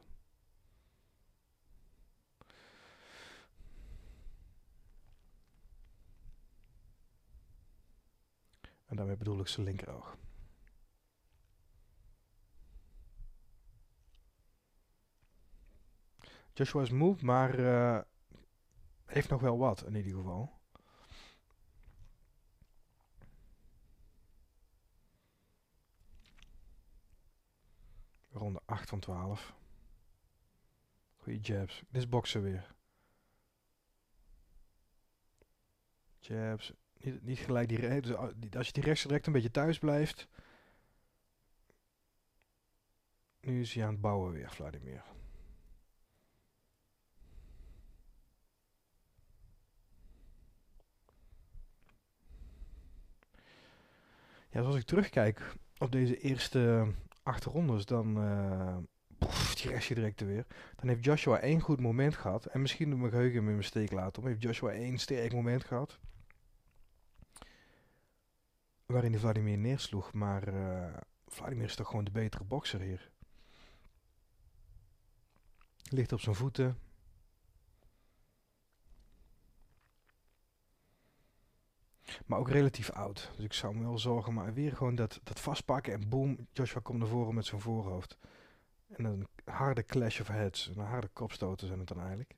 En 8.85 8.95
daarmee 8.95 9.17
bedoel 9.17 9.39
ik 9.39 9.47
zijn 9.47 9.65
linkeroog. 9.65 10.17
Joshua 16.53 16.81
is 16.81 16.89
moe, 16.89 17.15
maar 17.21 17.59
uh, 17.59 17.99
heeft 19.05 19.29
nog 19.29 19.41
wel 19.41 19.57
wat 19.57 19.85
in 19.85 19.95
ieder 19.95 20.13
geval. 20.13 20.61
Ronde 28.43 28.61
8 28.65 28.89
van 28.89 28.99
12. 28.99 29.53
Goeie 31.15 31.39
jabs. 31.39 31.83
Dit 31.89 32.01
is 32.01 32.09
boksen 32.09 32.41
weer. 32.41 32.75
Jabs. 36.19 36.73
Niet, 36.97 37.23
niet 37.23 37.39
gelijk 37.39 37.69
direct. 37.69 38.03
Dus 38.03 38.15
als 38.55 38.67
je 38.67 38.73
die 38.73 38.83
rechts 38.83 39.03
direct 39.03 39.27
een 39.27 39.33
beetje 39.33 39.51
thuis 39.51 39.79
blijft. 39.79 40.27
Nu 43.39 43.61
is 43.61 43.73
hij 43.73 43.83
aan 43.83 43.91
het 43.91 44.01
bouwen 44.01 44.31
weer, 44.31 44.51
Vladimir. 44.51 45.03
Ja, 54.49 54.61
als 54.61 54.75
ik 54.75 54.85
terugkijk 54.85 55.55
op 55.77 55.91
deze 55.91 56.19
eerste 56.19 56.93
acht 57.23 57.43
rondes, 57.43 57.85
dan 57.85 58.17
poef, 59.17 59.55
die 59.55 59.71
restje 59.71 59.95
direct 59.95 60.21
er 60.21 60.27
weer. 60.27 60.45
Dan 60.75 60.87
heeft 60.87 61.05
Joshua 61.05 61.39
één 61.39 61.59
goed 61.59 61.79
moment 61.79 62.15
gehad. 62.15 62.45
En 62.45 62.61
misschien 62.61 62.89
doet 62.89 62.99
mijn 62.99 63.11
geheugen 63.11 63.37
in 63.37 63.45
mijn 63.45 63.63
steek 63.63 63.91
laten. 63.91 64.21
Om 64.21 64.27
heeft 64.27 64.41
Joshua 64.41 64.71
één 64.71 64.97
sterk 64.97 65.33
moment 65.33 65.63
gehad. 65.63 65.99
Waarin 68.85 69.11
hij 69.11 69.19
Vladimir 69.19 69.57
neersloeg. 69.57 70.13
Maar 70.13 70.53
uh, 70.53 70.93
Vladimir 71.27 71.65
is 71.65 71.75
toch 71.75 71.87
gewoon 71.87 72.03
de 72.03 72.11
betere 72.11 72.43
bokser 72.43 72.79
hier. 72.79 73.11
Ligt 75.89 76.11
op 76.11 76.19
zijn 76.19 76.35
voeten. 76.35 76.77
Maar 82.25 82.39
ook 82.39 82.49
relatief 82.49 82.91
oud. 82.91 83.31
Dus 83.35 83.45
ik 83.45 83.53
zou 83.53 83.75
me 83.75 83.83
wel 83.83 83.97
zorgen. 83.97 84.33
Maar 84.33 84.53
weer 84.53 84.75
gewoon 84.75 84.95
dat, 84.95 85.19
dat 85.23 85.39
vastpakken 85.39 85.93
en 85.93 86.09
boom. 86.09 86.47
Joshua 86.51 86.79
komt 86.79 86.99
naar 86.99 87.07
voren 87.07 87.35
met 87.35 87.45
zijn 87.45 87.61
voorhoofd. 87.61 88.17
En 88.87 89.05
een 89.05 89.27
harde 89.45 89.83
clash 89.85 90.19
of 90.19 90.27
heads. 90.27 90.67
Een 90.67 90.83
harde 90.83 91.07
kopstoten 91.07 91.67
zijn 91.67 91.79
het 91.79 91.87
dan 91.87 91.99
eigenlijk. 91.99 92.35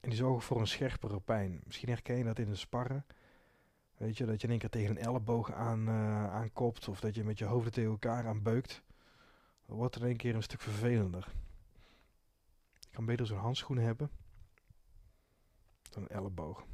En 0.00 0.10
die 0.10 0.18
zorgen 0.18 0.42
voor 0.42 0.60
een 0.60 0.66
scherpere 0.66 1.20
pijn. 1.20 1.60
Misschien 1.64 1.88
herken 1.88 2.16
je 2.16 2.24
dat 2.24 2.38
in 2.38 2.48
de 2.48 2.56
sparren. 2.56 3.06
Weet 3.96 4.16
je, 4.16 4.24
dat 4.24 4.40
je 4.40 4.44
in 4.46 4.50
één 4.50 4.58
keer 4.58 4.70
tegen 4.70 4.90
een 4.90 5.02
elleboog 5.02 5.52
aan, 5.52 5.88
uh, 5.88 6.32
aankopt. 6.32 6.88
Of 6.88 7.00
dat 7.00 7.14
je 7.14 7.24
met 7.24 7.38
je 7.38 7.44
hoofden 7.44 7.72
tegen 7.72 7.90
elkaar 7.90 8.26
aanbeukt. 8.26 8.82
Dan 9.66 9.76
wordt 9.76 9.96
in 9.96 10.06
één 10.06 10.16
keer 10.16 10.34
een 10.34 10.42
stuk 10.42 10.60
vervelender. 10.60 11.32
Je 12.80 12.90
kan 12.90 13.04
beter 13.04 13.26
zo'n 13.26 13.38
handschoen 13.38 13.78
hebben. 13.78 14.10
Een 15.94 16.08
elleboog. 16.08 16.64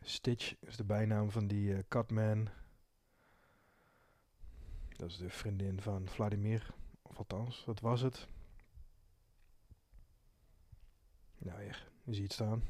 Stitch 0.00 0.54
is 0.60 0.76
de 0.76 0.84
bijnaam 0.84 1.30
van 1.30 1.46
die 1.46 1.70
uh, 1.70 1.78
Catman. 1.88 2.48
Dat 4.96 5.10
is 5.10 5.16
de 5.16 5.30
vriendin 5.30 5.80
van 5.80 6.08
Vladimir. 6.08 6.74
Of 7.02 7.18
althans, 7.18 7.64
dat 7.64 7.80
was 7.80 8.00
het. 8.00 8.28
Nou 11.38 11.62
ja, 11.62 11.74
je 12.04 12.14
ziet 12.14 12.32
staan. 12.32 12.62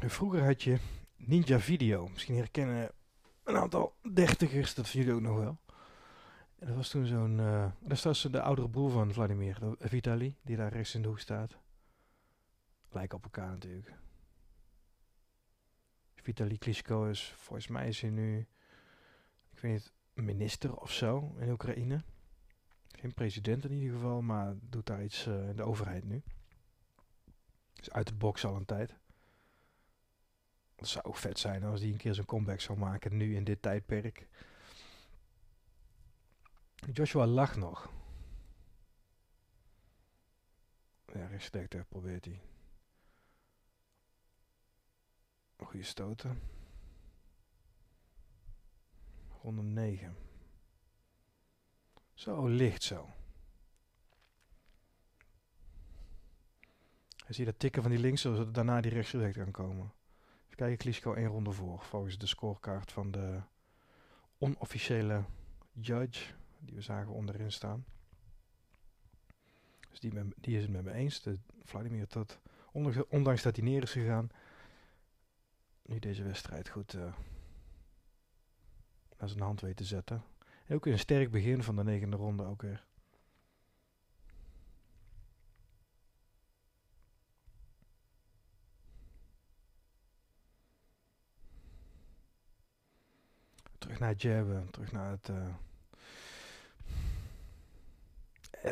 Vroeger 0.00 0.44
had 0.44 0.62
je 0.62 0.78
Ninja 1.16 1.60
Video. 1.60 2.08
Misschien 2.08 2.36
herkennen 2.36 2.90
een 3.44 3.56
aantal 3.56 3.94
dertigers 4.12 4.74
dat 4.74 4.88
van 4.88 5.00
jullie 5.00 5.14
ook 5.14 5.20
nog 5.20 5.36
wel. 5.36 5.58
En 6.60 6.66
dat 6.66 6.76
was 6.76 6.88
toen 6.88 7.06
zo'n... 7.06 7.38
Uh, 7.38 7.70
dat 7.78 8.02
was 8.02 8.22
de 8.22 8.40
oudere 8.40 8.68
broer 8.68 8.90
van 8.90 9.12
Vladimir, 9.12 9.58
Vitali, 9.78 10.36
die 10.42 10.56
daar 10.56 10.72
rechts 10.72 10.94
in 10.94 11.02
de 11.02 11.08
hoek 11.08 11.18
staat. 11.18 11.58
Lijken 12.90 13.16
op 13.16 13.24
elkaar 13.24 13.50
natuurlijk. 13.50 13.92
Vitali 16.14 16.58
Klitschko 16.58 17.04
is, 17.04 17.34
volgens 17.36 17.66
mij 17.68 17.88
is 17.88 18.00
hij 18.00 18.10
nu, 18.10 18.38
ik 19.50 19.58
weet 19.58 19.72
niet, 19.72 19.92
minister 20.14 20.76
of 20.76 20.92
zo 20.92 21.34
in 21.38 21.50
Oekraïne. 21.50 22.02
Geen 22.88 23.14
president 23.14 23.64
in 23.64 23.72
ieder 23.72 23.94
geval, 23.94 24.22
maar 24.22 24.54
doet 24.60 24.86
daar 24.86 25.04
iets 25.04 25.26
uh, 25.26 25.48
in 25.48 25.56
de 25.56 25.62
overheid 25.62 26.04
nu. 26.04 26.22
Is 27.74 27.90
uit 27.90 28.06
de 28.06 28.14
box 28.14 28.44
al 28.44 28.56
een 28.56 28.64
tijd. 28.64 28.94
Het 30.76 30.88
zou 30.88 31.04
ook 31.04 31.16
vet 31.16 31.38
zijn 31.38 31.64
als 31.64 31.80
die 31.80 31.92
een 31.92 31.98
keer 31.98 32.14
zijn 32.14 32.26
comeback 32.26 32.60
zou 32.60 32.78
maken 32.78 33.16
nu 33.16 33.34
in 33.34 33.44
dit 33.44 33.62
tijdperk. 33.62 34.28
Joshua 36.92 37.26
lacht 37.26 37.56
nog. 37.56 37.92
Ja, 41.12 41.26
respect, 41.26 41.88
probeert 41.88 42.24
hij. 42.24 42.40
Goede 45.56 45.82
stoten. 45.82 46.40
Ronde 49.42 49.62
9. 49.62 50.16
Zo, 52.14 52.46
licht 52.46 52.82
zo. 52.82 53.08
Hij 57.24 57.34
ziet 57.34 57.46
dat 57.46 57.58
tikken 57.58 57.82
van 57.82 57.90
die 57.90 58.00
links, 58.00 58.20
zodat 58.20 58.54
daarna 58.54 58.80
die 58.80 58.92
rechts 58.92 59.10
kan 59.10 59.50
komen. 59.50 59.92
Even 60.44 60.56
kijken, 60.56 60.76
Klitschko 60.76 61.14
één 61.14 61.26
ronde 61.26 61.52
voor, 61.52 61.82
volgens 61.82 62.18
de 62.18 62.26
scorekaart 62.26 62.92
van 62.92 63.10
de 63.10 63.40
onofficiële 64.38 65.24
judge, 65.72 66.34
die 66.60 66.74
we 66.74 66.80
zagen 66.80 67.12
onderin 67.12 67.52
staan. 67.52 67.84
Dus 69.90 70.00
die, 70.00 70.12
die 70.36 70.56
is 70.56 70.62
het 70.62 70.70
met 70.70 70.84
me 70.84 70.92
eens. 70.92 71.22
De 71.22 71.38
Vladimir 71.62 72.06
tot, 72.06 72.38
ondanks 73.08 73.42
dat 73.42 73.56
hij 73.56 73.64
neer 73.64 73.82
is 73.82 73.92
gegaan, 73.92 74.30
nu 75.82 75.98
deze 75.98 76.22
wedstrijd 76.22 76.68
goed 76.68 76.94
uh, 76.94 77.14
naar 79.18 79.28
zijn 79.28 79.40
hand 79.40 79.60
weet 79.60 79.76
te 79.76 79.84
zetten. 79.84 80.22
En 80.66 80.74
ook 80.74 80.86
een 80.86 80.98
sterk 80.98 81.30
begin 81.30 81.62
van 81.62 81.76
de 81.76 81.84
negende 81.84 82.16
ronde 82.16 82.44
ook 82.44 82.62
weer. 82.62 82.84
Terug 93.78 93.98
naar 93.98 94.14
jabben, 94.14 94.70
terug 94.70 94.92
naar 94.92 95.10
het... 95.10 95.28
Uh, 95.28 95.54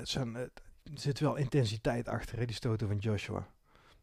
zijn, 0.03 0.35
er 0.37 0.51
zit 0.95 1.21
wel 1.21 1.37
intensiteit 1.37 2.09
achter, 2.09 2.39
hè, 2.39 2.45
die 2.45 2.57
stoten 2.57 2.89
van 2.89 2.99
Joshua. 2.99 3.49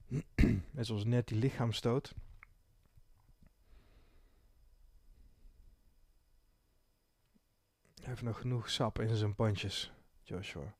Net 0.72 0.86
zoals 0.86 1.06
net 1.06 1.28
die 1.28 1.38
lichaamstoot. 1.38 2.14
Hij 7.96 8.14
heeft 8.14 8.22
nog 8.22 8.40
genoeg 8.40 8.70
sap 8.70 9.00
in 9.00 9.16
zijn 9.16 9.36
pandjes, 9.36 9.92
Joshua. 10.24 10.76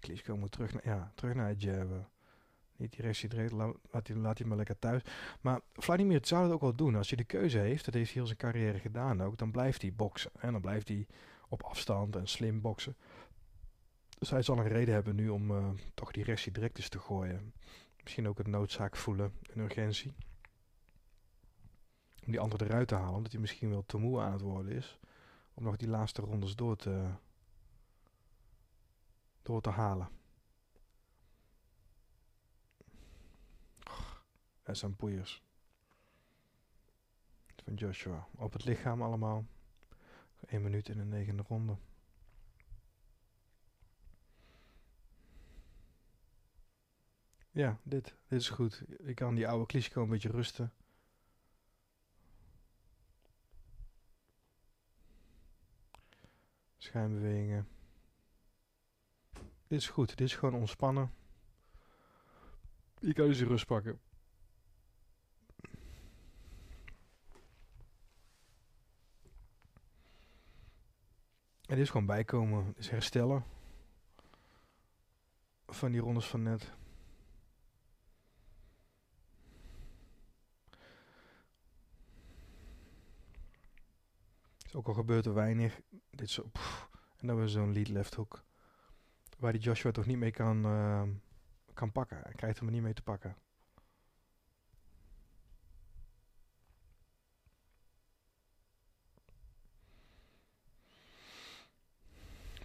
Klitschko 0.00 0.36
moet 0.36 0.52
terug 0.52 0.72
naar, 0.72 0.84
ja, 0.84 1.12
terug 1.14 1.34
naar 1.34 1.48
het. 1.48 2.10
Niet 2.80 2.96
die 2.96 3.28
direct, 3.28 3.52
laat 3.90 4.06
hij, 4.06 4.16
laat 4.16 4.44
maar 4.44 4.56
lekker 4.56 4.78
thuis. 4.78 5.02
Maar 5.40 5.60
Vladimir 5.72 6.20
zou 6.22 6.44
het 6.44 6.52
ook 6.52 6.60
wel 6.60 6.74
doen. 6.74 6.96
Als 6.96 7.08
hij 7.08 7.16
de 7.16 7.24
keuze 7.24 7.58
heeft, 7.58 7.84
dat 7.84 7.94
heeft 7.94 8.06
hij 8.06 8.16
heel 8.16 8.26
zijn 8.26 8.38
carrière 8.38 8.78
gedaan 8.78 9.22
ook, 9.22 9.38
dan 9.38 9.50
blijft 9.50 9.82
hij 9.82 9.92
boksen. 9.92 10.30
En 10.38 10.52
dan 10.52 10.60
blijft 10.60 10.88
hij 10.88 11.06
op 11.48 11.62
afstand 11.62 12.16
en 12.16 12.28
slim 12.28 12.60
boksen. 12.60 12.96
Dus 14.18 14.30
hij 14.30 14.42
zal 14.42 14.58
een 14.58 14.68
reden 14.68 14.94
hebben 14.94 15.14
nu 15.14 15.28
om 15.28 15.50
uh, 15.50 15.68
toch 15.94 16.10
die 16.10 16.24
restie 16.24 16.52
direct 16.52 16.90
te 16.90 16.98
gooien. 16.98 17.52
Misschien 18.02 18.28
ook 18.28 18.38
het 18.38 18.46
noodzaak 18.46 18.96
voelen, 18.96 19.32
een 19.42 19.60
urgentie 19.60 20.12
om 22.30 22.36
die 22.36 22.40
andere 22.40 22.64
eruit 22.64 22.88
te 22.88 22.94
halen. 22.94 23.14
Omdat 23.14 23.32
hij 23.32 23.40
misschien 23.40 23.70
wel 23.70 23.84
te 23.86 23.98
moe 23.98 24.20
aan 24.20 24.32
het 24.32 24.40
worden 24.40 24.72
is. 24.72 24.98
Om 25.54 25.64
nog 25.64 25.76
die 25.76 25.88
laatste 25.88 26.22
rondes 26.22 26.56
door 26.56 26.76
te, 26.76 27.08
door 29.42 29.60
te 29.60 29.70
halen. 29.70 30.08
Dat 34.70 34.78
zijn. 34.78 34.96
Van 37.64 37.74
Joshua. 37.74 38.28
Op 38.34 38.52
het 38.52 38.64
lichaam 38.64 39.02
allemaal. 39.02 39.44
1 40.46 40.62
minuut 40.62 40.88
in 40.88 40.96
de 40.96 41.04
negende 41.04 41.42
ronde. 41.42 41.76
Ja, 47.50 47.78
dit. 47.82 48.14
Dit 48.28 48.40
is 48.40 48.48
goed. 48.48 48.84
Ik 48.98 49.14
kan 49.14 49.34
die 49.34 49.48
oude 49.48 49.66
Klitschko 49.66 50.02
een 50.02 50.08
beetje 50.08 50.30
rusten. 50.30 50.72
Schijnbewegingen. 56.76 57.68
Dit 59.66 59.78
is 59.78 59.88
goed. 59.88 60.08
Dit 60.08 60.20
is 60.20 60.36
gewoon 60.36 60.60
ontspannen. 60.60 61.12
Je 62.98 63.12
kan 63.12 63.26
dus 63.26 63.40
rust 63.40 63.66
pakken. 63.66 64.00
Dit 71.70 71.78
is 71.78 71.90
gewoon 71.90 72.06
bijkomen, 72.06 72.64
dit 72.66 72.78
is 72.78 72.90
herstellen 72.90 73.44
van 75.66 75.92
die 75.92 76.00
rondes 76.00 76.26
van 76.26 76.42
net. 76.42 76.72
Is 84.64 84.74
ook 84.74 84.86
al 84.86 84.94
gebeurt 84.94 85.26
er 85.26 85.34
weinig. 85.34 85.80
Dit 86.10 86.30
zo, 86.30 86.50
en 87.18 87.26
dan 87.26 87.36
weer 87.36 87.48
zo'n 87.48 87.72
lead 87.72 87.88
left 87.88 88.14
hook. 88.14 88.44
Waar 89.38 89.52
die 89.52 89.60
Joshua 89.60 89.90
toch 89.90 90.06
niet 90.06 90.18
mee 90.18 90.30
kan, 90.30 90.66
uh, 90.66 91.02
kan 91.72 91.92
pakken. 91.92 92.20
Hij 92.22 92.32
krijgt 92.32 92.58
hem 92.58 92.68
er 92.68 92.74
niet 92.74 92.82
mee 92.82 92.92
te 92.92 93.02
pakken. 93.02 93.36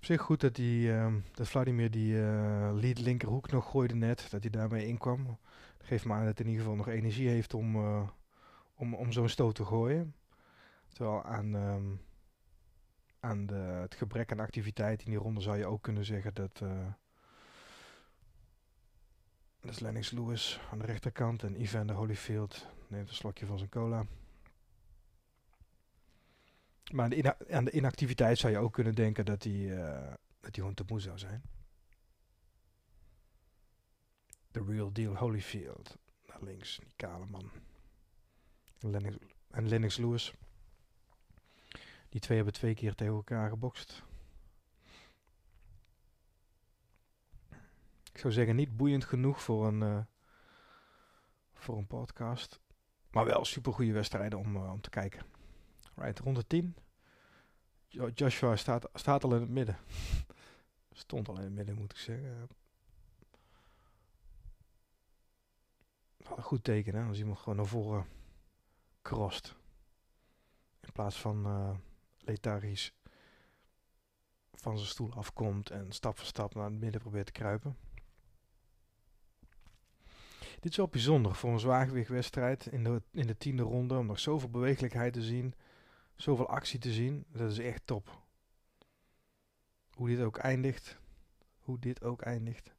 Op 0.05 0.11
zich 0.11 0.21
goed 0.21 0.41
dat, 0.41 0.55
die, 0.55 0.87
uh, 0.87 1.13
dat 1.31 1.47
Vladimir 1.47 1.91
die 1.91 2.13
uh, 2.13 2.69
lead 2.73 2.99
linkerhoek 2.99 3.51
nog 3.51 3.69
gooide 3.69 3.95
net. 3.95 4.27
Dat 4.29 4.41
hij 4.41 4.49
daarmee 4.49 4.87
inkwam. 4.87 5.25
Dat 5.77 5.87
geeft 5.87 6.05
me 6.05 6.13
aan 6.13 6.25
dat 6.25 6.37
hij 6.37 6.45
in 6.45 6.51
ieder 6.51 6.65
geval 6.65 6.77
nog 6.77 6.87
energie 6.87 7.29
heeft 7.29 7.53
om, 7.53 7.75
uh, 7.75 8.07
om, 8.75 8.93
om 8.93 9.11
zo'n 9.11 9.29
stoot 9.29 9.55
te 9.55 9.65
gooien. 9.65 10.15
Terwijl 10.87 11.23
aan, 11.23 11.53
um, 11.53 12.01
aan 13.19 13.45
de, 13.45 13.53
het 13.55 13.95
gebrek 13.95 14.31
aan 14.31 14.39
activiteit 14.39 15.03
in 15.03 15.11
die 15.11 15.19
ronde 15.19 15.41
zou 15.41 15.57
je 15.57 15.65
ook 15.65 15.81
kunnen 15.81 16.05
zeggen 16.05 16.33
dat... 16.33 16.59
Uh, 16.63 16.87
dat 19.59 19.71
is 19.71 19.79
Lennox 19.79 20.11
Lewis 20.11 20.59
aan 20.71 20.79
de 20.79 20.85
rechterkant 20.85 21.43
en 21.43 21.55
Evander 21.55 21.95
Holyfield 21.95 22.67
neemt 22.87 23.09
een 23.09 23.15
slokje 23.15 23.45
van 23.45 23.57
zijn 23.57 23.69
cola. 23.69 24.05
Maar 26.91 27.36
aan 27.49 27.65
de 27.65 27.71
inactiviteit 27.71 28.38
zou 28.38 28.53
je 28.53 28.59
ook 28.59 28.73
kunnen 28.73 28.95
denken 28.95 29.25
dat 29.25 29.43
hij 29.43 29.53
uh, 29.53 30.13
dat 30.39 30.55
gewoon 30.55 30.73
te 30.73 30.83
moe 30.88 30.99
zou 30.99 31.17
zijn. 31.17 31.43
The 34.51 34.63
real 34.63 34.91
deal 34.91 35.15
Holyfield. 35.15 35.97
Naar 36.25 36.43
links, 36.43 36.77
die 36.77 36.93
kale 36.95 37.25
man. 37.25 37.51
En 38.79 38.89
Lennox, 38.89 39.15
en 39.49 39.67
Lennox 39.67 39.97
Lewis. 39.97 40.33
Die 42.09 42.21
twee 42.21 42.38
hebben 42.38 42.55
twee 42.55 42.73
keer 42.73 42.95
tegen 42.95 43.13
elkaar 43.13 43.49
gebokst. 43.49 44.03
Ik 48.11 48.21
zou 48.21 48.33
zeggen, 48.33 48.55
niet 48.55 48.77
boeiend 48.77 49.05
genoeg 49.05 49.41
voor 49.41 49.67
een, 49.67 49.81
uh, 49.81 49.99
voor 51.53 51.77
een 51.77 51.88
podcast. 51.88 52.59
Maar 53.11 53.25
wel 53.25 53.45
super 53.45 53.73
goede 53.73 53.91
wedstrijden 53.91 54.39
om, 54.39 54.55
uh, 54.55 54.71
om 54.71 54.81
te 54.81 54.89
kijken. 54.89 55.34
Right, 55.95 56.19
ronde 56.19 56.47
10. 56.47 56.75
Joshua 58.13 58.55
staat, 58.55 58.89
staat 58.93 59.23
al 59.23 59.33
in 59.33 59.41
het 59.41 59.49
midden. 59.49 59.77
Stond 60.91 61.27
al 61.27 61.37
in 61.37 61.43
het 61.43 61.53
midden, 61.53 61.75
moet 61.75 61.91
ik 61.91 61.97
zeggen. 61.97 62.47
Wat 66.17 66.37
een 66.37 66.43
goed 66.43 66.63
teken, 66.63 66.95
hè? 66.95 67.07
Als 67.07 67.17
iemand 67.17 67.37
gewoon 67.37 67.55
naar 67.55 67.65
voren 67.65 68.05
crost. 69.01 69.55
In 70.79 70.91
plaats 70.91 71.21
van 71.21 71.47
uh, 71.47 71.75
lethargisch 72.17 72.93
van 74.53 74.77
zijn 74.77 74.89
stoel 74.89 75.13
afkomt 75.13 75.69
en 75.69 75.91
stap 75.91 76.17
voor 76.17 76.25
stap 76.25 76.55
naar 76.55 76.65
het 76.65 76.79
midden 76.79 77.01
probeert 77.01 77.25
te 77.25 77.31
kruipen. 77.31 77.77
Dit 80.59 80.71
is 80.71 80.77
wel 80.77 80.87
bijzonder 80.87 81.35
voor 81.35 81.51
een 81.51 81.59
zwaargewichtwedstrijd 81.59 82.65
in 82.65 82.83
de, 82.83 83.01
in 83.11 83.27
de 83.27 83.37
tiende 83.37 83.63
ronde. 83.63 83.97
Om 83.97 84.05
nog 84.05 84.19
zoveel 84.19 84.49
bewegelijkheid 84.49 85.13
te 85.13 85.21
zien 85.21 85.53
zoveel 86.16 86.49
actie 86.49 86.80
te 86.80 86.93
zien. 86.93 87.26
Dat 87.28 87.51
is 87.51 87.59
echt 87.59 87.82
top. 87.86 88.24
Hoe 89.93 90.07
dit 90.07 90.20
ook 90.20 90.38
eindigt. 90.38 90.99
Hoe 91.59 91.80
dit 91.80 92.03
ook 92.03 92.22
eindigt. 92.22 92.74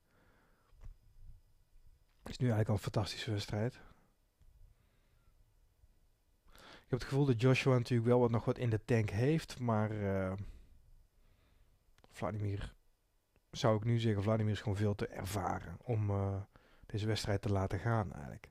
Is 2.25 2.39
nu 2.39 2.47
eigenlijk 2.47 2.69
al 2.69 2.75
een 2.75 2.93
fantastische 2.93 3.31
wedstrijd. 3.31 3.81
Ik 6.87 6.93
heb 6.93 7.01
het 7.01 7.09
gevoel 7.09 7.27
dat 7.27 7.41
Joshua 7.41 7.77
natuurlijk 7.77 8.09
wel 8.09 8.21
wat 8.21 8.31
nog 8.31 8.45
wat 8.45 8.59
in 8.59 8.71
de 8.71 8.85
tank 8.85 9.11
heeft. 9.11 9.59
Maar 9.59 9.93
uh, 9.93 10.33
Vladimir, 12.11 12.75
zou 13.51 13.77
ik 13.77 13.85
nu 13.85 13.99
zeggen, 13.99 14.23
Vladimir 14.23 14.53
is 14.53 14.61
gewoon 14.61 14.77
veel 14.77 14.95
te 14.95 15.07
ervaren 15.07 15.77
om 15.83 16.11
uh, 16.11 16.43
deze 16.87 17.07
wedstrijd 17.07 17.43
te 17.43 17.53
laten 17.53 17.79
gaan 17.79 18.13
eigenlijk. 18.13 18.51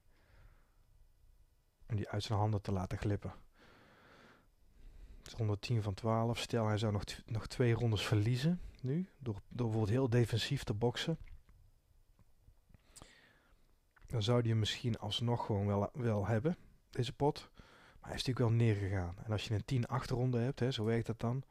Om 1.87 1.95
die 1.95 2.09
uit 2.09 2.23
zijn 2.23 2.39
handen 2.39 2.61
te 2.61 2.71
laten 2.71 2.97
glippen. 2.97 3.33
Ronde 5.33 5.59
10 5.59 5.81
van 5.81 5.93
12. 5.93 6.39
Stel 6.39 6.67
hij 6.67 6.77
zou 6.77 6.91
nog, 6.91 7.03
nog 7.25 7.47
twee 7.47 7.73
rondes 7.73 8.05
verliezen 8.05 8.61
nu. 8.81 9.09
Door, 9.17 9.33
door 9.33 9.41
bijvoorbeeld 9.47 9.89
heel 9.89 10.09
defensief 10.09 10.63
te 10.63 10.73
boksen. 10.73 11.17
Dan 14.07 14.23
zou 14.23 14.39
hij 14.39 14.49
hem 14.49 14.59
misschien 14.59 14.97
alsnog 14.97 15.45
gewoon 15.45 15.65
wel, 15.65 15.89
wel 15.93 16.27
hebben. 16.27 16.57
Deze 16.89 17.13
pot. 17.13 17.49
Maar 17.99 18.09
hij 18.09 18.19
is 18.19 18.25
natuurlijk 18.25 18.39
wel 18.39 18.67
neergegaan. 18.67 19.15
En 19.23 19.31
als 19.31 19.47
je 19.47 19.53
een 19.53 19.65
10 19.65 19.87
achterronde 19.87 20.37
hebt. 20.37 20.59
Hè, 20.59 20.71
zo 20.71 20.83
werkt 20.83 21.05
dat 21.05 21.19
dan. 21.19 21.43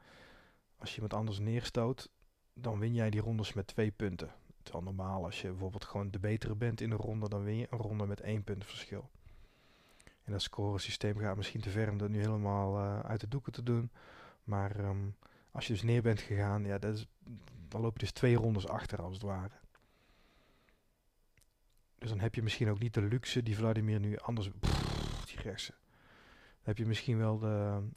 Als 0.75 0.89
je 0.89 0.95
iemand 0.95 1.13
anders 1.13 1.39
neerstoot. 1.39 2.09
Dan 2.53 2.79
win 2.79 2.93
jij 2.93 3.09
die 3.09 3.21
rondes 3.21 3.53
met 3.53 3.67
twee 3.67 3.91
punten. 3.91 4.33
Terwijl 4.63 4.83
normaal 4.83 5.23
als 5.23 5.41
je 5.41 5.47
bijvoorbeeld 5.47 5.85
gewoon 5.85 6.11
de 6.11 6.19
betere 6.19 6.55
bent 6.55 6.81
in 6.81 6.91
een 6.91 6.97
ronde. 6.97 7.29
Dan 7.29 7.43
win 7.43 7.55
je 7.55 7.67
een 7.69 7.77
ronde 7.77 8.05
met 8.05 8.21
één 8.21 8.43
punt 8.43 8.65
verschil. 8.65 9.09
En 10.25 10.31
dat 10.31 10.41
scoresysteem 10.41 11.17
gaat 11.17 11.35
misschien 11.35 11.61
te 11.61 11.69
ver 11.69 11.89
om 11.89 11.97
dat 11.97 12.09
nu 12.09 12.19
helemaal 12.19 12.77
uh, 12.77 12.99
uit 12.99 13.19
de 13.19 13.27
doeken 13.27 13.51
te 13.51 13.63
doen. 13.63 13.91
Maar 14.43 14.79
um, 14.79 15.15
als 15.51 15.67
je 15.67 15.73
dus 15.73 15.83
neer 15.83 16.01
bent 16.01 16.19
gegaan, 16.19 16.65
ja, 16.65 16.77
dat 16.77 17.07
dan 17.67 17.81
loop 17.81 17.93
je 17.93 17.99
dus 17.99 18.11
twee 18.11 18.35
rondes 18.35 18.67
achter 18.67 19.01
als 19.01 19.13
het 19.13 19.21
ware. 19.21 19.53
Dus 21.97 22.09
dan 22.09 22.19
heb 22.19 22.35
je 22.35 22.43
misschien 22.43 22.69
ook 22.69 22.79
niet 22.79 22.93
de 22.93 23.01
luxe 23.01 23.43
die 23.43 23.55
Vladimir 23.55 23.99
nu 23.99 24.17
anders... 24.17 24.49
Pff, 24.59 25.25
die 25.25 25.41
rechtse. 25.41 25.71
Dan 25.71 26.63
heb 26.63 26.77
je 26.77 26.85
misschien 26.85 27.17
wel 27.17 27.39
de... 27.39 27.47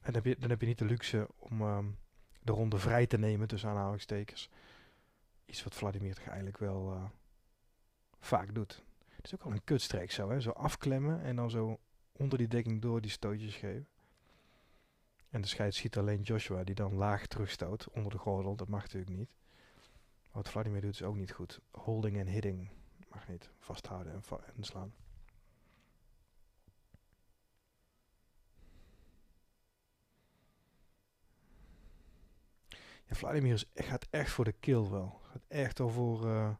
En 0.02 0.12
dan 0.12 0.50
heb 0.50 0.60
je, 0.60 0.66
niet 0.66 0.78
de 0.78 0.84
luxe 0.84 1.28
om 1.38 1.62
um, 1.62 1.98
de 2.42 2.52
ronde 2.52 2.78
vrij 2.78 3.06
te 3.06 3.18
nemen, 3.18 3.48
tussen 3.48 3.70
aanhalingstekens. 3.70 4.50
Iets 5.46 5.64
wat 5.64 5.74
Vladimir 5.74 6.14
toch 6.14 6.26
eigenlijk 6.26 6.58
wel 6.58 6.92
uh, 6.92 7.04
vaak 8.20 8.54
doet. 8.54 8.84
Het 9.08 9.24
is 9.24 9.34
ook 9.34 9.42
al 9.42 9.52
een 9.52 9.64
kutstreek 9.64 10.10
zo, 10.10 10.30
hè. 10.30 10.40
Zo 10.40 10.50
afklemmen 10.50 11.22
en 11.22 11.36
dan 11.36 11.50
zo 11.50 11.78
onder 12.18 12.38
die 12.38 12.48
dekking 12.48 12.82
door 12.82 13.00
die 13.00 13.10
stootjes 13.10 13.54
geven. 13.54 13.88
En 15.30 15.40
de 15.40 15.48
scheid 15.48 15.74
schiet 15.74 15.96
alleen 15.96 16.22
Joshua, 16.22 16.64
die 16.64 16.74
dan 16.74 16.94
laag 16.94 17.26
terugstoot 17.26 17.90
onder 17.90 18.12
de 18.12 18.18
gordel. 18.18 18.56
Dat 18.56 18.68
mag 18.68 18.82
natuurlijk 18.82 19.16
niet. 19.16 19.30
Wat 20.32 20.48
Vladimir 20.48 20.80
doet 20.80 20.94
is 20.94 21.02
ook 21.02 21.16
niet 21.16 21.32
goed. 21.32 21.60
Holding 21.70 22.16
en 22.16 22.26
hitting 22.26 22.70
mag 23.08 23.28
niet. 23.28 23.50
Vasthouden 23.58 24.12
en, 24.56 24.64
slaan. 24.64 24.94
Ja, 33.04 33.14
Vladimir 33.14 33.64
gaat 33.74 34.06
echt 34.10 34.30
voor 34.30 34.44
de 34.44 34.52
kill 34.52 34.88
wel. 34.88 35.20
Gaat 35.22 35.44
echt 35.48 35.80
al 35.80 35.88
voor, 35.88 36.26
uh, 36.26 36.54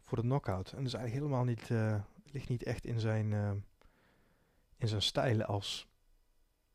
voor 0.00 0.16
de 0.18 0.24
knockout. 0.24 0.70
En 0.70 0.76
dat 0.76 0.86
is 0.86 0.94
eigenlijk 0.94 1.24
helemaal 1.24 1.44
niet, 1.44 1.68
uh, 1.68 2.02
ligt 2.32 2.48
niet 2.48 2.62
echt 2.62 2.84
in 2.86 3.00
zijn... 3.00 3.30
Uh, 3.30 3.52
in 4.76 4.88
zijn 4.88 5.02
stijl 5.02 5.44
als, 5.44 5.88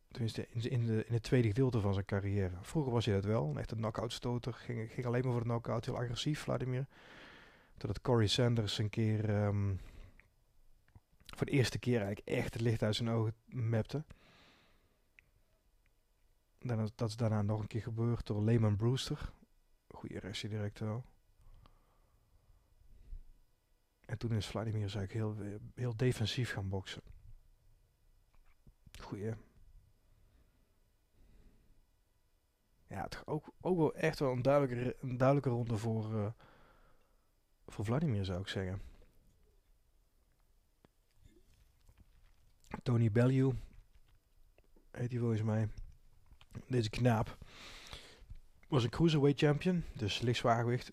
tenminste 0.08 0.48
in, 0.50 0.70
in, 0.70 0.86
de, 0.86 1.06
in 1.06 1.14
het 1.14 1.24
tweede 1.24 1.48
gedeelte 1.48 1.80
van 1.80 1.94
zijn 1.94 2.06
carrière. 2.06 2.58
Vroeger 2.62 2.92
was 2.92 3.06
hij 3.06 3.14
dat 3.14 3.26
wel, 3.26 3.50
een 3.50 3.58
echte 3.58 3.76
knockout 3.76 4.14
stoter, 4.14 4.54
ging, 4.54 4.92
ging 4.92 5.06
alleen 5.06 5.24
maar 5.24 5.32
voor 5.32 5.42
de 5.42 5.48
knockout, 5.48 5.86
heel 5.86 5.98
agressief, 5.98 6.40
Vladimir. 6.40 6.88
Totdat 7.78 8.02
Corey 8.02 8.28
Sanders 8.28 8.78
een 8.78 8.90
keer, 8.90 9.46
um, 9.46 9.80
voor 11.26 11.46
de 11.46 11.52
eerste 11.52 11.80
keer 11.80 12.02
eigenlijk 12.02 12.28
echt 12.28 12.54
het 12.54 12.62
licht 12.62 12.84
uit 12.84 12.96
zijn 12.96 13.10
ogen 13.10 13.34
mapte. 13.46 14.04
Dat 16.96 17.10
is 17.10 17.16
daarna 17.16 17.42
nog 17.42 17.60
een 17.60 17.68
keer 17.68 17.82
gebeurd 17.82 18.28
door 18.28 18.44
Lehman 18.44 18.76
Brewster. 18.76 19.32
Goede 19.88 20.20
restie 20.20 20.50
direct 20.50 20.80
wel. 20.80 21.04
En 24.06 24.18
toen 24.18 24.32
is 24.32 24.48
Vladimir 24.48 24.82
eigenlijk 24.82 25.14
heel, 25.14 25.36
heel 25.76 25.96
defensief 25.96 26.52
gaan 26.52 26.70
boksen. 26.70 27.02
Goeie. 29.00 29.34
Ja, 32.88 33.04
het 33.04 33.22
ook, 33.26 33.54
ook 33.62 33.78
wel 33.78 33.96
echt 33.96 34.20
wel 34.20 34.32
een 34.32 34.42
duidelijke, 34.42 34.96
een 35.02 35.18
duidelijke 35.18 35.50
ronde 35.50 35.78
voor, 35.78 36.14
uh, 36.14 36.32
voor 37.68 37.86
Vladimir, 37.86 38.26
zou 38.26 38.40
ik 38.40 38.48
zeggen. 38.48 38.82
Tony 42.84 43.12
Bellew 43.12 43.52
heet 44.92 45.12
hij 45.12 45.20
volgens 45.20 45.42
mij. 45.42 45.70
Deze 46.68 46.90
knaap 46.90 47.38
was 48.68 48.84
een 48.84 48.90
cruiserweight 48.90 49.40
champion, 49.40 49.84
dus 49.94 50.20
lichtzwaargewicht. 50.20 50.92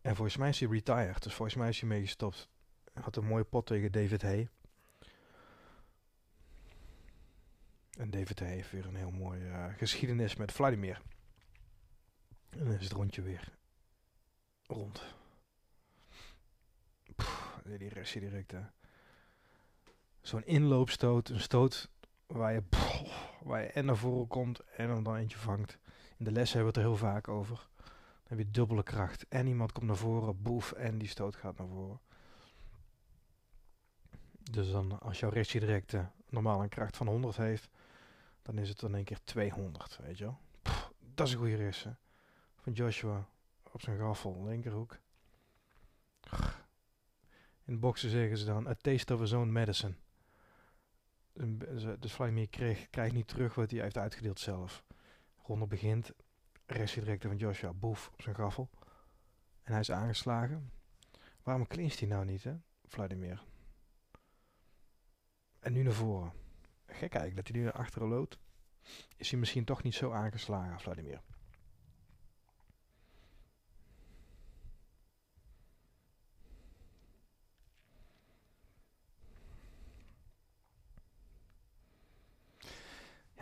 En 0.00 0.16
volgens 0.16 0.36
mij 0.36 0.48
is 0.48 0.60
hij 0.60 0.68
retired, 0.68 1.22
dus 1.22 1.34
volgens 1.34 1.56
mij 1.56 1.68
is 1.68 1.80
hij 1.80 1.88
mee 1.88 2.00
gestopt. 2.00 2.48
Hij 2.92 3.02
had 3.02 3.16
een 3.16 3.26
mooie 3.26 3.44
pot 3.44 3.66
tegen 3.66 3.92
David 3.92 4.22
Hay. 4.22 4.48
En 7.98 8.10
David 8.10 8.38
heeft 8.38 8.70
weer 8.70 8.86
een 8.86 8.94
heel 8.94 9.10
mooie 9.10 9.74
geschiedenis 9.76 10.36
met 10.36 10.52
Vladimir. 10.52 11.02
En 12.50 12.58
dan 12.58 12.72
is 12.72 12.84
het 12.84 12.92
rondje 12.92 13.22
weer 13.22 13.52
rond. 14.66 15.02
Die 17.64 17.88
restje 17.88 18.20
direct. 18.20 18.54
Zo'n 20.20 20.46
inloopstoot, 20.46 21.28
een 21.28 21.40
stoot 21.40 21.90
waar 22.26 22.52
je, 22.52 22.62
waar 23.42 23.62
je 23.62 23.68
en 23.68 23.84
naar 23.84 23.96
voren 23.96 24.26
komt 24.26 24.60
en 24.60 24.88
dan, 24.88 25.02
dan 25.02 25.16
eentje 25.16 25.38
vangt. 25.38 25.78
In 26.16 26.24
de 26.24 26.32
les 26.32 26.52
hebben 26.52 26.72
we 26.72 26.78
het 26.80 26.86
er 26.86 26.92
heel 26.92 27.10
vaak 27.10 27.28
over. 27.28 27.68
Dan 27.76 28.38
heb 28.38 28.38
je 28.38 28.50
dubbele 28.50 28.82
kracht. 28.82 29.28
En 29.28 29.46
iemand 29.46 29.72
komt 29.72 29.86
naar 29.86 29.96
voren, 29.96 30.42
boef, 30.42 30.72
en 30.72 30.98
die 30.98 31.08
stoot 31.08 31.36
gaat 31.36 31.58
naar 31.58 31.68
voren. 31.68 32.00
Dus 34.50 34.70
dan, 34.70 35.00
als 35.00 35.20
jouw 35.20 35.30
restje 35.30 35.60
direct 35.60 35.92
uh, 35.92 36.06
normaal 36.28 36.62
een 36.62 36.68
kracht 36.68 36.96
van 36.96 37.06
100 37.06 37.36
heeft, 37.36 37.68
dan 38.48 38.58
is 38.58 38.68
het 38.68 38.80
dan 38.80 38.92
een 38.92 39.04
keer 39.04 39.18
200, 39.24 39.98
weet 40.02 40.18
je 40.18 40.24
wel. 40.24 40.38
dat 41.14 41.26
is 41.26 41.32
een 41.32 41.38
goede 41.38 41.56
race. 41.56 41.96
Van 42.56 42.72
Joshua 42.72 43.28
op 43.72 43.80
zijn 43.80 43.98
gaffel, 43.98 44.44
linkerhoek. 44.44 44.98
In 47.64 47.80
boksen 47.80 48.10
zeggen 48.10 48.38
ze 48.38 48.44
dan, 48.44 48.68
a 48.68 48.74
taste 48.74 49.14
of 49.14 49.20
his 49.20 49.32
own 49.32 49.52
medicine. 49.52 49.94
Dus 51.98 52.12
Vladimir 52.12 52.48
krijgt 52.90 53.12
niet 53.12 53.28
terug 53.28 53.54
wat 53.54 53.70
hij 53.70 53.80
heeft 53.80 53.98
uitgedeeld 53.98 54.40
zelf. 54.40 54.84
Ronde 55.42 55.66
begint, 55.66 56.12
restje 56.66 57.00
direct 57.00 57.22
van 57.22 57.36
Joshua, 57.36 57.72
boef, 57.72 58.10
op 58.12 58.22
zijn 58.22 58.34
gaffel. 58.34 58.70
En 59.62 59.72
hij 59.72 59.80
is 59.80 59.90
aangeslagen. 59.90 60.72
Waarom 61.42 61.66
clincht 61.66 61.98
hij 61.98 62.08
nou 62.08 62.24
niet, 62.24 62.44
hè, 62.44 62.54
Vladimir? 62.86 63.44
En 65.58 65.72
nu 65.72 65.82
naar 65.82 65.92
voren. 65.92 66.32
Gek 66.88 67.14
eigenlijk 67.14 67.36
dat 67.36 67.48
hij 67.48 67.56
nu 67.56 67.64
naar 67.64 67.72
achteren 67.72 68.08
loopt. 68.08 68.38
Is 69.16 69.30
hij 69.30 69.38
misschien 69.38 69.64
toch 69.64 69.82
niet 69.82 69.94
zo 69.94 70.12
aangeslagen, 70.12 70.80
Vladimir? 70.80 71.20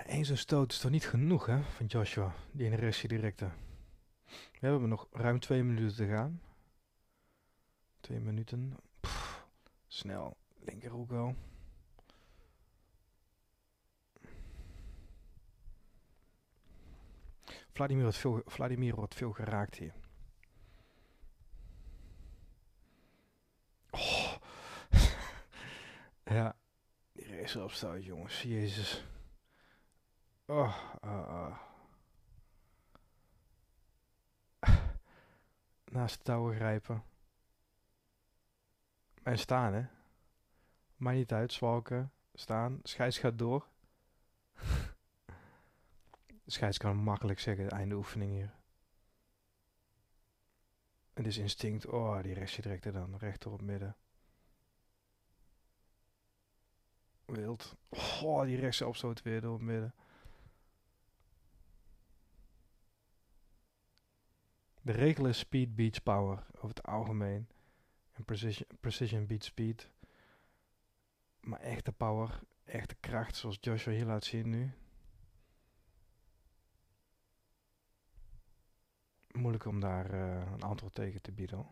Één 0.07 0.25
zo'n 0.25 0.37
stoot 0.37 0.73
is 0.73 0.79
toch 0.79 0.91
niet 0.91 1.09
genoeg, 1.09 1.47
hè, 1.47 1.63
van 1.63 1.87
Joshua, 1.87 2.35
die 2.53 2.65
in 2.65 2.71
de 2.71 2.77
restje 2.77 3.09
directe. 3.09 3.51
We 4.61 4.67
hebben 4.67 4.89
nog 4.89 5.07
ruim 5.11 5.41
twee 5.41 5.63
minuten 5.63 5.97
te 5.97 6.07
gaan. 6.07 6.41
Twee 8.01 8.21
minuten. 8.21 8.77
Snel. 9.87 10.37
Linkerhoek 10.59 11.11
wel. 11.11 11.35
Vladimir 17.77 18.03
wordt 18.03 18.19
veel, 18.19 18.43
Vladimir 18.47 18.95
wordt 18.95 19.15
veel 19.15 19.33
geraakt 19.33 19.75
hier. 19.75 19.95
Oh. 23.91 24.37
ja, 26.37 26.57
die 27.13 27.37
race 27.37 27.63
opstoot, 27.63 28.05
jongens. 28.05 28.43
Jezus. 28.43 29.05
Oh, 30.47 30.77
uh, 31.05 31.11
uh. 31.11 31.59
Naast 35.95 36.17
de 36.17 36.23
touwen 36.23 36.55
grijpen. 36.55 37.03
En 39.23 39.39
staan, 39.39 39.73
hè. 39.73 39.87
Maar 40.97 41.15
niet 41.15 41.33
uit, 41.33 41.53
zwalken. 41.53 42.13
Staan. 42.35 42.81
Scheids 42.83 43.19
gaat 43.19 43.39
door. 43.39 43.67
De 46.47 46.53
scheids 46.53 46.79
kan 46.79 46.97
makkelijk 46.97 47.41
zeggen, 47.41 47.71
einde 47.71 47.95
oefening 47.95 48.31
hier. 48.33 48.55
Het 51.15 51.27
is 51.27 51.39
instinct. 51.39 51.87
Oh, 51.87 52.23
die 52.23 52.35
restje 52.35 52.63
direct 52.63 52.85
er 52.85 52.93
dan. 52.93 53.17
Rechter 53.17 53.51
op 53.51 53.63
midden. 53.63 53.97
Wild. 57.25 57.77
Oh, 58.23 58.43
die 58.45 58.57
rechtse 58.57 58.87
opstoot 58.87 59.23
weer 59.23 59.41
door 59.41 59.55
op 59.55 59.61
midden. 59.61 59.95
De 64.83 64.93
regel 64.93 65.27
is 65.27 65.39
speed 65.39 65.75
beats 65.75 65.99
power 65.99 66.47
over 66.55 66.69
het 66.69 66.83
algemeen. 66.83 67.49
En 68.13 68.25
precision, 68.25 68.69
precision 68.81 69.27
beats 69.27 69.47
speed. 69.47 69.91
Maar 71.41 71.61
echte 71.61 71.93
power, 71.93 72.41
echte 72.65 72.95
kracht 73.01 73.37
zoals 73.37 73.59
Joshua 73.61 73.93
hier 73.93 74.07
laat 74.07 74.25
zien 74.25 74.49
nu. 74.49 74.73
Moeilijk 79.37 79.65
om 79.65 79.81
daar 79.81 80.15
uh, 80.15 80.53
een 80.53 80.63
antwoord 80.63 80.95
tegen 80.95 81.23
te 81.23 81.33
bieden. 81.33 81.67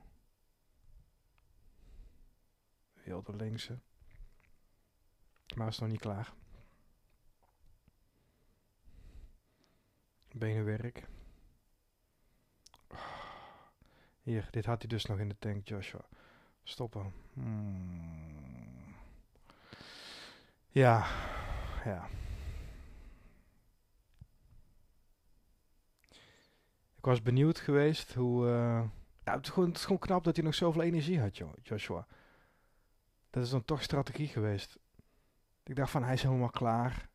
Wilde 3.04 3.36
linkse. 3.36 3.78
Maar 5.56 5.68
is 5.68 5.78
nog 5.78 5.88
niet 5.88 6.00
klaar. 6.00 6.32
Benenwerk. 10.32 11.08
Hier, 14.22 14.48
dit 14.50 14.64
had 14.64 14.78
hij 14.78 14.88
dus 14.88 15.04
nog 15.04 15.18
in 15.18 15.28
de 15.28 15.38
tank, 15.38 15.68
Joshua. 15.68 16.04
Stoppen. 16.62 17.12
Hmm. 17.32 18.94
Ja, 20.68 21.06
ja. 21.84 22.08
Ik 27.04 27.10
was 27.10 27.22
benieuwd 27.22 27.60
geweest 27.60 28.14
hoe... 28.14 28.46
Uh, 28.46 28.82
ja, 29.24 29.32
het 29.34 29.46
is, 29.46 29.52
gewoon, 29.52 29.70
het 29.70 29.98
knap 29.98 30.24
dat 30.24 30.36
hij 30.36 30.44
nog 30.44 30.54
zoveel 30.54 30.82
energie 30.82 31.20
had, 31.20 31.36
Joshua. 31.62 32.06
Dat 33.30 33.42
is 33.42 33.50
dan 33.50 33.64
toch 33.64 33.82
strategie 33.82 34.28
geweest. 34.28 34.78
Ik 35.62 35.76
dacht 35.76 35.90
van, 35.90 36.02
hij 36.02 36.12
is 36.12 36.22
helemaal 36.22 36.50
klaar. 36.50 37.08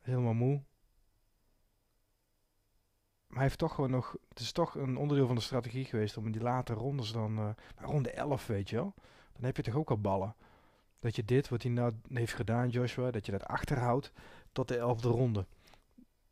helemaal 0.00 0.34
moe. 0.34 0.62
Maar 3.26 3.36
hij 3.36 3.42
heeft 3.42 3.58
toch 3.58 3.74
gewoon 3.74 3.90
nog... 3.90 4.16
Het 4.28 4.38
is 4.38 4.52
toch 4.52 4.74
een 4.74 4.96
onderdeel 4.96 5.26
van 5.26 5.36
de 5.36 5.42
strategie 5.42 5.84
geweest 5.84 6.16
om 6.16 6.26
in 6.26 6.32
die 6.32 6.42
late 6.42 6.72
rondes 6.72 7.12
dan... 7.12 7.38
Uh, 7.38 7.48
ronde 7.76 8.10
11, 8.10 8.46
weet 8.46 8.70
je 8.70 8.76
wel. 8.76 8.94
Dan 9.32 9.44
heb 9.44 9.56
je 9.56 9.62
toch 9.62 9.76
ook 9.76 9.90
al 9.90 10.00
ballen. 10.00 10.34
Dat 11.00 11.16
je 11.16 11.24
dit, 11.24 11.48
wat 11.48 11.62
hij 11.62 11.72
nou 11.72 11.92
heeft 12.08 12.34
gedaan, 12.34 12.68
Joshua, 12.68 13.10
dat 13.10 13.26
je 13.26 13.32
dat 13.32 13.44
achterhoudt 13.44 14.12
tot 14.52 14.68
de 14.68 14.76
elfde 14.76 15.08
ronde. 15.08 15.46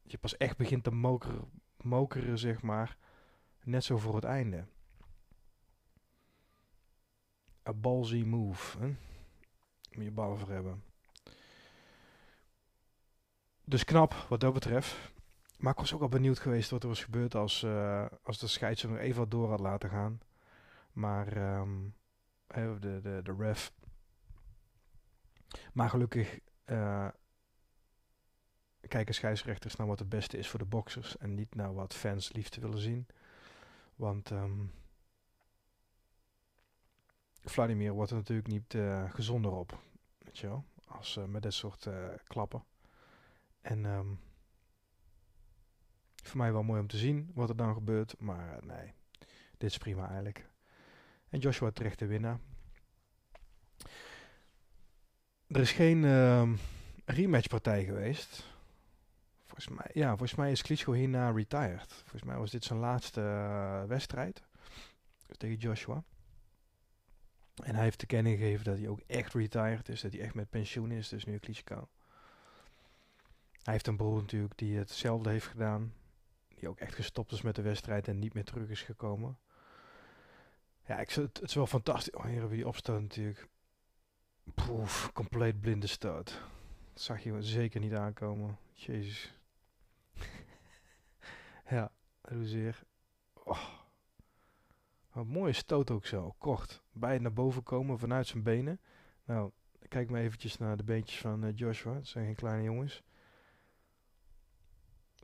Dat 0.03 0.13
je 0.13 0.19
pas 0.19 0.37
echt 0.37 0.57
begint 0.57 0.85
te 0.85 0.91
mokeren, 0.91 1.62
mokeren, 1.85 2.39
zeg 2.39 2.63
maar, 2.63 2.97
net 3.63 3.85
zo 3.85 3.99
voor 3.99 4.15
het 4.15 4.25
einde. 4.25 4.65
A 7.69 7.73
ballsy 7.73 8.23
move. 8.23 8.79
Hè? 8.79 8.87
Moet 9.93 10.05
je 10.05 10.11
ballen 10.11 10.39
voor 10.39 10.51
hebben. 10.51 10.85
Dus 13.65 13.85
knap 13.85 14.13
wat 14.29 14.41
dat 14.41 14.53
betreft. 14.53 15.13
Maar 15.59 15.73
ik 15.73 15.79
was 15.79 15.95
ook 15.95 16.01
al 16.01 16.09
benieuwd 16.09 16.39
geweest 16.39 16.71
wat 16.71 16.83
er 16.83 16.89
was 16.89 17.05
gebeurd 17.05 17.35
als, 17.35 17.63
uh, 17.63 18.07
als 18.23 18.39
de 18.39 18.47
scheidsrechter 18.47 18.99
nog 18.99 19.07
even 19.09 19.21
wat 19.21 19.31
door 19.31 19.49
had 19.51 19.61
laten 19.61 19.91
gaan. 19.91 20.21
Maar 20.93 21.57
um, 21.59 21.95
de, 22.55 22.99
de, 23.03 23.21
de 23.23 23.35
ref. 23.39 23.73
Maar 25.73 25.91
gelukkig 25.91 26.39
uh, 26.67 27.09
kijken 28.89 29.15
scheidsrechters 29.15 29.77
naar 29.77 29.87
wat 29.87 29.99
het 29.99 30.09
beste 30.09 30.39
is 30.39 30.49
voor 30.49 30.59
de 30.59 30.65
boxers 30.65 31.17
en 31.19 31.35
niet 31.35 31.55
naar 31.55 31.75
wat 31.75 31.95
fans 31.95 32.33
liefst 32.33 32.57
willen 32.57 32.79
zien. 32.79 33.07
Want 33.95 34.31
um, 34.31 34.73
Vladimir 37.45 37.93
wordt 37.93 38.11
er 38.11 38.17
natuurlijk 38.17 38.49
niet 38.49 38.75
uh, 38.75 39.11
gezonder 39.11 39.53
op, 39.53 39.79
weet 40.19 40.39
je 40.39 40.47
wel, 40.47 40.65
als 40.87 41.17
uh, 41.17 41.25
met 41.25 41.43
dit 41.43 41.55
soort 41.55 41.87
uh, 41.87 42.09
klappen. 42.25 42.65
En 43.61 43.85
um, 43.85 44.19
voor 46.23 46.37
mij 46.37 46.53
wel 46.53 46.63
mooi 46.63 46.81
om 46.81 46.87
te 46.87 46.97
zien 46.97 47.31
wat 47.35 47.49
er 47.49 47.57
dan 47.57 47.75
gebeurt, 47.75 48.15
maar 48.19 48.59
nee, 48.65 48.93
dit 49.59 49.71
is 49.71 49.79
prima 49.79 50.05
eigenlijk. 50.07 50.49
En 51.29 51.39
Joshua 51.39 51.71
terecht 51.71 51.99
de 51.99 52.07
winnaar. 52.07 52.39
Er 55.47 55.61
is 55.61 55.73
geen 55.73 56.03
uh, 56.03 56.53
rematchpartij 57.05 57.85
geweest. 57.85 58.52
Volgens 59.53 59.79
mij, 59.79 59.91
ja, 60.03 60.09
volgens 60.09 60.35
mij 60.35 60.51
is 60.51 60.63
Klitschko 60.63 60.93
hierna 60.93 61.31
retired. 61.31 61.93
Volgens 61.93 62.23
mij 62.23 62.37
was 62.37 62.51
dit 62.51 62.65
zijn 62.65 62.79
laatste 62.79 63.21
uh, 63.21 63.85
wedstrijd 63.85 64.43
tegen 65.37 65.57
Joshua. 65.57 66.05
En 67.55 67.75
hij 67.75 67.85
heeft 67.85 67.99
te 67.99 68.07
kennen 68.07 68.37
gegeven 68.37 68.65
dat 68.65 68.79
hij 68.79 68.89
ook 68.89 69.01
echt 69.07 69.35
retired 69.35 69.89
is, 69.89 70.01
dat 70.01 70.13
hij 70.13 70.21
echt 70.21 70.35
met 70.35 70.51
pensioen 70.51 70.91
is, 70.91 71.09
dus 71.09 71.25
nu 71.25 71.39
Klitschko. 71.39 71.89
Hij 73.63 73.73
heeft 73.73 73.87
een 73.87 73.97
broer 73.97 74.21
natuurlijk 74.21 74.59
die 74.59 74.79
hetzelfde 74.79 75.31
heeft 75.31 75.47
gedaan, 75.47 75.95
die 76.49 76.69
ook 76.69 76.79
echt 76.79 76.95
gestopt 76.95 77.33
is 77.33 77.43
met 77.43 77.55
de 77.55 77.63
wedstrijd 77.63 78.09
en 78.09 78.19
niet 78.19 78.35
meer 78.35 78.45
terug 78.45 78.69
is 78.69 78.83
gekomen. 78.83 79.39
Ja, 80.87 80.99
ik, 80.99 81.11
het, 81.11 81.37
het 81.37 81.49
is 81.49 81.55
wel 81.55 81.67
fantastisch. 81.67 82.15
Oh, 82.15 82.23
hier 82.23 82.33
hebben 82.33 82.51
we 82.51 82.57
die 82.57 82.69
opstoot 82.69 83.01
natuurlijk. 83.01 83.49
Poef, 84.55 85.11
compleet 85.13 85.61
blinde. 85.61 85.99
Dat 85.99 86.41
zag 86.95 87.23
je 87.23 87.43
zeker 87.43 87.81
niet 87.81 87.95
aankomen. 87.95 88.59
Jezus. 88.73 89.41
Ja, 91.73 91.91
hoezeer. 92.21 92.83
Oh. 93.35 93.69
Wat 95.13 95.27
mooie 95.27 95.53
stoot 95.53 95.91
ook 95.91 96.07
zo, 96.07 96.35
kort. 96.39 96.83
Bij 96.93 97.13
het 97.13 97.23
naar 97.23 97.33
boven 97.33 97.63
komen 97.63 97.99
vanuit 97.99 98.27
zijn 98.27 98.43
benen. 98.43 98.81
Nou, 99.25 99.51
kijk 99.89 100.11
maar 100.11 100.21
eventjes 100.21 100.59
naar 100.59 100.77
de 100.77 100.85
beentjes 100.85 101.19
van 101.21 101.45
uh, 101.45 101.51
Joshua. 101.55 101.95
Dat 101.95 102.07
zijn 102.07 102.25
geen 102.25 102.35
kleine 102.35 102.63
jongens. 102.63 103.03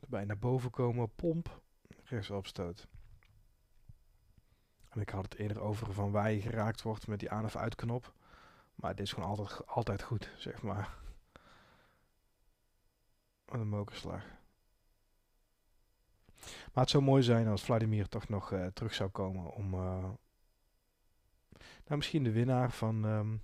Bij 0.07 0.25
naar 0.25 0.39
boven 0.39 0.69
komen, 0.69 1.15
pomp, 1.15 1.61
rechtsopstoot. 2.03 2.87
En 4.89 5.01
ik 5.01 5.09
had 5.09 5.23
het 5.23 5.35
eerder 5.35 5.59
over 5.59 5.93
van 5.93 6.11
waar 6.11 6.31
je 6.31 6.41
geraakt 6.41 6.81
wordt 6.81 7.07
met 7.07 7.19
die 7.19 7.31
aan- 7.31 7.45
of 7.45 7.55
uitknop. 7.55 8.13
Maar 8.75 8.95
dit 8.95 9.05
is 9.05 9.13
gewoon 9.13 9.29
altijd, 9.29 9.67
altijd 9.67 10.01
goed, 10.01 10.33
zeg 10.37 10.61
maar. 10.61 10.97
Wat 13.45 13.59
een 13.59 13.67
mokerslag. 13.67 14.38
Maar 16.73 16.83
het 16.83 16.89
zou 16.89 17.03
mooi 17.03 17.23
zijn 17.23 17.47
als 17.47 17.63
Vladimir 17.63 18.07
toch 18.07 18.29
nog 18.29 18.51
uh, 18.51 18.65
terug 18.65 18.93
zou 18.93 19.09
komen 19.09 19.53
om... 19.53 19.73
Uh, 19.73 19.79
nou, 21.85 21.97
misschien 21.97 22.23
de 22.23 22.31
winnaar 22.31 22.71
van 22.71 23.03
um, 23.03 23.41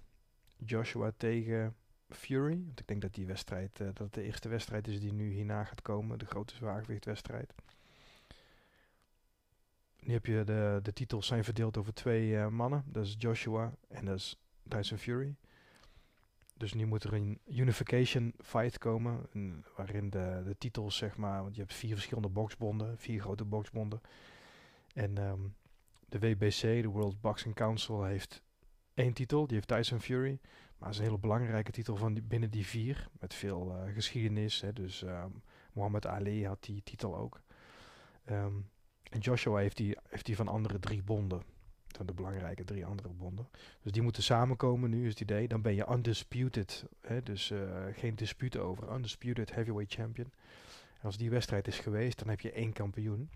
Joshua 0.58 1.12
tegen 1.18 1.76
Fury. 2.10 2.62
Want 2.66 2.80
ik 2.80 2.88
denk 2.88 3.02
dat 3.02 3.14
die 3.14 3.26
wedstrijd, 3.26 3.80
uh, 3.80 3.88
dat 3.94 4.14
de 4.14 4.22
eerste 4.22 4.50
wedstrijd 4.50 4.88
is 4.88 5.00
die 5.00 5.14
nu 5.14 5.32
hierna 5.32 5.64
gaat 5.64 5.82
komen. 5.82 6.20
De 6.20 6.26
grote 6.26 6.56
zwaargewichtwedstrijd. 6.56 7.54
Nu 10.00 10.14
heb 10.14 10.26
je 10.26 10.44
de, 10.44 10.80
de 10.84 10.94
titels 10.94 11.28
zijn 11.28 11.44
verdeeld 11.44 11.78
over 11.78 11.94
twee 11.94 12.48
mannen. 12.48 12.84
Dat 12.86 13.06
is 13.06 13.16
Joshua 13.18 13.74
en 13.88 14.06
dat 14.06 14.16
is 14.16 14.40
Tyson 14.68 14.98
Fury. 14.98 15.36
Dus 16.58 16.74
nu 16.74 16.86
moet 16.86 17.04
er 17.04 17.14
een 17.14 17.40
unification 17.46 18.34
fight 18.44 18.78
komen, 18.78 19.26
waarin 19.76 20.10
de, 20.10 20.42
de 20.46 20.56
titels, 20.58 20.98
zeg 20.98 21.18
maar, 21.18 21.42
want 21.42 21.56
je 21.56 21.62
hebt 21.62 21.74
vier 21.74 21.94
verschillende 21.94 22.30
boxbonden, 22.30 22.98
vier 22.98 23.22
grote 23.22 23.46
boxbonden. 23.46 24.02
En 24.94 25.18
um, 25.18 25.56
de 26.10 26.20
WBC, 26.20 26.62
de 26.62 26.88
World 26.88 27.22
Boxing 27.22 27.56
Council, 27.56 28.04
heeft 28.04 28.42
één 28.94 29.14
titel, 29.14 29.48
die 29.48 29.56
heeft 29.56 29.68
Tyson 29.68 30.02
Fury. 30.02 30.40
Maar 30.78 30.88
het 30.88 30.98
is 30.98 30.98
een 30.98 31.06
hele 31.06 31.20
belangrijke 31.20 31.72
titel 31.72 31.96
van 31.96 32.20
binnen 32.24 32.50
die 32.50 32.66
vier, 32.66 33.08
met 33.20 33.34
veel 33.34 33.76
uh, 33.76 33.94
geschiedenis. 33.94 34.62
Hè, 34.62 34.74
dus 34.74 35.02
um, 35.02 35.42
Muhammad 35.74 36.08
Ali 36.08 36.46
had 36.46 36.64
die 36.64 36.84
titel 36.84 37.18
ook. 37.18 37.42
Um, 38.30 38.70
en 39.10 39.20
Joshua 39.20 39.58
heeft 39.58 39.78
die, 39.78 39.98
heeft 40.10 40.26
die 40.26 40.36
van 40.36 40.48
andere 40.48 40.80
drie 40.80 41.04
bonden 41.04 41.42
van 41.96 42.06
de 42.06 42.14
belangrijke 42.14 42.64
drie 42.64 42.86
andere 42.86 43.10
bonden. 43.10 43.48
Dus 43.82 43.92
die 43.92 44.02
moeten 44.02 44.24
samenkomen 44.24 44.90
nu, 44.90 45.04
is 45.04 45.10
het 45.10 45.20
idee. 45.20 45.48
Dan 45.48 45.62
ben 45.62 45.76
je 45.76 45.88
undisputed, 45.90 46.86
hè, 47.02 47.24
dus 47.24 47.52
uh, 47.52 47.86
geen 47.94 48.16
dispute 48.16 48.60
over. 48.60 48.94
Undisputed 48.94 49.54
heavyweight 49.54 49.94
champion. 49.94 50.32
Als 51.02 51.18
die 51.18 51.30
wedstrijd 51.30 51.68
is 51.68 51.80
geweest, 51.80 52.20
dan 52.20 52.30
heb 52.30 52.40
je 52.40 52.52
één 52.52 52.74
kampioen. 52.74 53.30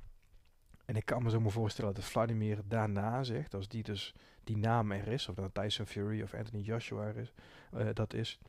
En 0.86 0.96
ik 0.96 1.06
kan 1.06 1.24
me 1.24 1.30
zo 1.30 1.40
maar 1.40 1.52
voorstellen 1.52 1.94
dat 1.94 2.04
Vladimir 2.04 2.62
daarna 2.68 3.24
zegt, 3.24 3.54
als 3.54 3.68
die 3.68 3.84
dus 3.84 4.14
die 4.44 4.58
naam 4.58 4.92
er 4.92 5.08
is, 5.08 5.28
of 5.28 5.36
dat 5.36 5.54
Tyson 5.54 5.86
Fury 5.86 6.22
of 6.22 6.34
Anthony 6.34 6.62
Joshua 6.62 7.10
is, 7.10 7.34
uh, 7.74 7.90
dat 7.94 8.14
is, 8.14 8.40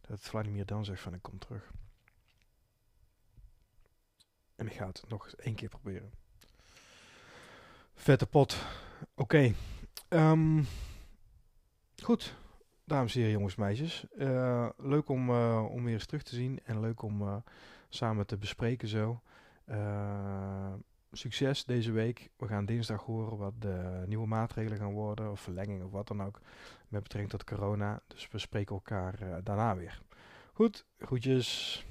dat 0.00 0.20
Vladimir 0.20 0.66
dan 0.66 0.84
zegt 0.84 1.00
van 1.00 1.14
ik 1.14 1.22
kom 1.22 1.38
terug. 1.38 1.70
En 4.56 4.66
ik 4.66 4.72
ga 4.72 4.86
het 4.86 5.04
nog 5.08 5.28
één 5.28 5.54
keer 5.54 5.68
proberen. 5.68 6.10
Vette 7.94 8.26
pot. 8.26 8.66
Oké. 9.20 9.52
Ehm, 10.08 10.62
goed. 12.02 12.36
Dames 12.84 13.14
en 13.14 13.18
heren, 13.18 13.34
jongens, 13.36 13.56
meisjes. 13.56 14.04
Eh, 14.18 14.68
leuk 14.76 15.08
om, 15.08 15.30
eh, 15.30 15.66
om 15.70 15.84
weer 15.84 15.94
eens 15.94 16.06
terug 16.06 16.22
te 16.22 16.34
zien. 16.34 16.60
En 16.64 16.80
leuk 16.80 17.02
om 17.02 17.22
eh, 17.22 17.36
samen 17.88 18.26
te 18.26 18.36
bespreken 18.36 18.88
zo. 18.88 19.20
succes 21.12 21.64
deze 21.64 21.92
week. 21.92 22.30
We 22.36 22.46
gaan 22.46 22.66
dinsdag 22.66 23.02
horen 23.02 23.36
wat 23.36 23.52
de 23.58 24.02
nieuwe 24.06 24.26
maatregelen 24.26 24.78
gaan 24.78 24.92
worden. 24.92 25.30
Of 25.30 25.40
verlenging 25.40 25.84
of 25.84 25.90
wat 25.90 26.08
dan 26.08 26.22
ook. 26.22 26.40
Met 26.88 27.02
betrekking 27.02 27.32
tot 27.32 27.44
corona. 27.44 28.02
Dus 28.06 28.28
we 28.30 28.38
spreken 28.38 28.74
elkaar 28.74 29.42
daarna 29.44 29.76
weer. 29.76 30.02
Goed, 30.52 30.86
groetjes. 30.98 31.84